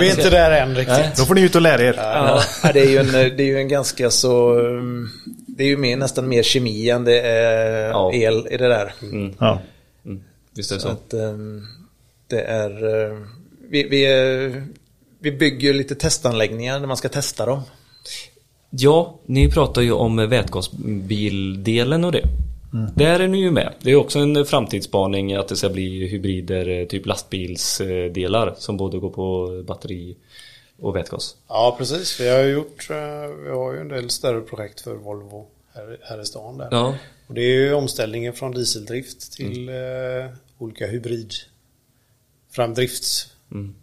Vi 0.00 0.08
är 0.08 0.10
inte 0.10 0.30
där 0.30 0.50
än 0.50 0.74
riktigt. 0.74 1.16
Då 1.16 1.24
får 1.24 1.34
ni 1.34 1.40
ut 1.40 1.54
och 1.54 1.60
lära 1.62 1.82
er. 1.82 1.94
Ja, 1.96 2.42
det, 2.72 2.80
är 2.80 2.88
ju 2.90 2.98
en, 2.98 3.12
det 3.12 3.42
är 3.42 3.46
ju 3.46 3.58
en 3.58 3.68
ganska 3.68 4.10
så... 4.10 4.58
um, 4.58 5.10
Det 5.56 5.64
är 5.64 5.68
ju 5.68 5.76
mer, 5.76 5.96
nästan 5.96 6.28
mer 6.28 6.42
kemi 6.42 6.90
än 6.90 7.04
det 7.04 7.20
är 7.20 7.88
Ja. 7.90 8.12
el 8.14 8.46
i 8.50 8.56
det 8.56 8.68
där. 8.68 8.92
Ja. 9.38 9.60
Mm. 10.04 10.22
Visst 10.56 10.70
är 10.70 10.74
det 10.74 10.80
Så 10.80 10.88
så? 10.88 10.92
att 10.92 11.14
um, 11.14 11.62
det 12.26 12.40
är... 12.40 12.84
uh, 13.10 13.18
Vi, 13.70 13.82
vi, 13.88 14.04
är- 14.06 14.66
vi 15.20 15.32
bygger 15.32 15.74
lite 15.74 15.94
testanläggningar 15.94 16.80
när 16.80 16.86
man 16.86 16.96
ska 16.96 17.08
testa 17.08 17.46
dem. 17.46 17.62
Ja, 18.70 19.18
ni 19.26 19.50
pratar 19.50 19.82
ju 19.82 19.92
om 19.92 20.16
vätgasbildelen 20.28 22.04
och 22.04 22.12
det. 22.12 22.24
Där 22.96 23.20
är 23.20 23.28
ni 23.28 23.40
ju 23.40 23.50
med. 23.50 23.72
Det 23.82 23.90
är 23.90 23.96
också 23.96 24.18
en 24.18 24.44
framtidsspaning 24.46 25.34
att 25.34 25.48
det 25.48 25.56
ska 25.56 25.68
bli 25.68 26.06
hybrider, 26.08 26.68
eh, 26.68 26.86
typ 26.86 27.06
lastbilsdelar 27.06 28.54
som 28.58 28.76
både 28.76 28.98
går 28.98 29.10
på 29.10 29.62
batteri 29.66 30.16
och 30.80 30.96
vätgas. 30.96 31.36
Ja, 31.48 31.74
precis. 31.78 32.20
Vi 32.20 32.28
har 32.28 32.42
gjort, 32.42 32.90
eh, 32.90 32.96
vi 33.44 33.50
har 33.50 33.72
ju 33.72 33.80
en 33.80 33.88
del 33.88 34.10
större 34.10 34.40
projekt 34.40 34.80
för 34.80 34.94
Volvo 34.94 35.46
här, 35.72 35.98
här 36.02 36.20
i 36.20 36.26
stan 36.26 36.58
där. 36.58 36.68
Ja, 36.70 36.96
Och 37.26 37.34
det 37.34 37.40
är 37.40 37.54
ju 37.54 37.74
omställningen 37.74 38.32
från 38.32 38.52
dieseldrift 38.52 39.32
till 39.32 39.68
eh, 39.68 39.74
olika 40.58 40.86
hybrid 40.86 41.32
framdrifts. 42.50 43.32
Mm. 43.52 43.74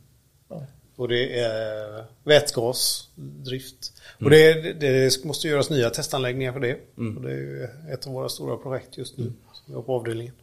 Och 0.96 1.08
det 1.08 1.40
är 1.40 2.06
vätgasdrift. 2.24 3.94
Och 4.20 4.30
det, 4.30 4.74
det 4.74 5.26
måste 5.26 5.48
göras 5.48 5.70
nya 5.70 5.90
testanläggningar 5.90 6.54
för 6.54 6.60
det. 6.60 6.74
Och 6.96 7.22
det 7.22 7.32
är 7.32 7.36
ju 7.36 7.68
ett 7.94 8.08
av 8.08 8.14
våra 8.14 8.30
stora 8.30 8.58
projekt 8.58 8.98
just 8.98 9.18
nu. 9.18 9.24
Som 9.54 9.64
vi 9.66 9.74
har 9.74 9.82
på 9.82 9.94
avdelningen. 9.96 10.34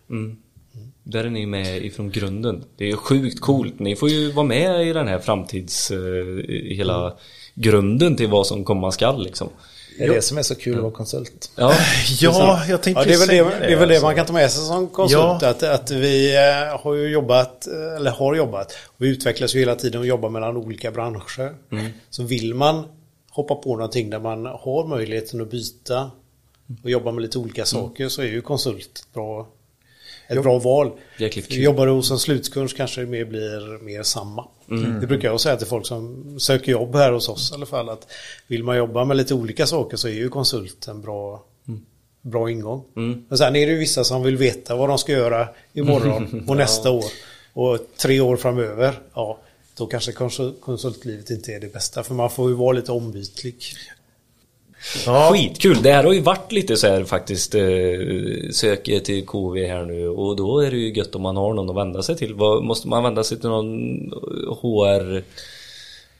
Mm. 0.75 0.93
Där 1.03 1.25
är 1.25 1.31
ni 1.31 1.47
med 1.47 1.85
ifrån 1.85 2.11
grunden. 2.11 2.65
Det 2.77 2.85
är 2.85 2.89
ju 2.89 2.97
sjukt 2.97 3.41
coolt. 3.41 3.79
Ni 3.79 3.97
får 3.97 4.09
ju 4.09 4.33
vara 4.33 4.47
med 4.47 4.89
i 4.89 4.93
den 4.93 5.09
här 5.09 5.19
framtids... 5.19 5.91
eh, 5.91 5.99
hela 6.77 7.15
grunden 7.55 8.17
till 8.17 8.29
vad 8.29 8.47
som 8.47 8.65
komma 8.65 8.93
skall 8.93 9.25
liksom. 9.25 9.49
Det 9.99 10.05
är 10.05 10.15
det 10.15 10.23
som 10.23 10.39
är 10.39 10.43
så 10.43 10.55
kul 10.55 10.77
att 10.77 10.83
vara 10.83 10.93
konsult. 10.93 11.51
Ja, 11.57 11.75
Ja, 12.21 12.65
jag 12.69 12.83
tänkte 12.83 13.03
Ja, 13.03 13.07
det 13.07 13.15
är 13.15 13.19
väl 13.19 13.29
det, 13.29 13.67
det, 13.67 13.73
är 13.73 13.77
väl 13.77 13.89
det 13.89 14.03
man 14.03 14.15
kan 14.15 14.27
ta 14.27 14.33
med 14.33 14.51
sig 14.51 14.65
som 14.65 14.89
konsult. 14.89 15.43
Ja. 15.43 15.49
Att, 15.49 15.63
att 15.63 15.91
vi 15.91 16.37
eh, 16.37 16.81
har 16.81 16.95
ju 16.95 17.09
jobbat, 17.09 17.67
eh, 17.67 17.97
eller 17.97 18.11
har 18.11 18.35
jobbat. 18.35 18.73
Och 18.87 19.05
vi 19.05 19.09
utvecklas 19.09 19.55
ju 19.55 19.59
hela 19.59 19.75
tiden 19.77 20.01
och 20.01 20.07
jobbar 20.07 20.31
mellan 20.31 20.57
olika 20.57 20.91
branscher. 20.91 21.55
Så 22.11 22.23
vill 22.23 22.55
man 22.55 22.85
hoppa 23.31 23.55
på 23.55 23.77
någonting 23.77 24.11
där 24.11 24.19
man 24.19 24.47
har 24.47 24.87
möjligheten 24.87 25.41
att 25.41 25.51
byta 25.51 26.11
och 26.83 26.91
jobba 26.91 27.13
med 27.13 27.23
lite 27.23 27.39
olika 27.39 27.65
saker 27.65 28.09
så 28.09 28.23
är 28.23 28.27
ju 28.27 28.41
konsult 28.41 29.07
bra, 29.13 29.49
ett 30.29 30.43
bra 30.43 30.59
val. 30.59 30.91
Jobbar 31.63 31.87
du 31.87 31.93
hos 31.93 32.11
en 32.11 32.19
slutkund 32.19 32.71
så 32.71 32.77
kanske 32.77 33.01
det 33.01 33.07
mer 33.07 33.25
blir 33.25 33.83
mer 33.85 34.03
samma. 34.03 34.49
Det 35.01 35.07
brukar 35.07 35.29
jag 35.29 35.41
säga 35.41 35.57
till 35.57 35.67
folk 35.67 35.87
som 35.87 36.35
söker 36.41 36.73
jobb 36.73 36.95
här 36.95 37.13
hos 37.13 37.29
oss 37.29 37.51
i 37.51 37.55
alla 37.55 37.67
fall. 37.67 37.89
Att 37.89 38.07
vill 38.47 38.65
man 38.65 38.77
jobba 38.77 39.05
med 39.05 39.17
lite 39.17 39.35
olika 39.35 39.67
saker 39.67 39.97
så 39.97 40.09
är 40.09 40.13
ju 40.13 40.29
konsult 40.29 40.89
en 40.89 41.01
bra, 41.03 41.45
bra 42.23 42.51
ingång. 42.51 42.85
Men 43.29 43.39
sen 43.39 43.57
är 43.57 43.67
det 43.67 43.73
ju 43.73 43.79
vissa 43.79 44.05
som 44.05 44.23
vill 44.23 44.37
veta 44.37 44.77
vad 44.77 44.89
de 44.89 44.99
ska 44.99 45.13
göra 45.13 45.49
imorgon 45.73 46.45
och 46.49 46.57
nästa 46.57 46.91
år. 46.91 47.05
Och 47.53 47.79
tre 47.99 48.21
år 48.21 48.37
framöver. 48.37 48.95
Ja, 49.15 49.39
då 49.77 49.87
kanske 49.87 50.13
konsul- 50.13 50.55
konsultlivet 50.61 51.31
inte 51.31 51.53
är 51.53 51.61
det 51.61 51.73
bästa. 51.73 52.03
För 52.03 52.15
man 52.15 52.31
får 52.31 52.49
ju 52.51 52.55
vara 52.57 52.73
lite 52.73 52.93
ombytlig. 52.93 53.57
Ja, 55.07 55.31
Skitkul! 55.33 55.83
Det 55.83 55.93
här 55.93 56.05
har 56.05 56.13
ju 56.13 56.21
varit 56.21 56.53
lite 56.53 56.77
så 56.77 56.87
här 56.87 57.05
faktiskt 57.05 57.55
eh, 57.55 57.63
Söker 58.53 59.01
till 59.01 59.27
KV 59.27 59.67
här 59.67 59.85
nu 59.85 60.09
och 60.09 60.37
då 60.37 60.61
är 60.61 60.71
det 60.71 60.77
ju 60.77 60.93
gött 60.95 61.15
om 61.15 61.23
man 61.23 61.37
har 61.37 61.55
någon 61.55 61.71
att 61.71 61.77
vända 61.77 62.03
sig 62.03 62.17
till. 62.17 62.35
Vad, 62.35 62.65
måste 62.65 62.89
man 62.89 63.03
vända 63.03 63.25
sig 63.25 63.41
till 63.41 63.49
någon 63.49 63.79
HR 64.63 65.23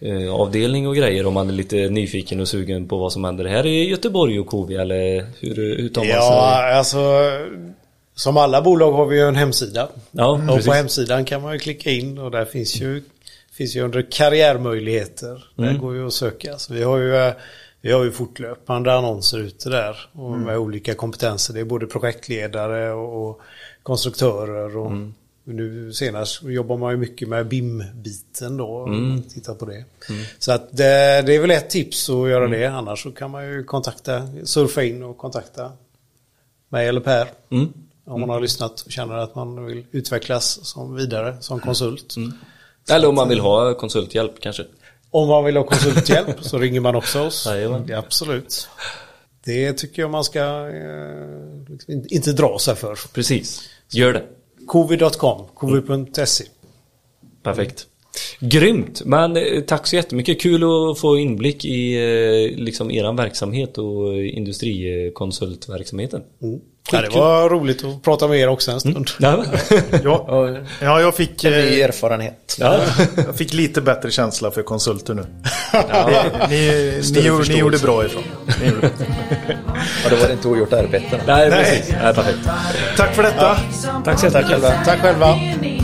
eh, 0.01 0.35
avdelning 0.35 0.89
och 0.89 0.97
grejer 0.97 1.27
om 1.27 1.35
man 1.35 1.49
är 1.49 1.53
lite 1.53 1.77
nyfiken 1.77 2.41
och 2.41 2.49
sugen 2.49 2.89
på 2.89 2.97
vad 2.99 3.13
som 3.13 3.25
händer 3.25 3.45
här 3.45 3.67
i 3.67 3.89
Göteborg 3.89 4.41
och 4.41 4.47
KV 4.47 4.75
eller 4.77 5.27
hur, 5.41 5.77
hur 5.79 5.89
tar 5.89 6.01
man 6.03 6.09
sig? 6.11 6.17
Ja, 6.17 6.75
alltså 6.77 6.99
som 8.15 8.37
alla 8.37 8.63
bolag 8.63 8.93
har 8.93 9.07
vi 9.07 9.17
ju 9.17 9.23
en 9.29 9.37
hemsida. 9.37 9.89
Ja, 10.11 10.29
Och 10.33 10.47
precis. 10.49 10.67
på 10.67 10.73
hemsidan 10.73 11.25
kan 11.25 11.43
man 11.43 11.53
ju 11.53 11.59
klicka 11.59 11.91
in 11.91 12.19
och 12.19 12.31
där 12.31 12.45
finns 12.45 12.81
ju, 12.81 13.03
finns 13.53 13.77
ju 13.77 13.81
under 13.81 14.07
karriärmöjligheter. 14.11 15.45
Där 15.57 15.65
Mm. 15.69 15.79
går 15.81 15.95
ju 15.95 16.07
att 16.07 16.13
söka. 16.13 16.59
Så 16.59 16.75
vi 16.75 16.83
har 16.83 16.99
ju, 16.99 17.17
eh, 17.17 17.33
vi 17.85 17.93
har 17.93 18.05
ju 18.05 18.13
fortlöpande 18.13 18.95
annonser 18.95 19.39
ute 19.39 19.69
där 19.69 19.97
och 20.13 20.29
Mm. 20.35 20.43
med 20.47 20.59
olika 20.59 20.95
kompetenser. 20.95 21.55
Det 21.55 21.61
är 21.61 21.65
både 21.65 21.87
projektledare 21.87 22.93
och, 22.93 23.41
konstruktörer. 23.83 24.77
Och 24.77 24.87
Mm. 24.91 25.15
Nu 25.47 25.93
senast 25.93 26.43
jobbar 26.43 26.77
man 26.77 26.91
ju 26.91 26.97
mycket 26.97 27.29
med 27.29 27.47
BIM-biten 27.49 28.57
då. 28.57 28.87
Mm. 28.87 29.23
Titta 29.23 29.55
på 29.55 29.65
det. 29.65 29.85
Så 30.39 30.53
att 30.53 30.77
det, 30.77 31.23
det 31.27 31.35
är 31.35 31.41
väl 31.41 31.51
ett 31.51 31.71
tips 31.71 32.11
att 32.11 32.29
göra 32.29 32.49
det. 32.49 32.67
Annars 32.67 33.03
så 33.03 33.13
kan 33.13 33.31
man 33.31 33.47
ju 33.47 33.65
kontakta, 33.65 34.29
surfa 34.45 34.83
in 34.85 35.03
och 35.03 35.19
kontakta 35.19 35.73
mig 36.69 36.89
eller 36.89 37.01
Per. 37.01 37.29
Mm. 37.51 37.73
Om 38.05 38.21
man 38.21 38.29
har 38.31 38.41
lyssnat 38.41 38.81
och 38.81 38.91
känner 38.93 39.15
att 39.15 39.35
man 39.35 39.67
vill 39.67 39.85
utvecklas 39.93 40.67
som 40.67 40.95
vidare 40.95 41.37
som 41.41 41.61
konsult. 41.61 42.15
Eller 42.91 43.09
om 43.09 43.15
man 43.15 43.29
vill 43.29 43.41
ha 43.41 43.75
konsulthjälp 43.75 44.41
kanske. 44.41 44.65
Om 45.15 45.29
man 45.29 45.45
vill 45.45 45.57
ha 45.57 45.65
konsulthjälp 45.65 46.45
så 46.45 46.59
ringer 46.59 46.81
man 46.81 46.95
också 46.97 47.21
oss. 47.21 47.45
Ja, 47.89 47.99
absolut. 47.99 48.69
Det 49.45 49.73
tycker 49.73 50.03
jag 50.03 50.11
man 50.11 50.25
ska 50.25 50.41
eh, 50.69 51.69
liksom 51.69 51.95
inte- 52.11 52.33
dra 52.33 52.59
sig 52.59 52.77
för. 52.77 52.99
Precis, 53.13 53.63
gör 53.93 54.13
det. 54.13 54.23
Covid.com, 54.67 55.47
covid.se. 55.55 56.45
Perfekt. 57.43 57.87
Grymt, 58.41 59.03
men 59.05 59.37
eh, 59.37 59.61
tack 59.67 59.87
så 59.87 59.97
jättemycket. 59.97 60.41
Kul 60.41 60.63
att 60.65 60.99
få 60.99 61.19
inblick 61.19 61.65
i 61.65 61.95
eh, 61.95 62.01
liksom 62.59 62.91
eran 62.91 63.17
verksamhet 63.17 63.79
och 63.79 64.23
industrikonsultverksamheten. 64.23 66.23
Ja, 66.93 67.01
det 67.01 67.09
var 67.09 67.49
roligt 67.49 67.85
att 67.85 68.03
prata 68.03 68.29
med 68.29 68.39
er 68.39 68.49
också 68.49 68.71
en 68.71 68.81
stund. 68.81 69.11
Ja. 69.19 69.45
Ja, 70.05 70.49
ja 70.81 71.01
jag, 71.01 71.15
fick, 71.15 71.43
Ny 71.45 71.51
eh, 71.81 71.85
erfarenhet. 71.89 72.57
Ja. 72.59 72.79
jag 73.27 73.37
fick 73.37 73.53
lite 73.53 73.81
bättre 73.81 74.11
känsla 74.11 74.51
för 74.51 74.63
konsulter 74.63 75.15
nu. 75.15 75.23
Ni, 76.49 76.51
ni, 76.51 77.03
ni, 77.13 77.21
gjorde- 77.27 77.49
ni 77.49 77.59
gjorde 77.59 77.79
bra 77.79 78.07
ifrån. 78.07 78.23
Ni 78.61 78.67
gjorde 78.69 78.81
bra. 78.81 78.89
Och 80.05 80.11
då 80.11 80.17
var 80.17 80.27
det 80.27 80.33
inte 80.33 80.49
ogjort 80.49 80.73
arbete. 80.73 81.21
Nej, 81.27 81.51
precis. 81.51 81.95
Nej, 82.03 82.15
perfekt. 82.15 82.39
Tack 82.97 83.15
för 83.15 83.23
detta. 83.23 83.57
Tack 84.05 84.19
så 84.21 84.27
jättemycket. 84.27 84.63
Tack 84.85 85.01
själva. 85.01 85.33
Om 85.33 85.41
er, 85.41 85.81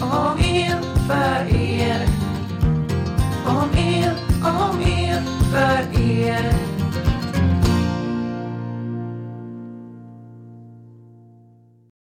om 0.00 0.38
er, 0.40 0.76
för 1.08 1.56
er. 1.56 2.06
Om 3.46 3.68
er, 3.76 3.83
om 5.54 5.60
er, 6.28 6.63